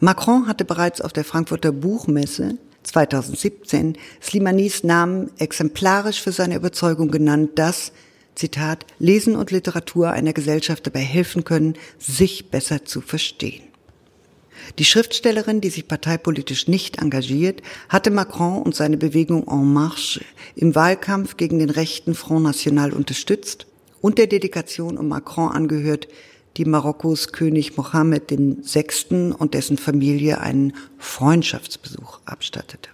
Macron 0.00 0.46
hatte 0.46 0.64
bereits 0.64 1.00
auf 1.00 1.12
der 1.12 1.24
Frankfurter 1.24 1.72
Buchmesse 1.72 2.58
2017 2.82 3.98
Slimanis 4.22 4.84
Namen 4.84 5.30
exemplarisch 5.38 6.22
für 6.22 6.32
seine 6.32 6.56
Überzeugung 6.56 7.10
genannt, 7.10 7.52
dass, 7.56 7.92
Zitat, 8.34 8.86
Lesen 8.98 9.36
und 9.36 9.50
Literatur 9.50 10.10
einer 10.10 10.32
Gesellschaft 10.32 10.86
dabei 10.86 11.00
helfen 11.00 11.44
können, 11.44 11.74
sich 11.98 12.50
besser 12.50 12.84
zu 12.84 13.00
verstehen. 13.00 13.62
Die 14.78 14.84
Schriftstellerin, 14.84 15.60
die 15.60 15.70
sich 15.70 15.88
parteipolitisch 15.88 16.68
nicht 16.68 17.00
engagiert, 17.00 17.62
hatte 17.88 18.10
Macron 18.10 18.62
und 18.62 18.74
seine 18.74 18.96
Bewegung 18.96 19.46
En 19.48 19.72
Marche 19.72 20.20
im 20.56 20.74
Wahlkampf 20.74 21.36
gegen 21.36 21.58
den 21.58 21.70
rechten 21.70 22.14
Front 22.14 22.44
National 22.44 22.92
unterstützt 22.92 23.66
und 24.00 24.18
der 24.18 24.26
Delegation 24.26 24.98
um 24.98 25.08
Macron 25.08 25.50
angehört, 25.50 26.08
die 26.58 26.64
Marokkos 26.64 27.32
König 27.32 27.76
Mohammed 27.76 28.30
VI. 28.30 29.32
und 29.38 29.54
dessen 29.54 29.78
Familie 29.78 30.40
einen 30.40 30.74
Freundschaftsbesuch 30.98 32.18
abstattete. 32.24 32.90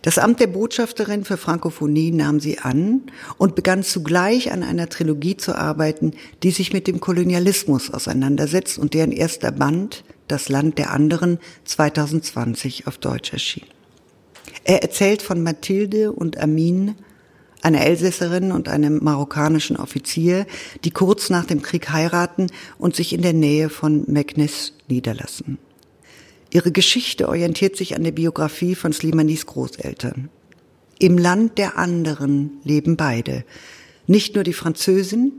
Das 0.00 0.18
Amt 0.18 0.40
der 0.40 0.46
Botschafterin 0.46 1.24
für 1.24 1.36
Frankophonie 1.36 2.10
nahm 2.10 2.40
sie 2.40 2.58
an 2.58 3.02
und 3.36 3.54
begann 3.54 3.82
zugleich 3.82 4.50
an 4.50 4.62
einer 4.62 4.88
Trilogie 4.88 5.36
zu 5.36 5.54
arbeiten, 5.54 6.12
die 6.42 6.52
sich 6.52 6.72
mit 6.72 6.86
dem 6.86 7.00
Kolonialismus 7.00 7.90
auseinandersetzt 7.90 8.78
und 8.78 8.94
deren 8.94 9.12
erster 9.12 9.52
Band, 9.52 10.04
Das 10.26 10.48
Land 10.48 10.78
der 10.78 10.90
anderen, 10.90 11.38
2020 11.66 12.86
auf 12.86 12.96
Deutsch 12.96 13.34
erschien. 13.34 13.66
Er 14.64 14.82
erzählt 14.82 15.20
von 15.20 15.42
Mathilde 15.42 16.12
und 16.12 16.38
Amin, 16.38 16.94
einer 17.64 17.80
Elsässerin 17.80 18.52
und 18.52 18.68
einem 18.68 19.02
marokkanischen 19.02 19.76
Offizier, 19.76 20.46
die 20.84 20.90
kurz 20.90 21.30
nach 21.30 21.46
dem 21.46 21.62
Krieg 21.62 21.90
heiraten 21.90 22.48
und 22.78 22.94
sich 22.94 23.12
in 23.12 23.22
der 23.22 23.32
Nähe 23.32 23.70
von 23.70 24.04
Meknes 24.06 24.74
niederlassen. 24.88 25.58
Ihre 26.52 26.72
Geschichte 26.72 27.28
orientiert 27.28 27.76
sich 27.76 27.96
an 27.96 28.04
der 28.04 28.12
Biografie 28.12 28.74
von 28.74 28.92
Slimanis 28.92 29.46
Großeltern. 29.46 30.28
Im 30.98 31.18
Land 31.18 31.58
der 31.58 31.78
anderen 31.78 32.52
leben 32.62 32.96
beide. 32.96 33.44
Nicht 34.06 34.34
nur 34.34 34.44
die 34.44 34.52
Französin, 34.52 35.32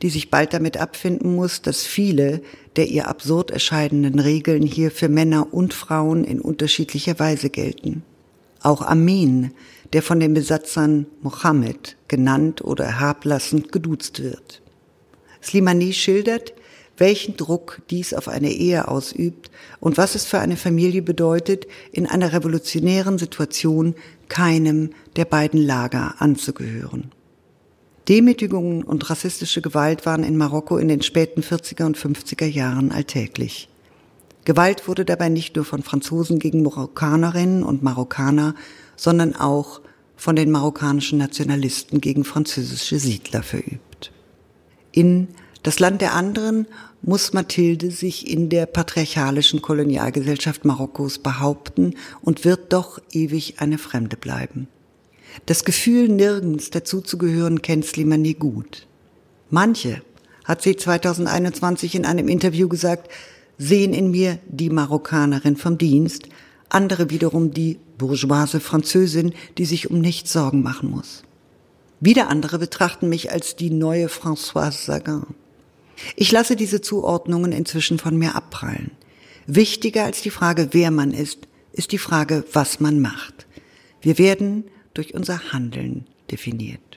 die 0.00 0.10
sich 0.10 0.30
bald 0.30 0.54
damit 0.54 0.76
abfinden 0.78 1.34
muss, 1.34 1.60
dass 1.60 1.82
viele 1.82 2.40
der 2.76 2.88
ihr 2.88 3.08
absurd 3.08 3.50
erscheinenden 3.50 4.18
Regeln 4.18 4.62
hier 4.62 4.90
für 4.90 5.08
Männer 5.08 5.52
und 5.54 5.74
Frauen 5.74 6.24
in 6.24 6.40
unterschiedlicher 6.40 7.18
Weise 7.18 7.50
gelten. 7.50 8.02
Auch 8.60 8.82
Amin, 8.82 9.52
der 9.94 10.02
von 10.02 10.20
den 10.20 10.34
Besatzern 10.34 11.06
Mohammed 11.22 11.96
genannt 12.08 12.62
oder 12.62 12.98
herablassend 12.98 13.70
geduzt 13.70 14.22
wird. 14.22 14.60
Slimani 15.40 15.92
schildert, 15.92 16.52
welchen 16.96 17.36
Druck 17.36 17.80
dies 17.90 18.12
auf 18.12 18.28
eine 18.28 18.50
Ehe 18.50 18.88
ausübt 18.88 19.50
und 19.78 19.96
was 19.96 20.16
es 20.16 20.26
für 20.26 20.40
eine 20.40 20.56
Familie 20.56 21.02
bedeutet, 21.02 21.66
in 21.92 22.06
einer 22.06 22.32
revolutionären 22.32 23.18
Situation 23.18 23.94
keinem 24.28 24.90
der 25.14 25.26
beiden 25.26 25.60
Lager 25.60 26.16
anzugehören. 26.18 27.12
Demütigungen 28.08 28.82
und 28.82 29.08
rassistische 29.08 29.62
Gewalt 29.62 30.06
waren 30.06 30.24
in 30.24 30.36
Marokko 30.36 30.76
in 30.76 30.88
den 30.88 31.02
späten 31.02 31.40
40er 31.40 31.86
und 31.86 31.96
50er 31.96 32.46
Jahren 32.46 32.90
alltäglich. 32.90 33.68
Gewalt 34.44 34.88
wurde 34.88 35.04
dabei 35.04 35.30
nicht 35.30 35.56
nur 35.56 35.64
von 35.64 35.82
Franzosen 35.82 36.38
gegen 36.38 36.62
Marokkanerinnen 36.62 37.62
und 37.62 37.82
Marokkaner, 37.82 38.54
sondern 38.96 39.34
auch 39.34 39.80
von 40.16 40.36
den 40.36 40.50
marokkanischen 40.50 41.18
Nationalisten 41.18 42.00
gegen 42.00 42.24
französische 42.24 42.98
Siedler 42.98 43.42
verübt. 43.42 44.12
In 44.92 45.28
das 45.62 45.80
Land 45.80 46.00
der 46.02 46.14
anderen 46.14 46.66
muss 47.02 47.32
Mathilde 47.32 47.90
sich 47.90 48.30
in 48.30 48.48
der 48.48 48.66
patriarchalischen 48.66 49.60
Kolonialgesellschaft 49.60 50.64
Marokkos 50.64 51.18
behaupten 51.18 51.94
und 52.22 52.44
wird 52.44 52.72
doch 52.72 53.00
ewig 53.12 53.60
eine 53.60 53.78
Fremde 53.78 54.16
bleiben. 54.16 54.68
Das 55.46 55.64
Gefühl, 55.64 56.08
nirgends 56.08 56.70
dazuzugehören, 56.70 57.60
kennt 57.60 57.84
Slimani 57.84 58.34
gut. 58.34 58.86
Manche, 59.50 60.02
hat 60.44 60.62
sie 60.62 60.76
2021 60.76 61.94
in 61.94 62.04
einem 62.04 62.28
Interview 62.28 62.68
gesagt, 62.68 63.10
sehen 63.58 63.94
in 63.94 64.10
mir 64.10 64.38
die 64.46 64.70
Marokkanerin 64.70 65.56
vom 65.56 65.78
Dienst, 65.78 66.28
andere 66.68 67.10
wiederum 67.10 67.52
die 67.52 67.78
bourgeoise 67.98 68.60
Französin, 68.60 69.34
die 69.58 69.64
sich 69.64 69.90
um 69.90 70.00
nichts 70.00 70.32
Sorgen 70.32 70.62
machen 70.62 70.90
muss. 70.90 71.22
Wieder 72.00 72.28
andere 72.28 72.58
betrachten 72.58 73.08
mich 73.08 73.30
als 73.32 73.56
die 73.56 73.70
neue 73.70 74.08
Françoise 74.08 74.84
Sagan. 74.84 75.34
Ich 76.16 76.32
lasse 76.32 76.56
diese 76.56 76.80
Zuordnungen 76.80 77.52
inzwischen 77.52 77.98
von 77.98 78.16
mir 78.16 78.34
abprallen. 78.34 78.90
Wichtiger 79.46 80.04
als 80.04 80.22
die 80.22 80.30
Frage, 80.30 80.68
wer 80.72 80.90
man 80.90 81.12
ist, 81.12 81.46
ist 81.72 81.92
die 81.92 81.98
Frage, 81.98 82.44
was 82.52 82.80
man 82.80 83.00
macht. 83.00 83.46
Wir 84.00 84.18
werden 84.18 84.64
durch 84.92 85.14
unser 85.14 85.52
Handeln 85.52 86.06
definiert. 86.30 86.93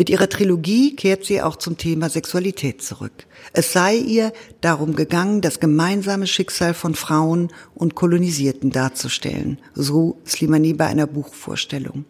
Mit 0.00 0.08
ihrer 0.08 0.30
Trilogie 0.30 0.96
kehrt 0.96 1.26
sie 1.26 1.42
auch 1.42 1.56
zum 1.56 1.76
Thema 1.76 2.08
Sexualität 2.08 2.80
zurück. 2.80 3.12
Es 3.52 3.74
sei 3.74 3.96
ihr 3.96 4.32
darum 4.62 4.96
gegangen, 4.96 5.42
das 5.42 5.60
gemeinsame 5.60 6.26
Schicksal 6.26 6.72
von 6.72 6.94
Frauen 6.94 7.48
und 7.74 7.96
Kolonisierten 7.96 8.70
darzustellen, 8.70 9.58
so 9.74 10.18
Slimani 10.26 10.72
bei 10.72 10.86
einer 10.86 11.06
Buchvorstellung. 11.06 12.06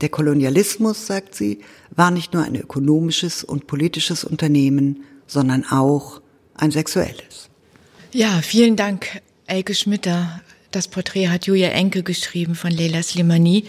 Der 0.00 0.08
Kolonialismus, 0.08 1.06
sagt 1.06 1.36
sie, 1.36 1.60
war 1.94 2.10
nicht 2.10 2.34
nur 2.34 2.42
ein 2.42 2.56
ökonomisches 2.56 3.44
und 3.44 3.68
politisches 3.68 4.24
Unternehmen, 4.24 5.04
sondern 5.28 5.64
auch 5.64 6.20
ein 6.56 6.72
sexuelles. 6.72 7.50
Ja, 8.10 8.40
vielen 8.42 8.74
Dank, 8.74 9.22
Elke 9.46 9.76
Schmitter. 9.76 10.40
Das 10.70 10.86
Porträt 10.86 11.28
hat 11.28 11.46
Julia 11.46 11.68
Enke 11.68 12.02
geschrieben 12.02 12.54
von 12.54 12.70
Leila 12.70 13.02
Slimani. 13.02 13.64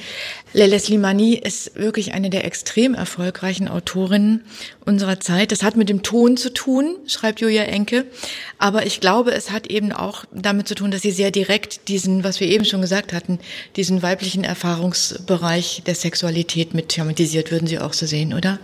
Leila 0.51 0.77
Slimani 0.77 1.35
ist 1.35 1.75
wirklich 1.75 2.11
eine 2.11 2.29
der 2.29 2.43
extrem 2.43 2.93
erfolgreichen 2.93 3.69
Autorinnen 3.69 4.43
unserer 4.85 5.21
Zeit. 5.21 5.53
Das 5.53 5.63
hat 5.63 5.77
mit 5.77 5.87
dem 5.87 6.03
Ton 6.03 6.35
zu 6.35 6.53
tun, 6.53 6.97
schreibt 7.07 7.39
Julia 7.39 7.63
Enke. 7.63 8.05
Aber 8.57 8.85
ich 8.85 8.99
glaube, 8.99 9.31
es 9.31 9.49
hat 9.49 9.67
eben 9.67 9.93
auch 9.93 10.25
damit 10.33 10.67
zu 10.67 10.75
tun, 10.75 10.91
dass 10.91 11.01
sie 11.01 11.11
sehr 11.11 11.31
direkt 11.31 11.87
diesen, 11.87 12.25
was 12.25 12.41
wir 12.41 12.47
eben 12.47 12.65
schon 12.65 12.81
gesagt 12.81 13.13
hatten, 13.13 13.39
diesen 13.77 14.01
weiblichen 14.01 14.43
Erfahrungsbereich 14.43 15.83
der 15.85 15.95
Sexualität 15.95 16.73
mit 16.73 16.89
thematisiert, 16.89 17.49
würden 17.49 17.67
Sie 17.67 17.79
auch 17.79 17.93
so 17.93 18.07
sehen, 18.07 18.33
oder? 18.33 18.59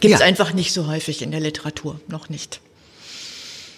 Gibt 0.00 0.12
es 0.12 0.20
ja. 0.20 0.26
einfach 0.26 0.52
nicht 0.52 0.74
so 0.74 0.86
häufig 0.86 1.22
in 1.22 1.30
der 1.30 1.40
Literatur, 1.40 1.98
noch 2.08 2.28
nicht. 2.28 2.60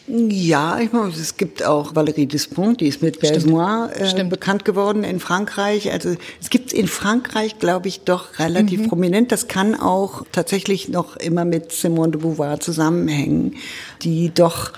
Ja, 0.09 0.81
ich 0.81 0.93
meine, 0.93 1.11
es 1.11 1.37
gibt 1.37 1.65
auch 1.65 1.95
Valérie 1.95 2.27
Despont, 2.27 2.81
die 2.81 2.89
ist 2.89 3.03
mit 3.03 3.21
Belsoir 3.21 3.91
äh, 3.95 4.25
bekannt 4.25 4.65
geworden 4.65 5.05
in 5.05 5.21
Frankreich. 5.21 5.93
Also 5.93 6.17
es 6.41 6.51
gibt 6.51 6.73
in 6.73 6.89
Frankreich, 6.89 7.59
glaube 7.61 7.87
ich, 7.87 8.01
doch 8.01 8.39
relativ 8.41 8.81
mhm. 8.81 8.89
prominent. 8.89 9.31
Das 9.31 9.47
kann 9.47 9.75
auch 9.79 10.25
tatsächlich 10.33 10.89
noch 10.89 11.17
immer 11.17 11.45
mit 11.45 11.71
Simone 11.71 12.13
de 12.13 12.21
Beauvoir 12.21 12.59
zusammenhängen, 12.59 13.55
die 14.03 14.33
doch 14.35 14.73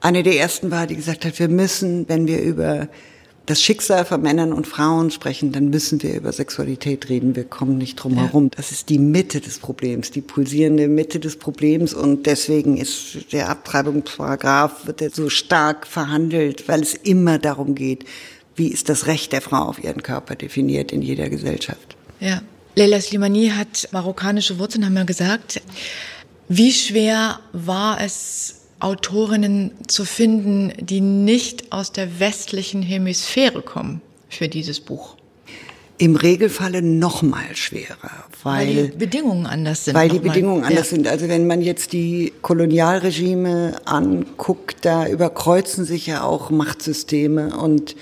eine 0.00 0.22
der 0.22 0.36
ersten 0.38 0.70
war, 0.70 0.86
die 0.86 0.96
gesagt 0.96 1.26
hat, 1.26 1.38
wir 1.38 1.48
müssen, 1.48 2.08
wenn 2.08 2.26
wir 2.26 2.40
über 2.40 2.88
das 3.52 3.60
Schicksal 3.60 4.06
von 4.06 4.22
Männern 4.22 4.50
und 4.54 4.66
Frauen 4.66 5.10
sprechen, 5.10 5.52
dann 5.52 5.68
müssen 5.68 6.02
wir 6.02 6.14
über 6.14 6.32
Sexualität 6.32 7.10
reden. 7.10 7.36
Wir 7.36 7.44
kommen 7.44 7.76
nicht 7.76 7.96
drum 7.96 8.14
herum. 8.14 8.44
Ja. 8.44 8.50
Das 8.56 8.72
ist 8.72 8.88
die 8.88 8.98
Mitte 8.98 9.42
des 9.42 9.58
Problems, 9.58 10.10
die 10.10 10.22
pulsierende 10.22 10.88
Mitte 10.88 11.20
des 11.20 11.36
Problems. 11.38 11.92
Und 11.92 12.24
deswegen 12.24 12.78
ist 12.78 13.30
der 13.30 13.50
Abtreibungsparagraph 13.50 14.86
wird 14.86 15.02
er 15.02 15.10
so 15.10 15.28
stark 15.28 15.86
verhandelt, 15.86 16.66
weil 16.66 16.80
es 16.80 16.94
immer 16.94 17.38
darum 17.38 17.74
geht, 17.74 18.06
wie 18.56 18.68
ist 18.68 18.88
das 18.88 19.06
Recht 19.06 19.32
der 19.32 19.42
Frau 19.42 19.64
auf 19.64 19.84
ihren 19.84 20.02
Körper 20.02 20.34
definiert 20.34 20.90
in 20.90 21.02
jeder 21.02 21.28
Gesellschaft. 21.28 21.94
Ja. 22.20 22.40
Leila 22.74 23.02
Slimani 23.02 23.48
hat 23.54 23.90
marokkanische 23.92 24.58
Wurzeln, 24.58 24.86
haben 24.86 24.94
wir 24.94 25.04
gesagt. 25.04 25.60
Wie 26.48 26.72
schwer 26.72 27.38
war 27.52 28.00
es, 28.00 28.61
Autorinnen 28.82 29.72
zu 29.86 30.04
finden, 30.04 30.72
die 30.80 31.00
nicht 31.00 31.72
aus 31.72 31.92
der 31.92 32.18
westlichen 32.18 32.82
Hemisphäre 32.82 33.62
kommen 33.62 34.00
für 34.28 34.48
dieses 34.48 34.80
Buch? 34.80 35.16
Im 35.98 36.16
Regelfalle 36.16 36.82
noch 36.82 37.22
mal 37.22 37.54
schwerer, 37.54 38.26
weil, 38.42 38.66
weil 38.66 38.88
die 38.88 38.96
Bedingungen 38.96 39.46
anders 39.46 39.84
sind. 39.84 39.94
Weil 39.94 40.08
die 40.08 40.18
Bedingungen 40.18 40.64
anders 40.64 40.90
ja. 40.90 40.96
sind. 40.96 41.06
Also 41.06 41.28
wenn 41.28 41.46
man 41.46 41.62
jetzt 41.62 41.92
die 41.92 42.32
Kolonialregime 42.42 43.76
anguckt, 43.84 44.78
da 44.84 45.06
überkreuzen 45.06 45.84
sich 45.84 46.08
ja 46.08 46.24
auch 46.24 46.50
Machtsysteme 46.50 47.56
und 47.56 47.94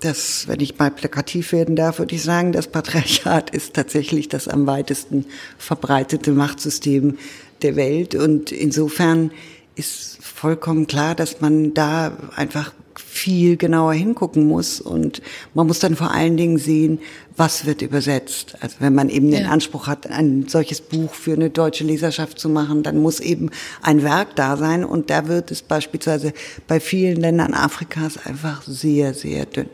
das, 0.00 0.46
wenn 0.46 0.60
ich 0.60 0.78
mal 0.78 0.92
plakativ 0.92 1.50
werden 1.50 1.74
darf, 1.74 1.98
würde 1.98 2.14
ich 2.14 2.22
sagen, 2.22 2.52
das 2.52 2.68
Patriarchat 2.68 3.50
ist 3.54 3.74
tatsächlich 3.74 4.28
das 4.28 4.46
am 4.46 4.68
weitesten 4.68 5.24
verbreitete 5.58 6.30
Machtsystem 6.30 7.18
der 7.62 7.74
Welt 7.74 8.14
und 8.14 8.52
insofern 8.52 9.32
ist 9.78 10.17
vollkommen 10.38 10.86
klar, 10.86 11.16
dass 11.16 11.40
man 11.40 11.74
da 11.74 12.12
einfach 12.36 12.72
viel 12.94 13.56
genauer 13.56 13.92
hingucken 13.92 14.46
muss 14.46 14.80
und 14.80 15.20
man 15.54 15.66
muss 15.66 15.80
dann 15.80 15.96
vor 15.96 16.12
allen 16.12 16.36
Dingen 16.36 16.58
sehen, 16.58 17.00
was 17.36 17.66
wird 17.66 17.82
übersetzt. 17.82 18.56
Also 18.60 18.76
wenn 18.78 18.94
man 18.94 19.08
eben 19.08 19.30
ja. 19.30 19.38
den 19.38 19.48
Anspruch 19.48 19.88
hat, 19.88 20.08
ein 20.08 20.46
solches 20.48 20.80
Buch 20.80 21.12
für 21.12 21.32
eine 21.32 21.50
deutsche 21.50 21.84
Leserschaft 21.84 22.38
zu 22.38 22.48
machen, 22.48 22.84
dann 22.84 22.98
muss 22.98 23.18
eben 23.18 23.50
ein 23.82 24.02
Werk 24.04 24.36
da 24.36 24.56
sein 24.56 24.84
und 24.84 25.10
da 25.10 25.26
wird 25.26 25.50
es 25.50 25.62
beispielsweise 25.62 26.32
bei 26.68 26.78
vielen 26.78 27.16
Ländern 27.16 27.54
Afrikas 27.54 28.24
einfach 28.24 28.62
sehr, 28.62 29.14
sehr 29.14 29.46
dünn. 29.46 29.68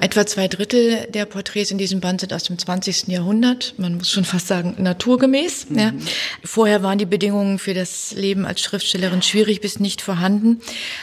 Etwa 0.00 0.26
zwei 0.26 0.48
Drittel 0.48 1.06
der 1.12 1.26
Porträts 1.26 1.70
in 1.70 1.78
diesem 1.78 2.00
Band 2.00 2.20
sind 2.20 2.32
aus 2.32 2.44
dem 2.44 2.58
20. 2.58 3.08
Jahrhundert. 3.08 3.74
Man 3.76 3.96
muss 3.96 4.10
schon 4.10 4.24
fast 4.24 4.48
sagen, 4.48 4.76
naturgemäß. 4.78 5.70
Mhm. 5.70 5.78
Ja. 5.78 5.92
Vorher 6.44 6.82
waren 6.82 6.98
die 6.98 7.06
Bedingungen 7.06 7.58
für 7.58 7.74
das 7.74 8.12
Leben 8.12 8.46
als 8.46 8.60
Schriftstellerin 8.60 9.22
schwierig 9.22 9.60
bis 9.60 9.80
nicht 9.80 10.02
vorhanden. 10.02 10.60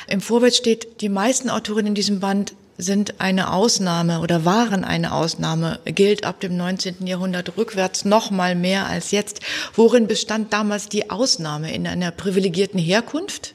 Im 0.07 0.21
Vorwort 0.21 0.55
steht, 0.55 1.01
die 1.01 1.09
meisten 1.09 1.49
Autorinnen 1.49 1.87
in 1.87 1.95
diesem 1.95 2.19
Band 2.19 2.53
sind 2.77 3.21
eine 3.21 3.53
Ausnahme 3.53 4.19
oder 4.19 4.43
waren 4.45 4.83
eine 4.83 5.13
Ausnahme, 5.13 5.79
gilt 5.85 6.25
ab 6.25 6.39
dem 6.41 6.57
19. 6.57 7.07
Jahrhundert 7.07 7.57
rückwärts 7.57 8.05
noch 8.05 8.31
mal 8.31 8.55
mehr 8.55 8.87
als 8.87 9.11
jetzt. 9.11 9.39
Worin 9.73 10.07
bestand 10.07 10.51
damals 10.51 10.89
die 10.89 11.09
Ausnahme? 11.09 11.73
In 11.73 11.87
einer 11.87 12.11
privilegierten 12.11 12.79
Herkunft? 12.79 13.54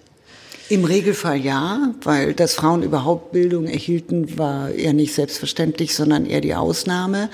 Im 0.70 0.84
Regelfall 0.84 1.36
ja, 1.36 1.92
weil 2.04 2.32
dass 2.32 2.54
Frauen 2.54 2.84
überhaupt 2.84 3.32
Bildung 3.32 3.66
erhielten, 3.66 4.38
war 4.38 4.70
eher 4.70 4.92
nicht 4.92 5.12
selbstverständlich, 5.12 5.96
sondern 5.96 6.26
eher 6.26 6.40
die 6.40 6.54
Ausnahme. 6.54 7.28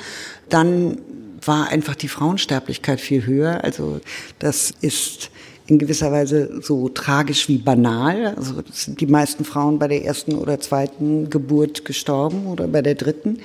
Dann 0.49 1.03
war 1.45 1.69
einfach 1.69 1.97
die 1.97 2.09
Frauensterblichkeit 2.09 2.99
viel 2.99 3.27
höher. 3.27 3.63
Also 3.63 4.01
das 4.39 4.73
ist 4.81 5.31
in 5.67 5.79
gewisser 5.79 6.13
Weise 6.13 6.63
so 6.63 6.89
tragisch 6.89 7.47
wie 7.47 7.59
banal. 7.59 8.35
Also 8.37 8.55
sind 8.73 9.03
die 9.03 9.07
meisten 9.07 9.45
Frauen 9.45 9.79
bei 9.79 9.89
der 9.89 10.03
ersten 10.03 10.37
oder 10.37 10.59
zweiten 10.59 11.29
Geburt 11.29 11.85
gestorben 11.85 12.47
oder 12.47 12.67
bei 12.69 12.81
der 12.81 12.95
dritten. 12.95 13.41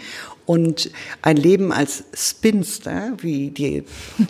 Und 0.51 0.91
ein 1.21 1.37
Leben 1.37 1.71
als 1.71 2.03
Spinster, 2.13 3.13
wie 3.21 3.51
die 3.51 3.83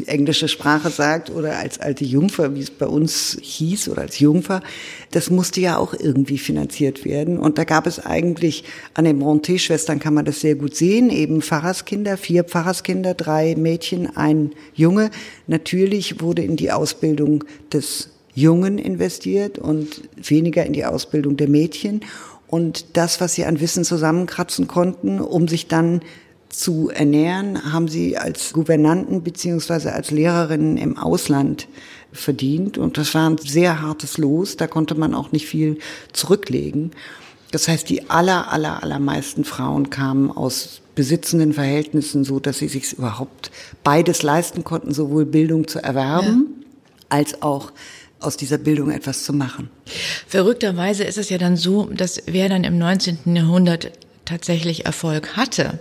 englische 0.06 0.48
Sprache 0.48 0.92
sagt, 0.92 1.32
oder 1.32 1.58
als 1.58 1.80
alte 1.80 2.06
Jungfer, 2.06 2.54
wie 2.54 2.60
es 2.60 2.70
bei 2.70 2.86
uns 2.86 3.40
hieß, 3.42 3.90
oder 3.90 4.04
als 4.04 4.20
Jungfer, 4.20 4.62
das 5.10 5.32
musste 5.32 5.62
ja 5.62 5.78
auch 5.78 5.96
irgendwie 5.96 6.38
finanziert 6.38 7.06
werden. 7.06 7.40
Und 7.40 7.58
da 7.58 7.64
gab 7.64 7.88
es 7.88 8.06
eigentlich, 8.06 8.66
an 8.94 9.06
den 9.06 9.18
Bronte-Schwestern 9.18 9.98
kann 9.98 10.14
man 10.14 10.26
das 10.26 10.42
sehr 10.42 10.54
gut 10.54 10.76
sehen, 10.76 11.10
eben 11.10 11.42
Pfarrerskinder, 11.42 12.18
vier 12.18 12.44
Pfarrerskinder, 12.44 13.16
drei 13.16 13.56
Mädchen, 13.56 14.16
ein 14.16 14.52
Junge. 14.76 15.10
Natürlich 15.48 16.22
wurde 16.22 16.44
in 16.44 16.56
die 16.56 16.72
Ausbildung 16.72 17.46
des 17.74 18.10
Jungen 18.36 18.78
investiert 18.78 19.58
und 19.58 20.02
weniger 20.16 20.66
in 20.68 20.74
die 20.74 20.86
Ausbildung 20.86 21.36
der 21.36 21.50
Mädchen 21.50 22.02
und 22.52 22.98
das, 22.98 23.22
was 23.22 23.34
sie 23.34 23.46
an 23.46 23.62
Wissen 23.62 23.86
zusammenkratzen 23.86 24.68
konnten, 24.68 25.22
um 25.22 25.48
sich 25.48 25.68
dann 25.68 26.02
zu 26.50 26.90
ernähren, 26.90 27.72
haben 27.72 27.88
sie 27.88 28.18
als 28.18 28.52
Gouvernanten 28.52 29.24
beziehungsweise 29.24 29.94
als 29.94 30.12
Lehrerinnen 30.12 30.78
im 30.78 30.98
Ausland 30.98 31.70
verdient. 32.12 32.78
Und 32.78 32.98
das 32.98 33.14
war 33.16 33.30
ein 33.30 33.38
sehr 33.38 33.82
hartes 33.82 34.18
Los. 34.18 34.58
Da 34.58 34.68
konnte 34.68 34.96
man 34.96 35.16
auch 35.16 35.32
nicht 35.32 35.48
viel 35.48 35.80
zurücklegen. 36.12 36.92
Das 37.52 37.70
heißt, 37.70 37.90
die 37.90 38.10
aller, 38.10 38.52
aller, 38.52 38.84
allermeisten 38.84 39.46
Frauen 39.46 39.90
kamen 39.90 40.30
aus 40.30 40.82
besitzenden 40.94 41.54
Verhältnissen, 41.54 42.26
so 42.26 42.42
dass 42.42 42.58
sie 42.58 42.68
sich 42.68 42.92
überhaupt 42.92 43.50
beides 43.86 44.24
leisten 44.24 44.66
konnten, 44.66 44.94
sowohl 44.94 45.26
Bildung 45.26 45.70
zu 45.70 45.82
erwerben 45.82 46.48
ja. 46.50 46.68
als 47.08 47.42
auch 47.42 47.72
aus 48.22 48.38
dieser 48.38 48.58
Bildung 48.58 48.92
etwas 48.92 49.24
zu 49.24 49.34
machen. 49.34 49.70
Verrückterweise 50.28 51.04
ist 51.04 51.18
es 51.18 51.30
ja 51.30 51.38
dann 51.38 51.58
so, 51.58 51.86
dass 51.86 52.22
wer 52.26 52.50
dann 52.50 52.64
im 52.64 52.78
19. 52.78 53.36
Jahrhundert 53.36 53.92
tatsächlich 54.26 54.86
Erfolg 54.86 55.36
hatte, 55.36 55.80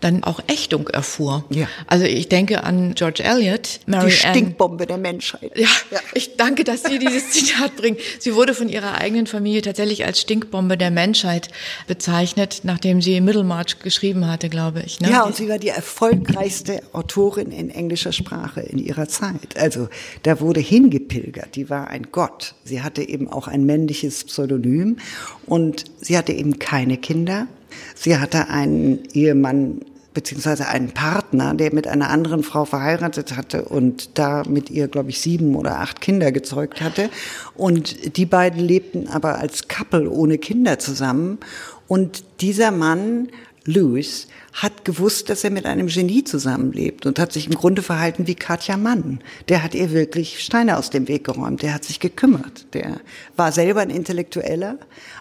dann 0.00 0.22
auch 0.24 0.40
Ächtung 0.46 0.88
erfuhr. 0.88 1.44
Ja. 1.50 1.68
Also 1.86 2.04
ich 2.04 2.28
denke 2.28 2.64
an 2.64 2.94
George 2.94 3.22
Eliot, 3.22 3.80
Mary 3.86 4.06
Die 4.06 4.12
Stinkbombe 4.12 4.84
Ann. 4.84 4.88
der 4.88 4.98
Menschheit. 4.98 5.52
Ja, 5.54 5.68
ja, 5.90 6.00
ich 6.14 6.36
danke, 6.36 6.64
dass 6.64 6.82
Sie 6.82 6.98
dieses 6.98 7.30
Zitat 7.30 7.76
bringen. 7.76 7.96
Sie 8.18 8.34
wurde 8.34 8.54
von 8.54 8.68
ihrer 8.68 8.98
eigenen 8.98 9.26
Familie 9.26 9.62
tatsächlich 9.62 10.04
als 10.04 10.20
Stinkbombe 10.20 10.76
der 10.76 10.90
Menschheit 10.90 11.48
bezeichnet, 11.86 12.60
nachdem 12.64 13.00
sie 13.00 13.20
Middlemarch 13.20 13.78
geschrieben 13.80 14.26
hatte, 14.26 14.48
glaube 14.48 14.82
ich. 14.84 15.00
Ne? 15.00 15.10
Ja, 15.10 15.22
und 15.24 15.34
sie 15.34 15.48
war 15.48 15.58
die 15.58 15.68
erfolgreichste 15.68 16.82
Autorin 16.92 17.50
in 17.50 17.70
englischer 17.70 18.12
Sprache 18.12 18.60
in 18.60 18.78
ihrer 18.78 19.08
Zeit. 19.08 19.56
Also 19.56 19.88
da 20.22 20.40
wurde 20.40 20.60
hingepilgert. 20.60 21.56
Die 21.56 21.70
war 21.70 21.88
ein 21.88 22.08
Gott. 22.12 22.54
Sie 22.64 22.82
hatte 22.82 23.02
eben 23.02 23.28
auch 23.28 23.48
ein 23.48 23.64
männliches 23.64 24.24
Pseudonym 24.24 24.98
und 25.46 25.84
sie 26.00 26.16
hatte 26.16 26.32
eben 26.32 26.58
keine 26.58 26.96
Kinder. 26.96 27.46
Sie 27.94 28.18
hatte 28.18 28.48
einen 28.48 29.04
Ehemann 29.12 29.80
beziehungsweise 30.16 30.66
einen 30.66 30.92
Partner, 30.92 31.52
der 31.52 31.74
mit 31.74 31.86
einer 31.86 32.08
anderen 32.08 32.42
Frau 32.42 32.64
verheiratet 32.64 33.36
hatte 33.36 33.66
und 33.66 34.18
da 34.18 34.44
mit 34.48 34.70
ihr, 34.70 34.88
glaube 34.88 35.10
ich, 35.10 35.20
sieben 35.20 35.54
oder 35.54 35.80
acht 35.80 36.00
Kinder 36.00 36.32
gezeugt 36.32 36.80
hatte. 36.80 37.10
Und 37.54 38.16
die 38.16 38.24
beiden 38.24 38.60
lebten 38.60 39.08
aber 39.08 39.38
als 39.38 39.68
Couple 39.68 40.10
ohne 40.10 40.38
Kinder 40.38 40.78
zusammen. 40.78 41.38
Und 41.86 42.24
dieser 42.40 42.70
Mann, 42.70 43.28
Louis, 43.66 44.28
hat 44.52 44.84
gewusst, 44.84 45.28
dass 45.28 45.44
er 45.44 45.50
mit 45.50 45.66
einem 45.66 45.88
Genie 45.88 46.24
zusammenlebt 46.24 47.04
und 47.04 47.18
hat 47.18 47.32
sich 47.32 47.46
im 47.46 47.54
Grunde 47.54 47.82
verhalten 47.82 48.26
wie 48.26 48.34
Katja 48.34 48.76
Mann. 48.76 49.20
Der 49.48 49.62
hat 49.62 49.74
ihr 49.74 49.90
wirklich 49.90 50.42
Steine 50.42 50.78
aus 50.78 50.90
dem 50.90 51.08
Weg 51.08 51.24
geräumt, 51.24 51.62
der 51.62 51.74
hat 51.74 51.84
sich 51.84 52.00
gekümmert. 52.00 52.72
Der 52.72 53.00
war 53.36 53.52
selber 53.52 53.80
ein 53.80 53.90
Intellektueller, 53.90 54.78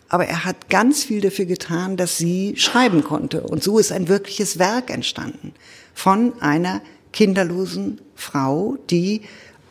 aber 0.07 0.25
er 0.25 0.45
hat 0.45 0.69
ganz 0.69 1.03
viel 1.03 1.21
dafür 1.21 1.45
getan, 1.45 1.97
dass 1.97 2.17
sie 2.17 2.55
schreiben 2.55 3.03
konnte. 3.03 3.41
Und 3.41 3.63
so 3.63 3.77
ist 3.77 3.91
ein 3.91 4.07
wirkliches 4.07 4.57
Werk 4.59 4.89
entstanden 4.89 5.53
von 5.93 6.39
einer 6.41 6.81
kinderlosen 7.11 7.99
Frau, 8.15 8.77
die 8.89 9.21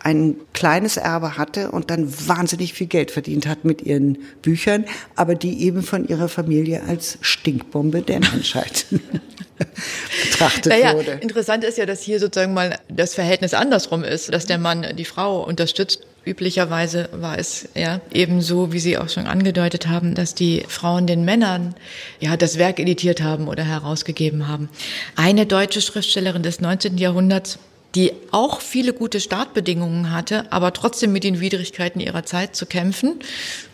ein 0.05 0.37
kleines 0.53 0.99
Erbe 0.99 1.39
hatte 1.39 1.71
und 1.71 1.91
dann 1.91 2.13
wahnsinnig 2.29 2.75
viel 2.75 2.87
Geld 2.87 3.11
verdient 3.11 3.47
hat 3.47 3.65
mit 3.65 3.81
ihren 3.83 4.19
Büchern, 4.43 4.85
aber 5.17 5.35
die 5.35 5.63
eben 5.63 5.83
von 5.83 6.07
ihrer 6.07 6.29
Familie 6.29 6.83
als 6.87 7.17
Stinkbombe 7.23 8.03
der 8.03 8.21
Menschheit 8.21 8.85
betrachtet 10.23 10.67
naja, 10.67 10.95
wurde. 10.95 11.19
Interessant 11.23 11.65
ist 11.65 11.79
ja, 11.79 11.87
dass 11.87 12.03
hier 12.03 12.21
sozusagen 12.21 12.53
mal 12.53 12.79
das 12.89 13.15
Verhältnis 13.15 13.55
andersrum 13.55 14.05
ist, 14.05 14.33
dass 14.33 14.45
der 14.45 14.59
Mann 14.59 14.95
die 14.97 15.07
Frau 15.07 15.43
unterstützt. 15.43 16.07
Üblicherweise 16.27 17.09
war 17.13 17.39
es 17.39 17.69
ja 17.75 18.01
ebenso, 18.11 18.73
wie 18.73 18.81
Sie 18.81 18.99
auch 18.99 19.09
schon 19.09 19.27
angedeutet 19.27 19.89
haben, 19.89 20.15
dass 20.15 20.35
die 20.35 20.65
Frauen 20.69 21.07
den 21.07 21.25
Männern 21.25 21.75
ja 22.21 22.37
das 22.37 22.59
Werk 22.59 22.79
editiert 22.79 23.23
haben 23.23 23.49
oder 23.49 23.65
herausgegeben 23.65 24.49
haben. 24.49 24.69
Eine 25.17 25.47
deutsche 25.47 25.81
Schriftstellerin 25.81 26.43
des 26.43 26.61
19. 26.61 26.97
Jahrhunderts 26.99 27.59
die 27.95 28.13
auch 28.33 28.61
viele 28.61 28.93
gute 28.93 29.21
Startbedingungen 29.21 30.11
hatte, 30.11 30.53
aber 30.53 30.73
trotzdem 30.73 31.13
mit 31.13 31.23
den 31.25 31.41
Widrigkeiten 31.41 32.01
ihrer 32.01 32.25
Zeit 32.25 32.57
zu 32.57 32.67
kämpfen. 32.67 33.21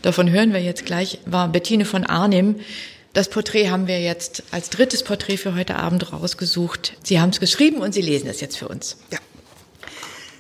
Davon 0.03 0.31
hören 0.31 0.53
wir 0.53 0.63
jetzt 0.63 0.85
gleich, 0.85 1.19
war 1.25 1.49
Bettine 1.49 1.85
von 1.85 2.05
Arnim. 2.05 2.57
Das 3.13 3.29
Porträt 3.29 3.71
haben 3.71 3.89
wir 3.89 4.01
jetzt 4.01 4.45
als 4.53 4.71
drittes 4.71 5.03
Porträt 5.03 5.39
für 5.39 5.57
heute 5.57 5.75
Abend 5.77 6.13
rausgesucht. 6.13 6.97
Sie 7.03 7.21
haben 7.21 7.31
es 7.31 7.41
geschrieben 7.41 7.79
und 7.79 7.93
Sie 7.95 8.03
lesen 8.03 8.29
es 8.29 8.41
jetzt 8.41 8.59
für 8.59 8.69
uns. 8.69 8.99
Ja. 9.11 9.19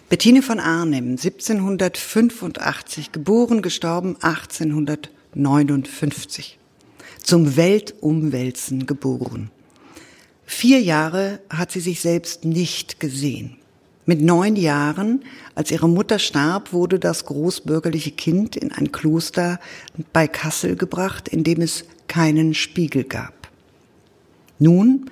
Bettine 0.08 0.42
von 0.42 0.60
Arnim, 0.60 1.10
1785 1.10 3.10
geboren, 3.12 3.62
gestorben 3.62 4.16
1859. 4.20 6.58
Zum 7.22 7.56
Weltumwälzen 7.56 8.86
geboren. 8.86 9.50
Vier 10.46 10.80
Jahre 10.80 11.40
hat 11.48 11.70
sie 11.70 11.78
sich 11.80 12.00
selbst 12.00 12.44
nicht 12.44 12.98
gesehen. 12.98 13.59
Mit 14.06 14.22
neun 14.22 14.56
Jahren, 14.56 15.24
als 15.54 15.70
ihre 15.70 15.88
Mutter 15.88 16.18
starb, 16.18 16.72
wurde 16.72 16.98
das 16.98 17.26
großbürgerliche 17.26 18.12
Kind 18.12 18.56
in 18.56 18.72
ein 18.72 18.92
Kloster 18.92 19.60
bei 20.12 20.26
Kassel 20.26 20.76
gebracht, 20.76 21.28
in 21.28 21.44
dem 21.44 21.60
es 21.60 21.84
keinen 22.08 22.54
Spiegel 22.54 23.04
gab. 23.04 23.48
Nun, 24.58 25.10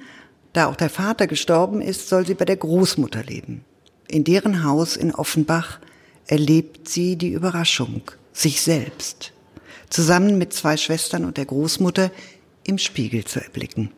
da 0.52 0.66
auch 0.66 0.76
der 0.76 0.90
Vater 0.90 1.26
gestorben 1.26 1.80
ist, 1.80 2.08
soll 2.08 2.26
sie 2.26 2.34
bei 2.34 2.44
der 2.44 2.56
Großmutter 2.56 3.22
leben. 3.22 3.64
In 4.08 4.24
deren 4.24 4.64
Haus 4.64 4.96
in 4.96 5.14
Offenbach 5.14 5.78
erlebt 6.26 6.88
sie 6.88 7.16
die 7.16 7.32
Überraschung, 7.32 8.02
sich 8.32 8.62
selbst, 8.62 9.32
zusammen 9.90 10.38
mit 10.38 10.52
zwei 10.52 10.76
Schwestern 10.76 11.24
und 11.24 11.36
der 11.36 11.44
Großmutter 11.44 12.10
im 12.64 12.78
Spiegel 12.78 13.24
zu 13.24 13.40
erblicken. 13.40 13.90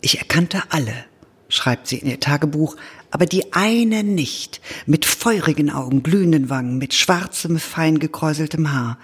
Ich 0.00 0.18
erkannte 0.18 0.62
alle, 0.70 0.94
schreibt 1.50 1.86
sie 1.86 1.98
in 1.98 2.08
ihr 2.08 2.20
Tagebuch, 2.20 2.76
aber 3.10 3.26
die 3.26 3.52
eine 3.52 4.02
nicht, 4.02 4.60
mit 4.86 5.04
feurigen 5.04 5.70
Augen, 5.70 6.02
glühenden 6.02 6.48
Wangen, 6.48 6.78
mit 6.78 6.94
schwarzem, 6.94 7.58
fein 7.58 7.98
gekräuseltem 7.98 8.72
Haar. 8.72 8.98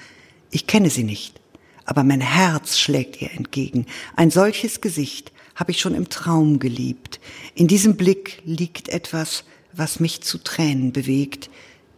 Ich 0.51 0.67
kenne 0.67 0.91
sie 0.91 1.05
nicht, 1.05 1.41
aber 1.85 2.05
mein 2.05 2.21
Herz 2.21 2.79
schlägt 2.79 3.21
ihr 3.21 3.33
entgegen. 3.33 3.87
Ein 4.15 4.31
solches 4.31 4.81
Gesicht 4.81 5.33
habe 5.55 5.73
ich 5.73 5.81
schon 5.81 5.95
im 5.95 6.09
Traum 6.09 6.59
geliebt. 6.59 7.21
In 7.55 7.67
diesem 7.67 7.97
Blick 7.97 8.43
liegt 8.45 8.89
etwas, 8.89 9.45
was 9.73 10.01
mich 10.01 10.23
zu 10.23 10.39
Tränen 10.39 10.93
bewegt. 10.93 11.51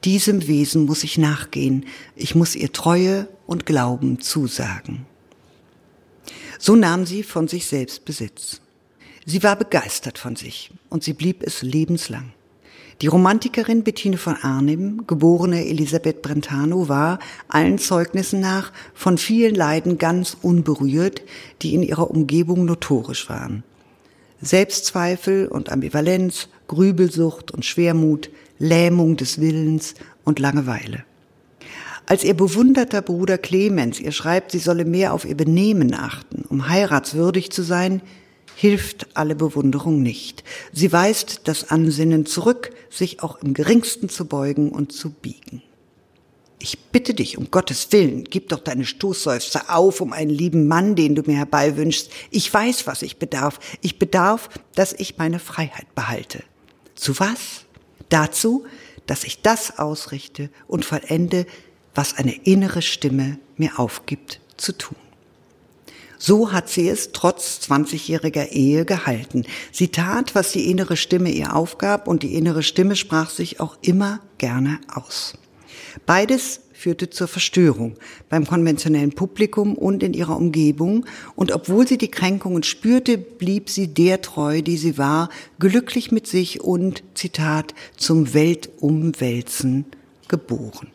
Diesem 0.05 0.47
Wesen 0.47 0.87
muss 0.87 1.05
ich 1.05 1.19
nachgehen. 1.19 1.87
Ich 2.17 2.35
muss 2.35 2.55
ihr 2.55 2.73
Treue 2.73 3.29
und 3.47 3.67
Glauben 3.67 4.21
zusagen. 4.21 5.07
So 6.59 6.77
nahm 6.77 7.07
sie 7.07 7.23
von 7.23 7.49
sich 7.49 7.67
selbst 7.67 8.05
Besitz. 8.05 8.61
Sie 9.31 9.43
war 9.43 9.57
begeistert 9.57 10.16
von 10.16 10.37
sich 10.37 10.70
und 10.89 11.05
sie 11.05 11.12
blieb 11.12 11.43
es 11.43 11.61
lebenslang. 11.61 12.33
Die 13.03 13.09
Romantikerin 13.09 13.85
Bettine 13.85 14.16
von 14.16 14.37
Arnim, 14.37 15.03
geborene 15.07 15.66
Elisabeth 15.66 16.22
Brentano, 16.22 16.89
war 16.89 17.18
allen 17.47 17.76
Zeugnissen 17.76 18.41
nach 18.41 18.72
von 18.95 19.18
vielen 19.18 19.55
Leiden 19.55 19.99
ganz 19.99 20.35
unberührt, 20.41 21.20
die 21.61 21.74
in 21.74 21.83
ihrer 21.83 22.11
Umgebung 22.11 22.64
notorisch 22.64 23.29
waren. 23.29 23.64
Selbstzweifel 24.41 25.47
und 25.49 25.70
Ambivalenz, 25.70 26.49
Grübelsucht 26.66 27.51
und 27.51 27.66
Schwermut, 27.66 28.31
Lähmung 28.59 29.18
des 29.18 29.43
Willens 29.43 29.93
und 30.24 30.39
Langeweile. 30.39 31.05
Als 32.07 32.24
ihr 32.24 32.35
bewunderter 32.35 33.03
Bruder 33.03 33.37
Clemens 33.37 34.01
ihr 34.01 34.12
schreibt, 34.12 34.53
sie 34.53 34.59
solle 34.59 34.87
mehr 34.87 35.12
auf 35.12 35.26
ihr 35.26 35.37
Benehmen 35.37 35.93
achten, 35.93 36.47
um 36.49 36.70
heiratswürdig 36.70 37.51
zu 37.51 37.61
sein, 37.61 38.01
hilft 38.59 39.07
alle 39.17 39.37
Bewunderung 39.37 40.03
nicht. 40.03 40.43
Sie 40.73 40.93
weist 40.93 41.43
das 41.45 41.71
Ansinnen 41.71 42.27
zurück, 42.27 42.71
sich 42.91 43.23
auch 43.23 43.41
im 43.41 43.55
geringsten 43.55 44.09
zu 44.09 44.25
beugen 44.25 44.73
und 44.73 44.91
zu 44.93 45.11
biegen. 45.11 45.63
Ich 46.59 46.77
bitte 46.77 47.15
dich, 47.15 47.39
um 47.39 47.53
Gottes 47.53 47.93
Willen, 47.93 48.25
gib 48.25 48.49
doch 48.49 48.59
deine 48.59 48.85
Stoßseufzer 48.85 49.67
auf 49.69 50.01
um 50.01 50.13
einen 50.13 50.33
lieben 50.33 50.67
Mann, 50.67 50.97
den 50.97 51.15
du 51.15 51.23
mir 51.23 51.37
herbeiwünschst. 51.37 52.11
Ich 52.33 52.53
weiß, 52.53 52.89
was 52.89 53.03
ich 53.03 53.19
bedarf. 53.19 53.61
Ich 53.81 54.01
bedarf, 54.01 54.49
dass 54.75 54.93
ich 54.93 55.19
meine 55.19 55.39
Freiheit 55.39 55.95
behalte. 55.95 56.43
Zu 56.97 57.21
was? 57.21 57.65
Dazu, 58.09 58.67
dass 59.07 59.23
ich 59.23 59.41
das 59.41 59.79
ausrichte 59.79 60.51
und 60.67 60.85
vollende, 60.85 61.47
was 61.95 62.17
eine 62.17 62.35
innere 62.35 62.83
Stimme 62.83 63.39
mir 63.57 63.79
aufgibt 63.79 64.41
zu 64.57 64.77
tun. 64.77 64.97
So 66.19 66.53
hat 66.53 66.69
sie 66.69 66.89
es 66.89 67.12
trotz 67.12 67.61
20-jähriger 67.69 68.51
Ehe 68.51 68.85
gehalten. 68.85 69.45
Sie 69.71 69.89
tat, 69.89 70.35
was 70.35 70.53
die 70.53 70.71
innere 70.71 70.97
Stimme 70.97 71.31
ihr 71.31 71.55
aufgab 71.55 72.09
und 72.09 72.23
die 72.25 72.35
innere 72.35 72.62
Stimme 72.62 72.97
sprach 72.97 73.31
sich 73.31 73.61
auch 73.61 73.79
immer 73.83 74.21
gerne 74.37 74.81
aus. 74.93 75.35
Beides 76.07 76.61
führte 76.73 77.11
zur 77.11 77.27
Verstörung 77.27 77.97
beim 78.29 78.47
konventionellen 78.47 79.12
Publikum 79.12 79.75
und 79.75 80.03
in 80.03 80.14
ihrer 80.14 80.37
Umgebung, 80.37 81.07
und 81.35 81.51
obwohl 81.53 81.89
sie 81.89 81.99
die 81.99 82.11
Kränkungen 82.11 82.62
spürte, 82.62 83.19
blieb 83.19 83.69
sie 83.69 83.89
der 83.89 84.23
treu, 84.23 84.62
die 84.62 84.77
sie 84.77 84.97
war, 84.97 85.29
glücklich 85.59 86.12
mit 86.12 86.29
sich 86.29 86.61
und, 86.61 87.03
Zitat, 87.14 87.75
zum 87.97 88.33
Weltumwälzen 88.33 89.87
geboren. 90.29 90.89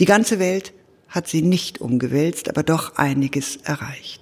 Die 0.00 0.06
ganze 0.06 0.38
Welt 0.40 0.72
hat 1.08 1.28
sie 1.28 1.42
nicht 1.42 1.80
umgewälzt, 1.80 2.48
aber 2.48 2.62
doch 2.62 2.96
einiges 2.96 3.56
erreicht. 3.56 4.19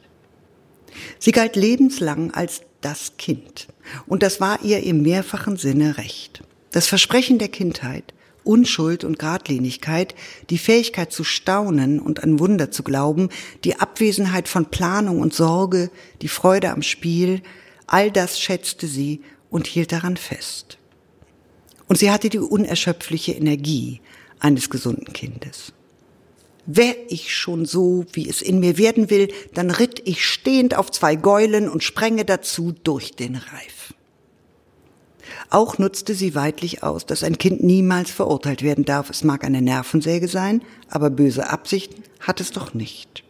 Sie 1.18 1.32
galt 1.32 1.56
lebenslang 1.56 2.32
als 2.32 2.62
das 2.80 3.16
Kind, 3.16 3.68
und 4.06 4.22
das 4.22 4.40
war 4.40 4.62
ihr 4.62 4.82
im 4.82 5.02
mehrfachen 5.02 5.56
Sinne 5.56 5.98
recht. 5.98 6.42
Das 6.70 6.86
Versprechen 6.86 7.38
der 7.38 7.48
Kindheit, 7.48 8.14
Unschuld 8.44 9.04
und 9.04 9.18
Gradlinigkeit, 9.18 10.14
die 10.48 10.58
Fähigkeit 10.58 11.12
zu 11.12 11.24
staunen 11.24 12.00
und 12.00 12.22
an 12.22 12.38
Wunder 12.38 12.70
zu 12.70 12.82
glauben, 12.82 13.28
die 13.64 13.78
Abwesenheit 13.78 14.48
von 14.48 14.66
Planung 14.66 15.20
und 15.20 15.34
Sorge, 15.34 15.90
die 16.22 16.28
Freude 16.28 16.70
am 16.70 16.82
Spiel, 16.82 17.42
all 17.86 18.10
das 18.10 18.40
schätzte 18.40 18.86
sie 18.86 19.20
und 19.50 19.66
hielt 19.66 19.92
daran 19.92 20.16
fest. 20.16 20.78
Und 21.88 21.98
sie 21.98 22.10
hatte 22.10 22.28
die 22.28 22.38
unerschöpfliche 22.38 23.32
Energie 23.32 24.00
eines 24.40 24.70
gesunden 24.70 25.12
Kindes. 25.12 25.72
Wär 26.70 26.94
ich 27.08 27.34
schon 27.34 27.64
so, 27.64 28.04
wie 28.12 28.28
es 28.28 28.42
in 28.42 28.60
mir 28.60 28.76
werden 28.76 29.08
will, 29.08 29.32
dann 29.54 29.70
ritt 29.70 30.02
ich 30.04 30.22
stehend 30.26 30.76
auf 30.76 30.90
zwei 30.90 31.14
Gäulen 31.14 31.66
und 31.66 31.82
sprenge 31.82 32.26
dazu 32.26 32.74
durch 32.84 33.16
den 33.16 33.36
Reif. 33.36 33.94
Auch 35.48 35.78
nutzte 35.78 36.14
sie 36.14 36.34
weidlich 36.34 36.82
aus, 36.82 37.06
dass 37.06 37.24
ein 37.24 37.38
Kind 37.38 37.62
niemals 37.62 38.10
verurteilt 38.10 38.62
werden 38.62 38.84
darf. 38.84 39.08
Es 39.08 39.24
mag 39.24 39.44
eine 39.44 39.62
Nervensäge 39.62 40.28
sein, 40.28 40.60
aber 40.90 41.08
böse 41.08 41.48
Absichten 41.48 42.02
hat 42.20 42.38
es 42.38 42.50
doch 42.50 42.74
nicht. 42.74 43.24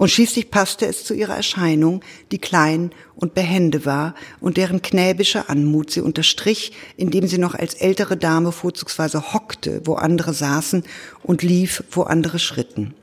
Und 0.00 0.10
schließlich 0.10 0.50
passte 0.50 0.86
es 0.86 1.04
zu 1.04 1.12
ihrer 1.12 1.36
Erscheinung, 1.36 2.00
die 2.32 2.38
klein 2.38 2.90
und 3.16 3.34
behende 3.34 3.84
war 3.84 4.14
und 4.40 4.56
deren 4.56 4.80
knäbische 4.80 5.50
Anmut 5.50 5.90
sie 5.90 6.00
unterstrich, 6.00 6.72
indem 6.96 7.26
sie 7.26 7.36
noch 7.36 7.54
als 7.54 7.74
ältere 7.74 8.16
Dame 8.16 8.50
vorzugsweise 8.50 9.34
hockte, 9.34 9.82
wo 9.84 9.96
andere 9.96 10.32
saßen 10.32 10.84
und 11.22 11.42
lief, 11.42 11.84
wo 11.90 12.04
andere 12.04 12.38
schritten. 12.38 12.94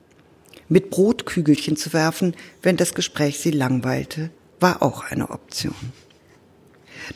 Mit 0.69 0.89
Brotkügelchen 0.89 1.77
zu 1.77 1.93
werfen, 1.93 2.35
wenn 2.63 2.77
das 2.77 2.95
Gespräch 2.95 3.37
sie 3.37 3.51
langweilte, 3.51 4.31
war 4.59 4.81
auch 4.81 5.03
eine 5.03 5.29
Option. 5.29 5.75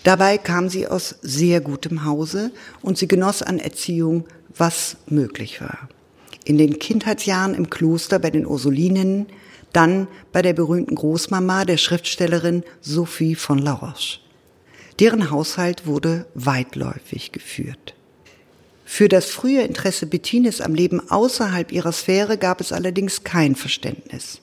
Dabei 0.04 0.38
kam 0.38 0.70
sie 0.70 0.86
aus 0.86 1.16
sehr 1.24 1.60
gutem 1.60 2.06
Hause 2.06 2.52
und 2.84 3.00
sie 3.00 3.08
genoss 3.08 3.42
an 3.42 3.58
Erziehung, 3.58 4.26
was 4.56 4.98
möglich 5.08 5.60
war. 5.60 5.90
In 6.46 6.60
den 6.60 6.78
Kindheitsjahren 6.78 7.56
im 7.56 7.72
Kloster 7.72 8.20
bei 8.20 8.30
den 8.30 8.46
Ursulinen 8.46 9.26
dann 9.74 10.08
bei 10.32 10.42
der 10.42 10.54
berühmten 10.54 10.96
Großmama, 10.96 11.66
der 11.66 11.78
Schriftstellerin 11.78 12.64
Sophie 12.82 13.36
von 13.36 13.58
La 13.58 13.74
Roche. 13.74 14.20
Deren 15.00 15.32
Haushalt 15.32 15.88
wurde 15.88 16.26
weitläufig 16.36 17.32
geführt. 17.32 17.96
Für 18.86 19.08
das 19.08 19.28
frühe 19.28 19.62
Interesse 19.62 20.06
Bettines 20.06 20.60
am 20.60 20.76
Leben 20.76 21.10
außerhalb 21.10 21.72
ihrer 21.72 21.94
Sphäre 21.94 22.38
gab 22.38 22.60
es 22.60 22.72
allerdings 22.74 23.24
kein 23.24 23.56
Verständnis. 23.56 24.42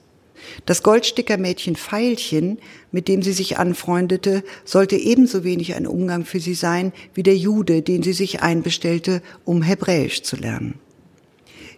Das 0.66 0.82
Goldstickermädchen 0.82 1.76
Veilchen, 1.76 2.58
mit 2.90 3.08
dem 3.08 3.22
sie 3.22 3.32
sich 3.32 3.58
anfreundete, 3.58 4.42
sollte 4.64 4.96
ebenso 4.96 5.44
wenig 5.44 5.74
ein 5.74 5.86
Umgang 5.86 6.24
für 6.24 6.40
sie 6.40 6.54
sein 6.54 6.92
wie 7.14 7.22
der 7.22 7.36
Jude, 7.36 7.82
den 7.82 8.02
sie 8.02 8.14
sich 8.14 8.40
einbestellte, 8.40 9.22
um 9.44 9.62
Hebräisch 9.62 10.22
zu 10.22 10.36
lernen. 10.36 10.78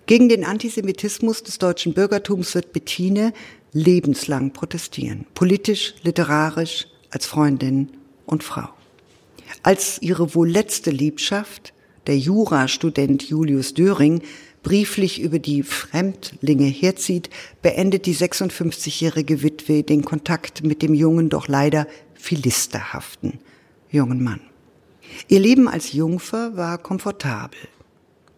Gegen 0.07 0.29
den 0.29 0.45
Antisemitismus 0.45 1.43
des 1.43 1.59
deutschen 1.59 1.95
Bürgertums 1.95 2.55
wird 2.55 2.73
Bettine 2.73 3.33
lebenslang 3.73 4.53
protestieren. 4.53 5.27
Politisch, 5.35 5.95
literarisch, 6.03 6.87
als 7.11 7.27
Freundin 7.27 7.91
und 8.27 8.45
Frau. 8.45 8.69
Als 9.63 10.01
ihre 10.01 10.35
wohl 10.35 10.49
letzte 10.49 10.91
Liebschaft, 10.91 11.73
der 12.07 12.19
Jurastudent 12.19 13.25
Julius 13.25 13.75
Döring, 13.75 14.23
brieflich 14.63 15.21
über 15.21 15.39
die 15.39 15.63
Fremdlinge 15.63 16.67
herzieht, 16.67 17.31
beendet 17.63 18.07
die 18.07 18.15
56-jährige 18.15 19.43
Witwe 19.43 19.83
den 19.83 20.05
Kontakt 20.05 20.63
mit 20.65 20.83
dem 20.83 20.95
jungen, 20.95 21.29
doch 21.29 21.49
leider 21.49 21.87
philisterhaften 22.15 23.39
jungen 23.91 24.23
Mann. 24.23 24.41
Ihr 25.29 25.41
Leben 25.41 25.69
als 25.69 25.93
Jungfer 25.93 26.57
war 26.57 26.79
komfortabel. 26.79 27.59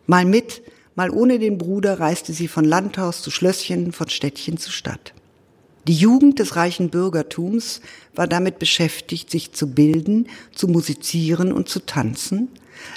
Mal 0.07 0.25
mit, 0.25 0.63
Mal 0.95 1.11
ohne 1.11 1.39
den 1.39 1.57
Bruder 1.57 2.01
reiste 2.01 2.33
sie 2.33 2.49
von 2.49 2.65
Landhaus 2.65 3.23
zu 3.23 3.31
Schlösschen, 3.31 3.93
von 3.93 4.09
Städtchen 4.11 4.59
zu 4.59 4.71
Stadt. 4.71 5.15
Die 5.89 5.95
Jugend 5.95 6.39
des 6.39 6.55
reichen 6.55 6.91
Bürgertums 6.91 7.81
war 8.15 8.29
damit 8.29 8.59
beschäftigt, 8.59 9.31
sich 9.31 9.53
zu 9.53 9.69
bilden, 9.69 10.29
zu 10.53 10.69
musizieren 10.69 11.53
und 11.53 11.69
zu 11.69 11.81
tanzen, 11.81 12.49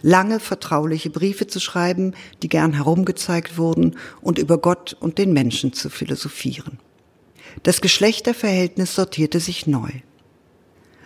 lange 0.02 0.40
vertrauliche 0.40 1.10
Briefe 1.10 1.48
zu 1.48 1.60
schreiben, 1.60 2.14
die 2.44 2.50
gern 2.50 2.74
herumgezeigt 2.74 3.58
wurden, 3.58 3.98
und 4.22 4.38
über 4.38 4.58
Gott 4.58 4.96
und 5.00 5.18
den 5.18 5.34
Menschen 5.34 5.74
zu 5.74 5.90
philosophieren. 5.90 6.78
Das 7.64 7.82
Geschlechterverhältnis 7.82 8.94
sortierte 8.94 9.40
sich 9.40 9.66
neu. 9.66 9.90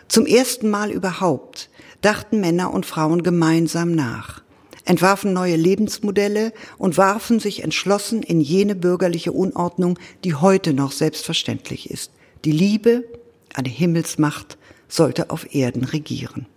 Zum 0.07 0.25
ersten 0.25 0.69
Mal 0.69 0.91
überhaupt 0.91 1.69
dachten 2.01 2.41
Männer 2.41 2.73
und 2.73 2.85
Frauen 2.85 3.23
gemeinsam 3.23 3.91
nach 3.91 4.41
entwarfen 4.89 5.33
neue 5.33 5.55
Lebensmodelle 5.55 6.51
und 6.79 6.97
warfen 6.97 7.39
sich 7.39 7.63
entschlossen 7.63 8.23
in 8.23 8.41
jene 8.41 8.73
bürgerliche 8.73 9.31
Unordnung, 9.31 9.99
die 10.23 10.33
heute 10.33 10.73
noch 10.73 10.91
selbstverständlich 10.91 11.91
ist. 11.91 12.11
Die 12.43 12.51
Liebe, 12.51 13.03
eine 13.53 13.69
Himmelsmacht, 13.69 14.57
sollte 14.87 15.29
auf 15.29 15.53
Erden 15.53 15.83
regieren. 15.83 16.47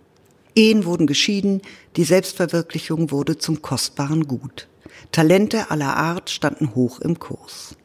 Ehen 0.55 0.83
wurden 0.85 1.05
geschieden, 1.05 1.61
die 1.95 2.05
Selbstverwirklichung 2.05 3.11
wurde 3.11 3.37
zum 3.37 3.61
kostbaren 3.61 4.27
Gut. 4.27 4.67
Talente 5.11 5.69
aller 5.69 5.95
Art 5.95 6.31
standen 6.31 6.73
hoch 6.73 7.01
im 7.01 7.19
Kurs. 7.19 7.75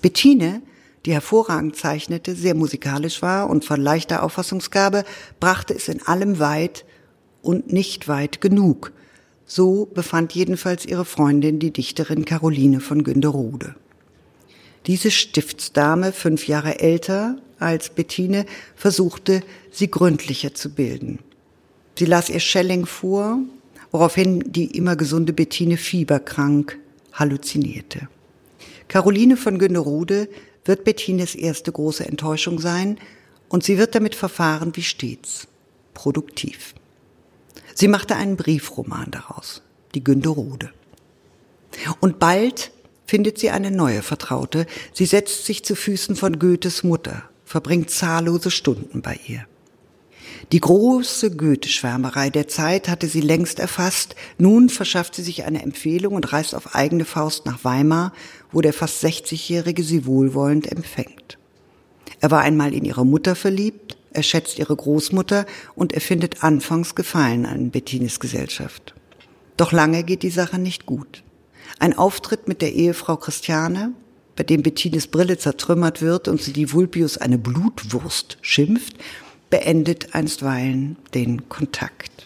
Bettine, 0.00 0.62
die 1.04 1.12
hervorragend 1.12 1.76
zeichnete, 1.76 2.34
sehr 2.34 2.54
musikalisch 2.54 3.20
war 3.20 3.50
und 3.50 3.66
von 3.66 3.82
leichter 3.82 4.22
Auffassungsgabe, 4.22 5.04
brachte 5.38 5.74
es 5.74 5.88
in 5.88 6.02
allem 6.06 6.38
weit 6.38 6.86
und 7.42 7.74
nicht 7.74 8.08
weit 8.08 8.40
genug, 8.40 8.92
so 9.46 9.86
befand 9.86 10.34
jedenfalls 10.34 10.84
ihre 10.84 11.04
Freundin, 11.04 11.58
die 11.58 11.72
Dichterin 11.72 12.24
Caroline 12.24 12.80
von 12.80 13.04
Günderode. 13.04 13.74
Diese 14.86 15.10
Stiftsdame, 15.10 16.12
fünf 16.12 16.46
Jahre 16.46 16.80
älter 16.80 17.36
als 17.58 17.90
Bettine, 17.90 18.46
versuchte, 18.74 19.40
sie 19.70 19.90
gründlicher 19.90 20.54
zu 20.54 20.70
bilden. 20.70 21.20
Sie 21.98 22.04
las 22.04 22.28
ihr 22.28 22.40
Schelling 22.40 22.86
vor, 22.86 23.38
woraufhin 23.90 24.52
die 24.52 24.76
immer 24.76 24.96
gesunde 24.96 25.32
Bettine 25.32 25.76
fieberkrank 25.76 26.78
halluzinierte. 27.12 28.08
Caroline 28.88 29.36
von 29.36 29.58
Günderode 29.58 30.28
wird 30.64 30.84
Bettines 30.84 31.34
erste 31.34 31.72
große 31.72 32.06
Enttäuschung 32.06 32.60
sein 32.60 32.98
und 33.48 33.64
sie 33.64 33.78
wird 33.78 33.94
damit 33.94 34.14
verfahren 34.14 34.76
wie 34.76 34.82
stets, 34.82 35.48
produktiv. 35.94 36.74
Sie 37.78 37.88
machte 37.88 38.16
einen 38.16 38.36
Briefroman 38.36 39.10
daraus, 39.10 39.60
die 39.94 40.02
Günderode. 40.02 40.70
Und 42.00 42.18
bald 42.18 42.72
findet 43.06 43.38
sie 43.38 43.50
eine 43.50 43.70
neue 43.70 44.00
Vertraute. 44.00 44.66
Sie 44.94 45.04
setzt 45.04 45.44
sich 45.44 45.62
zu 45.62 45.76
Füßen 45.76 46.16
von 46.16 46.38
Goethes 46.38 46.84
Mutter, 46.84 47.24
verbringt 47.44 47.90
zahllose 47.90 48.50
Stunden 48.50 49.02
bei 49.02 49.20
ihr. 49.26 49.44
Die 50.52 50.60
große 50.60 51.36
Goethe-Schwärmerei 51.36 52.30
der 52.30 52.48
Zeit 52.48 52.88
hatte 52.88 53.08
sie 53.08 53.20
längst 53.20 53.58
erfasst. 53.58 54.16
Nun 54.38 54.70
verschafft 54.70 55.14
sie 55.14 55.22
sich 55.22 55.44
eine 55.44 55.62
Empfehlung 55.62 56.14
und 56.14 56.32
reist 56.32 56.54
auf 56.54 56.74
eigene 56.74 57.04
Faust 57.04 57.44
nach 57.44 57.62
Weimar, 57.62 58.14
wo 58.52 58.62
der 58.62 58.72
fast 58.72 59.04
60-Jährige 59.04 59.82
sie 59.82 60.06
wohlwollend 60.06 60.72
empfängt. 60.72 61.36
Er 62.20 62.30
war 62.30 62.40
einmal 62.40 62.72
in 62.72 62.86
ihre 62.86 63.04
Mutter 63.04 63.34
verliebt, 63.34 63.95
er 64.12 64.22
schätzt 64.22 64.58
ihre 64.58 64.74
Großmutter 64.74 65.46
und 65.74 65.92
er 65.92 66.00
findet 66.00 66.42
anfangs 66.42 66.94
Gefallen 66.94 67.46
an 67.46 67.70
Bettines 67.70 68.20
Gesellschaft. 68.20 68.94
Doch 69.56 69.72
lange 69.72 70.04
geht 70.04 70.22
die 70.22 70.30
Sache 70.30 70.58
nicht 70.58 70.86
gut. 70.86 71.22
Ein 71.78 71.96
Auftritt 71.96 72.48
mit 72.48 72.62
der 72.62 72.72
Ehefrau 72.72 73.16
Christiane, 73.16 73.92
bei 74.36 74.44
dem 74.44 74.62
Bettines 74.62 75.06
Brille 75.06 75.38
zertrümmert 75.38 76.02
wird 76.02 76.28
und 76.28 76.42
sie 76.42 76.52
die 76.52 76.72
Vulpius 76.72 77.18
eine 77.18 77.38
Blutwurst 77.38 78.38
schimpft, 78.42 78.96
beendet 79.50 80.14
einstweilen 80.14 80.96
den 81.14 81.48
Kontakt. 81.48 82.25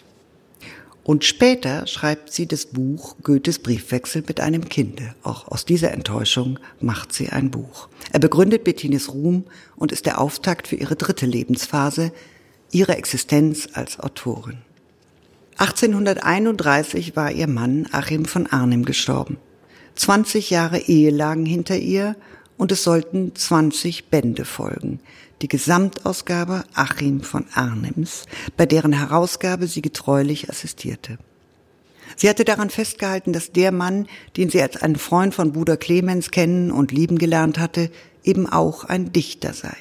Und 1.03 1.23
später 1.23 1.87
schreibt 1.87 2.31
sie 2.31 2.47
das 2.47 2.67
Buch 2.67 3.15
Goethes 3.23 3.59
Briefwechsel 3.59 4.23
mit 4.27 4.39
einem 4.39 4.69
Kinde. 4.69 5.15
Auch 5.23 5.47
aus 5.47 5.65
dieser 5.65 5.91
Enttäuschung 5.91 6.59
macht 6.79 7.11
sie 7.11 7.29
ein 7.29 7.49
Buch. 7.49 7.89
Er 8.11 8.19
begründet 8.19 8.63
Bettines 8.63 9.13
Ruhm 9.13 9.45
und 9.75 9.91
ist 9.91 10.05
der 10.05 10.21
Auftakt 10.21 10.67
für 10.67 10.75
ihre 10.75 10.95
dritte 10.95 11.25
Lebensphase, 11.25 12.11
ihre 12.71 12.97
Existenz 12.97 13.69
als 13.73 13.99
Autorin. 13.99 14.59
1831 15.57 17.15
war 17.15 17.31
ihr 17.31 17.47
Mann 17.47 17.87
Achim 17.91 18.25
von 18.25 18.47
Arnim 18.47 18.85
gestorben. 18.85 19.37
20 19.95 20.49
Jahre 20.49 20.79
Ehe 20.79 21.11
lagen 21.11 21.45
hinter 21.45 21.77
ihr 21.77 22.15
und 22.57 22.71
es 22.71 22.83
sollten 22.83 23.35
20 23.35 24.09
Bände 24.09 24.45
folgen. 24.45 24.99
Die 25.41 25.47
Gesamtausgabe 25.47 26.65
Achim 26.75 27.21
von 27.21 27.45
Arnims, 27.55 28.25
bei 28.57 28.67
deren 28.67 28.93
Herausgabe 28.93 29.65
sie 29.65 29.81
getreulich 29.81 30.49
assistierte. 30.49 31.17
Sie 32.15 32.29
hatte 32.29 32.45
daran 32.45 32.69
festgehalten, 32.69 33.33
dass 33.33 33.51
der 33.51 33.71
Mann, 33.71 34.07
den 34.37 34.49
sie 34.49 34.61
als 34.61 34.77
einen 34.77 34.97
Freund 34.97 35.33
von 35.33 35.51
Bruder 35.53 35.77
Clemens 35.77 36.29
kennen 36.29 36.71
und 36.71 36.91
lieben 36.91 37.17
gelernt 37.17 37.57
hatte, 37.57 37.89
eben 38.23 38.47
auch 38.47 38.83
ein 38.83 39.11
Dichter 39.13 39.53
sei. 39.53 39.75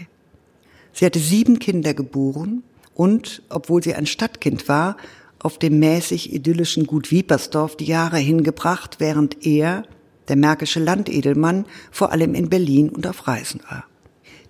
Sie 0.95 1.05
hatte 1.05 1.19
sieben 1.19 1.59
Kinder 1.59 1.93
geboren 1.93 2.63
und, 2.95 3.43
obwohl 3.51 3.83
sie 3.83 3.95
ein 3.95 4.07
Stadtkind 4.07 4.67
war, 4.67 4.97
auf 5.39 5.59
dem 5.59 5.79
mäßig 5.79 6.33
idyllischen 6.33 6.87
Gut 6.87 7.11
Wiepersdorf 7.11 7.77
die 7.77 7.85
Jahre 7.85 8.19
hingebracht, 8.19 8.97
während 8.99 9.45
er, 9.45 9.85
der 10.29 10.37
märkische 10.37 10.81
Landedelmann, 10.81 11.67
vor 11.91 12.13
allem 12.13 12.35
in 12.35 12.49
Berlin 12.49 12.89
und 12.89 13.07
auf 13.07 13.27
Reisen 13.27 13.61
war. 13.69 13.90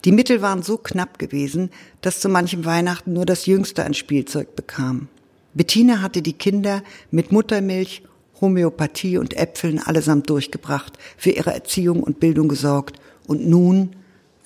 Die 0.04 0.12
Mittel 0.12 0.40
waren 0.40 0.62
so 0.62 0.78
knapp 0.78 1.18
gewesen, 1.18 1.70
dass 2.00 2.20
zu 2.20 2.28
manchem 2.28 2.64
Weihnachten 2.64 3.12
nur 3.12 3.26
das 3.26 3.46
Jüngste 3.46 3.84
ein 3.84 3.94
Spielzeug 3.94 4.56
bekam. 4.56 5.08
Bettina 5.52 6.00
hatte 6.00 6.22
die 6.22 6.32
Kinder 6.32 6.82
mit 7.10 7.32
Muttermilch, 7.32 8.02
Homöopathie 8.40 9.18
und 9.18 9.36
Äpfeln 9.36 9.78
allesamt 9.78 10.30
durchgebracht, 10.30 10.94
für 11.18 11.30
ihre 11.30 11.52
Erziehung 11.52 12.02
und 12.02 12.20
Bildung 12.20 12.48
gesorgt, 12.48 12.98
und 13.26 13.46
nun 13.46 13.90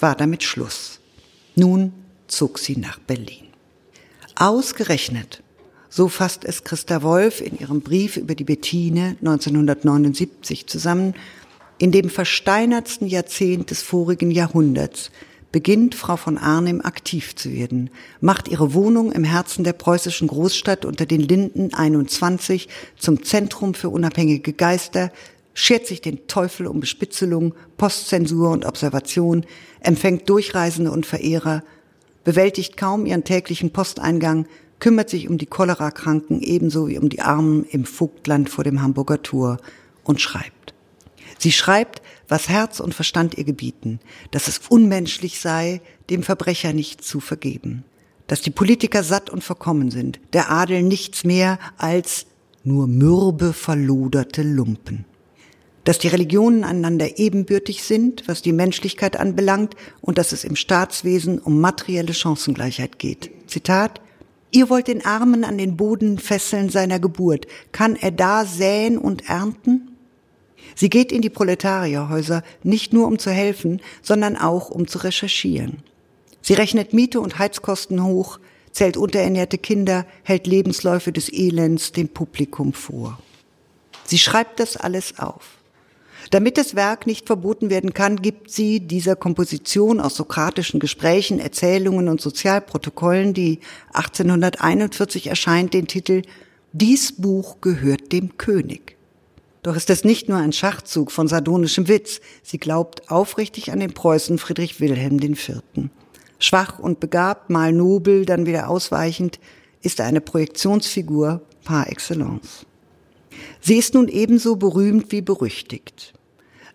war 0.00 0.16
damit 0.16 0.42
Schluss. 0.42 0.98
Nun 1.54 1.92
zog 2.26 2.58
sie 2.58 2.76
nach 2.76 2.98
Berlin. 2.98 3.46
Ausgerechnet, 4.34 5.42
so 5.88 6.08
fasst 6.08 6.44
es 6.44 6.64
Christa 6.64 7.02
Wolf 7.02 7.40
in 7.40 7.56
ihrem 7.56 7.80
Brief 7.80 8.16
über 8.16 8.34
die 8.34 8.44
Bettine 8.44 9.16
1979 9.20 10.66
zusammen, 10.66 11.14
in 11.78 11.92
dem 11.92 12.10
versteinertsten 12.10 13.06
Jahrzehnt 13.06 13.70
des 13.70 13.82
vorigen 13.82 14.32
Jahrhunderts 14.32 15.12
beginnt 15.54 15.94
Frau 15.94 16.16
von 16.16 16.36
Arnim 16.36 16.80
aktiv 16.80 17.36
zu 17.36 17.52
werden, 17.52 17.90
macht 18.20 18.48
ihre 18.48 18.74
Wohnung 18.74 19.12
im 19.12 19.22
Herzen 19.22 19.62
der 19.62 19.72
preußischen 19.72 20.26
Großstadt 20.26 20.84
unter 20.84 21.06
den 21.06 21.20
Linden 21.20 21.72
21 21.72 22.68
zum 22.98 23.22
Zentrum 23.22 23.74
für 23.74 23.88
unabhängige 23.88 24.52
Geister, 24.52 25.12
schert 25.52 25.86
sich 25.86 26.00
den 26.00 26.26
Teufel 26.26 26.66
um 26.66 26.80
Bespitzelung, 26.80 27.54
Postzensur 27.76 28.50
und 28.50 28.64
Observation, 28.64 29.46
empfängt 29.78 30.28
Durchreisende 30.28 30.90
und 30.90 31.06
Verehrer, 31.06 31.62
bewältigt 32.24 32.76
kaum 32.76 33.06
ihren 33.06 33.22
täglichen 33.22 33.70
Posteingang, 33.70 34.48
kümmert 34.80 35.08
sich 35.08 35.28
um 35.28 35.38
die 35.38 35.46
Cholerakranken 35.46 36.40
ebenso 36.42 36.88
wie 36.88 36.98
um 36.98 37.08
die 37.08 37.20
Armen 37.20 37.64
im 37.66 37.84
Vogtland 37.84 38.50
vor 38.50 38.64
dem 38.64 38.82
Hamburger 38.82 39.22
Tor 39.22 39.58
und 40.02 40.20
schreibt. 40.20 40.74
Sie 41.38 41.52
schreibt, 41.52 42.02
was 42.28 42.48
Herz 42.48 42.80
und 42.80 42.94
Verstand 42.94 43.36
ihr 43.36 43.44
gebieten, 43.44 44.00
dass 44.30 44.48
es 44.48 44.60
unmenschlich 44.68 45.40
sei, 45.40 45.80
dem 46.10 46.22
Verbrecher 46.22 46.72
nicht 46.72 47.04
zu 47.04 47.20
vergeben, 47.20 47.84
dass 48.26 48.40
die 48.40 48.50
Politiker 48.50 49.02
satt 49.02 49.30
und 49.30 49.44
verkommen 49.44 49.90
sind, 49.90 50.20
der 50.32 50.50
Adel 50.50 50.82
nichts 50.82 51.24
mehr 51.24 51.58
als 51.76 52.26
nur 52.62 52.86
mürbe 52.86 53.52
verloderte 53.52 54.42
Lumpen, 54.42 55.04
dass 55.84 55.98
die 55.98 56.08
Religionen 56.08 56.64
einander 56.64 57.18
ebenbürtig 57.18 57.82
sind, 57.82 58.26
was 58.26 58.40
die 58.40 58.52
Menschlichkeit 58.52 59.18
anbelangt, 59.18 59.74
und 60.00 60.16
dass 60.18 60.32
es 60.32 60.44
im 60.44 60.56
Staatswesen 60.56 61.38
um 61.38 61.60
materielle 61.60 62.14
Chancengleichheit 62.14 62.98
geht. 62.98 63.30
Zitat 63.46 64.00
Ihr 64.50 64.70
wollt 64.70 64.86
den 64.86 65.04
Armen 65.04 65.42
an 65.42 65.58
den 65.58 65.76
Boden 65.76 66.16
fesseln 66.16 66.70
seiner 66.70 67.00
Geburt. 67.00 67.48
Kann 67.72 67.96
er 67.96 68.12
da 68.12 68.44
säen 68.44 68.98
und 68.98 69.28
ernten? 69.28 69.93
Sie 70.74 70.90
geht 70.90 71.12
in 71.12 71.22
die 71.22 71.30
Proletarierhäuser 71.30 72.42
nicht 72.62 72.92
nur 72.92 73.06
um 73.06 73.18
zu 73.18 73.30
helfen, 73.30 73.80
sondern 74.02 74.36
auch 74.36 74.70
um 74.70 74.86
zu 74.86 74.98
recherchieren. 74.98 75.82
Sie 76.42 76.54
rechnet 76.54 76.92
Miete 76.92 77.20
und 77.20 77.38
Heizkosten 77.38 78.04
hoch, 78.04 78.38
zählt 78.70 78.96
unterernährte 78.96 79.56
Kinder, 79.58 80.04
hält 80.24 80.46
Lebensläufe 80.46 81.12
des 81.12 81.32
Elends 81.32 81.92
dem 81.92 82.08
Publikum 82.08 82.72
vor. 82.72 83.18
Sie 84.04 84.18
schreibt 84.18 84.60
das 84.60 84.76
alles 84.76 85.18
auf. 85.18 85.58
Damit 86.30 86.58
das 86.58 86.74
Werk 86.74 87.06
nicht 87.06 87.26
verboten 87.26 87.70
werden 87.70 87.94
kann, 87.94 88.20
gibt 88.20 88.50
sie 88.50 88.80
dieser 88.80 89.16
Komposition 89.16 90.00
aus 90.00 90.16
sokratischen 90.16 90.80
Gesprächen, 90.80 91.38
Erzählungen 91.38 92.08
und 92.08 92.20
Sozialprotokollen, 92.20 93.34
die 93.34 93.60
1841 93.92 95.28
erscheint, 95.28 95.74
den 95.74 95.86
Titel 95.86 96.22
Dies 96.72 97.12
Buch 97.12 97.60
gehört 97.60 98.12
dem 98.12 98.36
König. 98.36 98.93
Doch 99.64 99.76
ist 99.76 99.88
es 99.88 100.04
nicht 100.04 100.28
nur 100.28 100.36
ein 100.36 100.52
Schachzug 100.52 101.10
von 101.10 101.26
sardonischem 101.26 101.88
Witz. 101.88 102.20
Sie 102.42 102.58
glaubt 102.58 103.10
aufrichtig 103.10 103.72
an 103.72 103.80
den 103.80 103.94
Preußen 103.94 104.36
Friedrich 104.36 104.78
Wilhelm 104.78 105.18
IV. 105.18 105.62
Schwach 106.38 106.78
und 106.78 107.00
begabt, 107.00 107.48
mal 107.48 107.72
nobel, 107.72 108.26
dann 108.26 108.44
wieder 108.44 108.68
ausweichend, 108.68 109.40
ist 109.80 110.00
er 110.00 110.06
eine 110.06 110.20
Projektionsfigur 110.20 111.40
par 111.64 111.88
excellence. 111.88 112.66
Sie 113.62 113.78
ist 113.78 113.94
nun 113.94 114.08
ebenso 114.08 114.56
berühmt 114.56 115.10
wie 115.12 115.22
berüchtigt. 115.22 116.12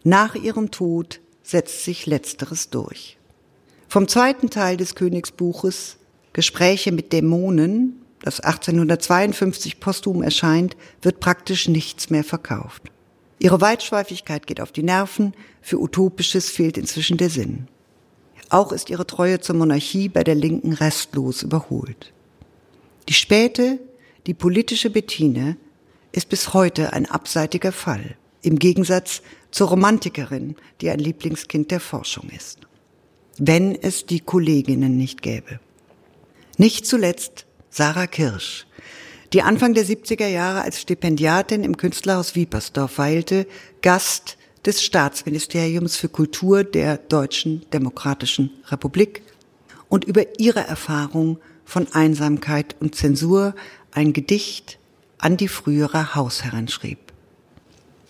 Nach 0.04 0.34
ihrem 0.34 0.72
Tod 0.72 1.22
setzt 1.44 1.84
sich 1.84 2.08
Letzteres 2.08 2.72
durch. 2.72 3.20
Vom 3.88 4.08
zweiten 4.08 4.50
Teil 4.50 4.78
des 4.78 4.96
Königsbuches 4.96 5.98
Gespräche 6.34 6.92
mit 6.92 7.14
Dämonen 7.14 8.02
das 8.22 8.40
1852 8.40 9.80
posthum 9.80 10.24
erscheint, 10.24 10.76
wird 11.02 11.20
praktisch 11.20 11.68
nichts 11.68 12.10
mehr 12.10 12.24
verkauft. 12.24 12.84
Ihre 13.40 13.62
Weitschweifigkeit 13.62 14.48
geht 14.48 14.60
auf 14.60 14.72
die 14.72 14.84
Nerven, 14.84 15.34
für 15.62 15.80
Utopisches 15.80 16.50
fehlt 16.50 16.78
inzwischen 16.78 17.18
der 17.18 17.30
Sinn. 17.30 17.68
Auch 18.50 18.72
ist 18.72 18.90
ihre 18.90 19.08
Treue 19.08 19.40
zur 19.40 19.56
Monarchie 19.56 20.10
bei 20.10 20.24
der 20.24 20.36
Linken 20.36 20.74
restlos 20.74 21.44
überholt. 21.44 22.12
Die 23.08 23.14
späte, 23.14 23.80
die 24.28 24.34
politische 24.34 24.90
Bettine 24.90 25.56
ist 26.12 26.30
bis 26.30 26.54
heute 26.54 26.94
ein 26.94 27.06
abseitiger 27.06 27.72
Fall, 27.72 28.18
im 28.42 28.60
Gegensatz 28.60 29.22
zur 29.52 29.70
Romantikerin, 29.70 30.56
die 30.82 30.90
ein 30.90 31.00
Lieblingskind 31.00 31.72
der 31.72 31.80
Forschung 31.80 32.30
ist. 32.36 32.60
Wenn 33.38 33.76
es 33.76 34.06
die 34.06 34.20
Kolleginnen 34.20 34.98
nicht 34.98 35.22
gäbe. 35.22 35.60
Nicht 36.58 36.86
zuletzt 36.86 37.46
Sarah 37.72 38.08
Kirsch, 38.08 38.66
die 39.32 39.44
Anfang 39.44 39.76
der 39.76 39.86
70er 39.86 40.28
Jahre 40.28 40.64
als 40.64 40.82
Stipendiatin 40.82 41.64
im 41.64 41.78
Künstlerhaus 41.78 42.34
Wiepersdorf 42.34 42.98
weilte, 42.98 43.46
Gast 43.84 44.38
des 44.66 44.84
Staatsministeriums 44.84 45.96
für 45.96 46.10
Kultur 46.10 46.64
der 46.64 46.98
Deutschen 46.98 47.66
Demokratischen 47.72 48.50
Republik 48.68 49.22
und 49.88 50.04
über 50.04 50.40
ihre 50.40 50.62
Erfahrung 50.62 51.38
von 51.64 51.88
Einsamkeit 51.94 52.76
und 52.80 52.96
Zensur 52.96 53.54
ein 53.92 54.14
Gedicht 54.14 54.80
an 55.20 55.38
die 55.38 55.48
frühere 55.48 56.16
Hausherrin 56.16 56.68
schrieb. 56.68 56.98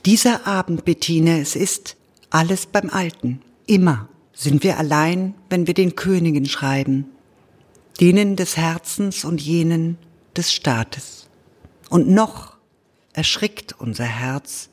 Dieser 0.05 0.47
Abend, 0.47 0.85
Bettine, 0.85 1.41
es 1.41 1.57
ist 1.57 1.97
alles 2.29 2.65
beim 2.65 2.89
Alten. 2.89 3.41
Immer 3.65 4.07
sind 4.33 4.63
wir 4.63 4.77
allein, 4.77 5.33
wenn 5.49 5.67
wir 5.67 5.73
den 5.73 5.95
Königen 5.95 6.45
schreiben 6.45 7.07
denen 7.99 8.35
des 8.35 8.57
Herzens 8.57 9.25
und 9.25 9.41
jenen 9.41 9.97
des 10.35 10.53
Staates. 10.53 11.27
Und 11.89 12.09
noch 12.09 12.55
erschrickt 13.13 13.75
unser 13.77 14.05
Herz, 14.05 14.69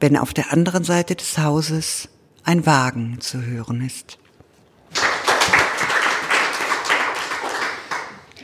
wenn 0.00 0.16
auf 0.16 0.34
der 0.34 0.52
anderen 0.52 0.84
Seite 0.84 1.14
des 1.14 1.38
Hauses 1.38 2.08
ein 2.44 2.66
Wagen 2.66 3.20
zu 3.20 3.42
hören 3.42 3.84
ist. 3.84 4.18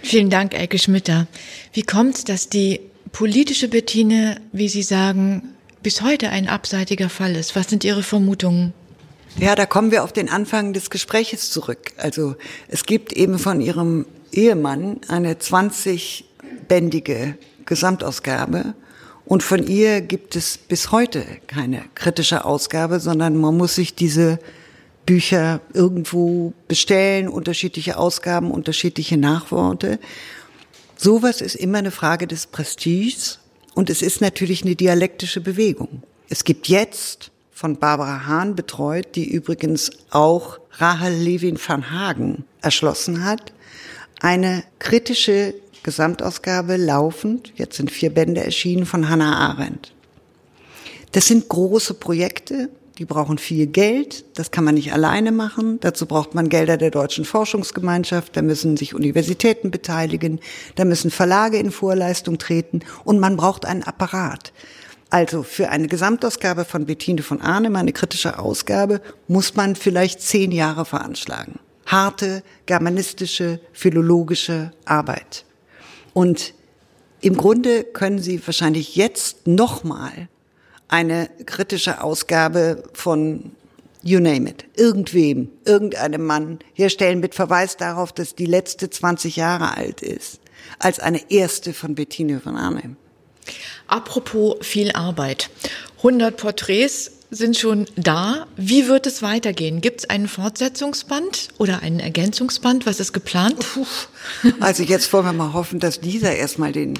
Vielen 0.02 0.30
Dank, 0.30 0.54
Elke 0.54 0.78
Schmitter. 0.78 1.26
Wie 1.72 1.82
kommt 1.82 2.16
es, 2.16 2.24
dass 2.24 2.48
die 2.48 2.80
politische 3.12 3.68
Bettine, 3.68 4.40
wie 4.52 4.68
Sie 4.68 4.82
sagen, 4.82 5.54
bis 5.82 6.02
heute 6.02 6.28
ein 6.28 6.48
abseitiger 6.48 7.08
Fall 7.08 7.34
ist? 7.34 7.56
Was 7.56 7.68
sind 7.68 7.82
Ihre 7.84 8.02
Vermutungen? 8.02 8.74
Ja, 9.38 9.54
da 9.54 9.66
kommen 9.66 9.90
wir 9.90 10.04
auf 10.04 10.12
den 10.12 10.28
Anfang 10.28 10.72
des 10.72 10.90
Gespräches 10.90 11.50
zurück. 11.50 11.92
Also 11.96 12.36
es 12.68 12.84
gibt 12.84 13.12
eben 13.12 13.38
von 13.38 13.60
ihrem 13.60 14.06
Ehemann 14.30 15.00
eine 15.08 15.34
20-bändige 15.34 17.34
Gesamtausgabe 17.64 18.74
Und 19.24 19.42
von 19.42 19.66
ihr 19.66 20.00
gibt 20.00 20.36
es 20.36 20.58
bis 20.58 20.90
heute 20.90 21.24
keine 21.46 21.84
kritische 21.94 22.44
Ausgabe, 22.44 23.00
sondern 23.00 23.36
man 23.36 23.56
muss 23.56 23.76
sich 23.76 23.94
diese 23.94 24.38
Bücher 25.06 25.60
irgendwo 25.72 26.52
bestellen, 26.68 27.28
unterschiedliche 27.28 27.96
Ausgaben, 27.96 28.50
unterschiedliche 28.50 29.16
Nachworte. 29.16 29.98
Sowas 30.96 31.40
ist 31.40 31.54
immer 31.54 31.78
eine 31.78 31.90
Frage 31.90 32.26
des 32.26 32.46
Prestiges 32.46 33.38
und 33.74 33.90
es 33.90 34.02
ist 34.02 34.20
natürlich 34.20 34.64
eine 34.64 34.76
dialektische 34.76 35.40
Bewegung. 35.40 36.02
Es 36.28 36.44
gibt 36.44 36.68
jetzt 36.68 37.30
von 37.52 37.76
Barbara 37.76 38.26
Hahn 38.26 38.56
betreut, 38.56 39.14
die 39.14 39.30
übrigens 39.30 39.90
auch 40.10 40.58
Rahel 40.72 41.14
Levin 41.14 41.58
van 41.64 41.90
Hagen 41.90 42.44
erschlossen 42.60 43.24
hat, 43.24 43.52
eine 44.20 44.64
kritische 44.78 45.54
Gesamtausgabe 45.82 46.76
laufend, 46.76 47.52
jetzt 47.56 47.76
sind 47.76 47.90
vier 47.90 48.10
Bände 48.10 48.44
erschienen, 48.44 48.86
von 48.86 49.08
Hannah 49.08 49.36
Arendt. 49.36 49.92
Das 51.12 51.26
sind 51.26 51.48
große 51.48 51.94
Projekte, 51.94 52.70
die 52.98 53.04
brauchen 53.04 53.38
viel 53.38 53.66
Geld, 53.66 54.24
das 54.38 54.50
kann 54.50 54.64
man 54.64 54.74
nicht 54.74 54.92
alleine 54.92 55.32
machen, 55.32 55.80
dazu 55.80 56.06
braucht 56.06 56.34
man 56.34 56.48
Gelder 56.48 56.76
der 56.76 56.90
Deutschen 56.90 57.24
Forschungsgemeinschaft, 57.24 58.36
da 58.36 58.42
müssen 58.42 58.76
sich 58.76 58.94
Universitäten 58.94 59.70
beteiligen, 59.70 60.40
da 60.76 60.84
müssen 60.84 61.10
Verlage 61.10 61.58
in 61.58 61.70
Vorleistung 61.70 62.38
treten 62.38 62.80
und 63.04 63.18
man 63.18 63.36
braucht 63.36 63.66
einen 63.66 63.82
Apparat. 63.82 64.52
Also 65.12 65.42
für 65.42 65.68
eine 65.68 65.88
Gesamtausgabe 65.88 66.64
von 66.64 66.86
Bettine 66.86 67.22
von 67.22 67.42
Arnim, 67.42 67.76
eine 67.76 67.92
kritische 67.92 68.38
Ausgabe, 68.38 69.02
muss 69.28 69.54
man 69.54 69.76
vielleicht 69.76 70.22
zehn 70.22 70.50
Jahre 70.52 70.86
veranschlagen. 70.86 71.58
Harte, 71.84 72.42
germanistische, 72.64 73.60
philologische 73.74 74.72
Arbeit. 74.86 75.44
Und 76.14 76.54
im 77.20 77.36
Grunde 77.36 77.84
können 77.84 78.20
Sie 78.20 78.40
wahrscheinlich 78.46 78.96
jetzt 78.96 79.46
nochmal 79.46 80.30
eine 80.88 81.28
kritische 81.44 82.02
Ausgabe 82.02 82.82
von 82.94 83.52
you 84.02 84.18
name 84.18 84.48
it, 84.48 84.64
irgendwem, 84.76 85.50
irgendeinem 85.66 86.24
Mann 86.24 86.58
herstellen 86.72 87.20
mit 87.20 87.34
Verweis 87.34 87.76
darauf, 87.76 88.12
dass 88.12 88.34
die 88.34 88.46
letzte 88.46 88.88
20 88.88 89.36
Jahre 89.36 89.76
alt 89.76 90.00
ist, 90.00 90.40
als 90.78 91.00
eine 91.00 91.30
erste 91.30 91.74
von 91.74 91.96
Bettine 91.96 92.40
von 92.40 92.56
Arnhem. 92.56 92.96
Apropos 93.86 94.56
viel 94.60 94.92
Arbeit. 94.92 95.50
100 95.98 96.36
Porträts 96.36 97.12
sind 97.30 97.56
schon 97.56 97.86
da. 97.96 98.46
Wie 98.56 98.88
wird 98.88 99.06
es 99.06 99.22
weitergehen? 99.22 99.80
Gibt 99.80 100.00
es 100.00 100.10
einen 100.10 100.28
Fortsetzungsband 100.28 101.48
oder 101.58 101.80
einen 101.80 102.00
Ergänzungsband? 102.00 102.86
Was 102.86 103.00
ist 103.00 103.12
geplant? 103.12 103.64
Also 104.60 104.82
jetzt 104.82 105.12
wollen 105.12 105.24
wir 105.24 105.32
mal 105.32 105.52
hoffen, 105.52 105.80
dass 105.80 106.00
dieser 106.00 106.34
erstmal 106.34 106.72
den 106.72 106.98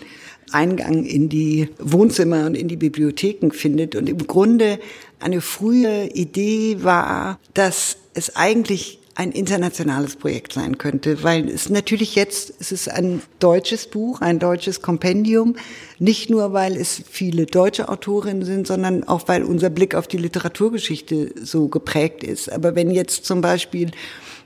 Eingang 0.51 1.05
in 1.05 1.28
die 1.28 1.68
Wohnzimmer 1.78 2.47
und 2.47 2.55
in 2.55 2.68
die 2.68 2.76
Bibliotheken 2.76 3.51
findet. 3.53 3.95
Und 3.95 4.09
im 4.09 4.26
Grunde 4.26 4.78
eine 5.20 5.40
frühe 5.40 6.09
Idee 6.09 6.78
war, 6.82 7.38
dass 7.55 7.97
es 8.14 8.36
eigentlich 8.36 8.99
ein 9.15 9.33
internationales 9.33 10.17
Projekt 10.17 10.55
sein 10.55 10.79
könnte, 10.79 11.23
weil 11.23 11.49
es 11.49 11.69
natürlich 11.69 12.15
jetzt, 12.15 12.55
es 12.61 12.73
ist 12.73 12.91
ein 12.91 13.23
deutsches 13.41 13.87
Buch, 13.87 14.21
ein 14.21 14.39
deutsches 14.39 14.81
Kompendium, 14.81 15.57
nicht 15.99 16.31
nur, 16.31 16.53
weil 16.53 16.77
es 16.77 17.03
viele 17.11 17.47
deutsche 17.47 17.89
Autorinnen 17.89 18.45
sind, 18.45 18.67
sondern 18.67 19.05
auch, 19.05 19.29
weil 19.29 19.45
unser 19.45 19.71
Blick 19.71 19.95
auf 19.95 20.09
die 20.09 20.17
Literaturgeschichte 20.17 21.35
so 21.43 21.69
geprägt 21.69 22.25
ist. 22.25 22.51
Aber 22.51 22.75
wenn 22.75 22.91
jetzt 22.91 23.27
zum 23.27 23.43
Beispiel 23.43 23.91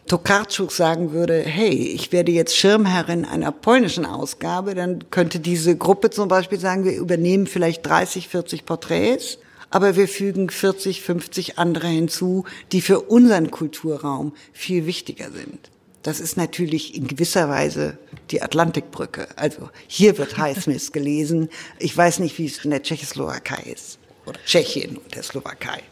Tokarczuk 0.09 0.71
sagen 0.71 1.13
würde, 1.13 1.41
hey, 1.41 1.71
ich 1.71 2.13
werde 2.13 2.33
jetzt 2.33 2.57
Schirmherrin 2.57 3.25
einer 3.25 3.53
polnischen 3.53 4.07
Ausgabe, 4.07 4.75
dann 4.75 5.11
könnte 5.11 5.41
diese 5.41 5.77
Gruppe 5.77 6.11
zum 6.11 6.29
Beispiel 6.29 6.59
sagen, 6.59 6.85
wir 6.85 6.97
übernehmen 6.97 7.47
vielleicht 7.47 7.87
30, 7.87 8.29
40 8.29 8.65
Porträts, 8.65 9.39
aber 9.71 9.97
wir 9.97 10.09
fügen 10.09 10.51
40, 10.51 11.03
50 11.03 11.59
andere 11.59 11.89
hinzu, 11.89 12.45
die 12.73 12.81
für 12.81 13.01
unseren 13.01 13.51
Kulturraum 13.51 14.33
viel 14.53 14.87
wichtiger 14.87 15.31
sind. 15.31 15.71
Das 16.03 16.21
ist 16.21 16.37
natürlich 16.37 16.95
in 16.95 17.09
gewisser 17.09 17.49
Weise 17.49 17.99
die 18.31 18.41
Atlantikbrücke. 18.41 19.27
Also 19.35 19.71
hier 19.89 20.19
wird 20.19 20.39
Highsmith 20.39 20.93
gelesen. 20.93 21.49
Ich 21.81 21.97
weiß 21.97 22.21
nicht, 22.21 22.39
wie 22.39 22.47
es 22.47 22.65
in 22.65 22.71
der 22.71 22.83
Tschechoslowakei 22.83 23.73
ist. 23.75 23.99
Oder 24.25 24.39
Tschechien 24.45 24.99
und 24.99 25.15
der 25.15 25.23
Slowakei. 25.23 25.83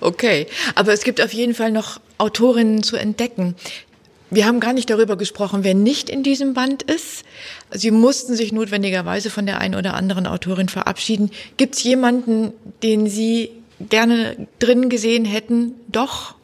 Okay, 0.00 0.46
aber 0.76 0.92
es 0.92 1.02
gibt 1.02 1.20
auf 1.20 1.32
jeden 1.32 1.54
Fall 1.54 1.72
noch 1.72 2.00
Autorinnen 2.18 2.82
zu 2.82 2.96
entdecken. 2.96 3.56
Wir 4.30 4.46
haben 4.46 4.60
gar 4.60 4.72
nicht 4.74 4.90
darüber 4.90 5.16
gesprochen, 5.16 5.64
wer 5.64 5.74
nicht 5.74 6.10
in 6.10 6.22
diesem 6.22 6.54
Band 6.54 6.82
ist. 6.82 7.24
Sie 7.70 7.90
mussten 7.90 8.34
sich 8.34 8.52
notwendigerweise 8.52 9.30
von 9.30 9.46
der 9.46 9.60
einen 9.60 9.74
oder 9.74 9.94
anderen 9.94 10.26
Autorin 10.26 10.68
verabschieden. 10.68 11.30
Gibt 11.56 11.76
es 11.76 11.82
jemanden, 11.82 12.52
den 12.82 13.08
Sie 13.08 13.50
gerne 13.80 14.48
drin 14.58 14.88
gesehen 14.88 15.24
hätten? 15.24 15.74
Doch? 15.88 16.34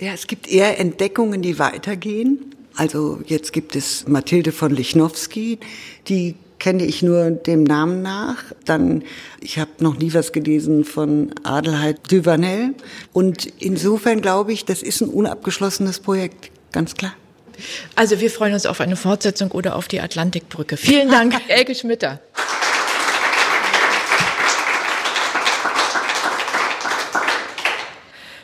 Ja, 0.00 0.12
es 0.12 0.26
gibt 0.26 0.48
eher 0.48 0.78
Entdeckungen, 0.78 1.42
die 1.42 1.58
weitergehen. 1.58 2.54
Also 2.76 3.20
jetzt 3.26 3.52
gibt 3.52 3.76
es 3.76 4.06
Mathilde 4.08 4.52
von 4.52 4.74
Lichnowsky, 4.74 5.58
die 6.08 6.36
kenne 6.58 6.84
ich 6.84 7.02
nur 7.02 7.30
dem 7.30 7.64
Namen 7.64 8.02
nach. 8.02 8.44
Dann, 8.64 9.02
ich 9.40 9.58
habe 9.58 9.70
noch 9.80 9.98
nie 9.98 10.14
was 10.14 10.32
gelesen 10.32 10.84
von 10.84 11.34
Adelheid 11.42 12.12
Duvanel. 12.12 12.74
Und 13.12 13.46
insofern 13.58 14.20
glaube 14.20 14.52
ich, 14.52 14.64
das 14.64 14.82
ist 14.82 15.00
ein 15.00 15.08
unabgeschlossenes 15.08 15.98
Projekt, 16.00 16.50
ganz 16.70 16.94
klar. 16.94 17.14
Also 17.96 18.20
wir 18.20 18.30
freuen 18.30 18.54
uns 18.54 18.66
auf 18.66 18.80
eine 18.80 18.96
Fortsetzung 18.96 19.50
oder 19.50 19.76
auf 19.76 19.88
die 19.88 20.00
Atlantikbrücke. 20.00 20.76
Vielen 20.76 21.10
Dank, 21.10 21.34
Elke 21.48 21.74
Schmitter. 21.74 22.20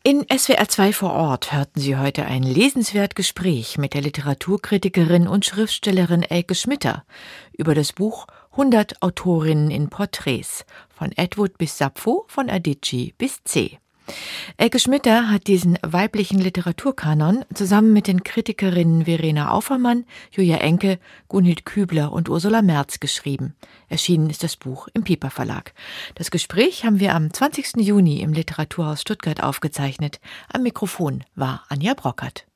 In 0.06 0.24
SWR 0.30 0.68
2 0.68 0.92
vor 0.92 1.14
Ort 1.14 1.52
hörten 1.52 1.80
Sie 1.80 1.96
heute 1.96 2.26
ein 2.26 2.44
lesenswert 2.44 3.16
Gespräch 3.16 3.76
mit 3.76 3.92
der 3.92 4.02
Literaturkritikerin 4.02 5.26
und 5.26 5.44
Schriftstellerin 5.44 6.22
Elke 6.22 6.54
Schmitter 6.54 7.04
über 7.52 7.74
das 7.74 7.92
Buch 7.92 8.28
100 8.52 9.02
Autorinnen 9.02 9.72
in 9.72 9.90
Porträts 9.90 10.64
von 10.96 11.10
Edward 11.16 11.58
bis 11.58 11.76
Sappho, 11.76 12.24
von 12.28 12.48
Adichie 12.48 13.14
bis 13.18 13.42
C. 13.42 13.80
Elke 14.56 14.78
Schmitter 14.78 15.30
hat 15.30 15.46
diesen 15.46 15.78
weiblichen 15.82 16.38
Literaturkanon 16.38 17.44
zusammen 17.52 17.92
mit 17.92 18.06
den 18.06 18.22
Kritikerinnen 18.22 19.04
Verena 19.04 19.50
Aufermann, 19.50 20.04
Julia 20.30 20.58
Enke, 20.58 20.98
Gunhild 21.28 21.64
Kübler 21.64 22.12
und 22.12 22.28
Ursula 22.28 22.62
Merz 22.62 23.00
geschrieben. 23.00 23.54
Erschienen 23.88 24.30
ist 24.30 24.42
das 24.42 24.56
Buch 24.56 24.88
im 24.94 25.04
Piper 25.04 25.30
Verlag. 25.30 25.74
Das 26.14 26.30
Gespräch 26.30 26.84
haben 26.84 27.00
wir 27.00 27.14
am 27.14 27.32
20. 27.32 27.76
Juni 27.76 28.20
im 28.20 28.32
Literaturhaus 28.32 29.00
Stuttgart 29.00 29.42
aufgezeichnet. 29.42 30.20
Am 30.52 30.62
Mikrofon 30.62 31.24
war 31.34 31.64
Anja 31.68 31.94
Brockert. 31.94 32.46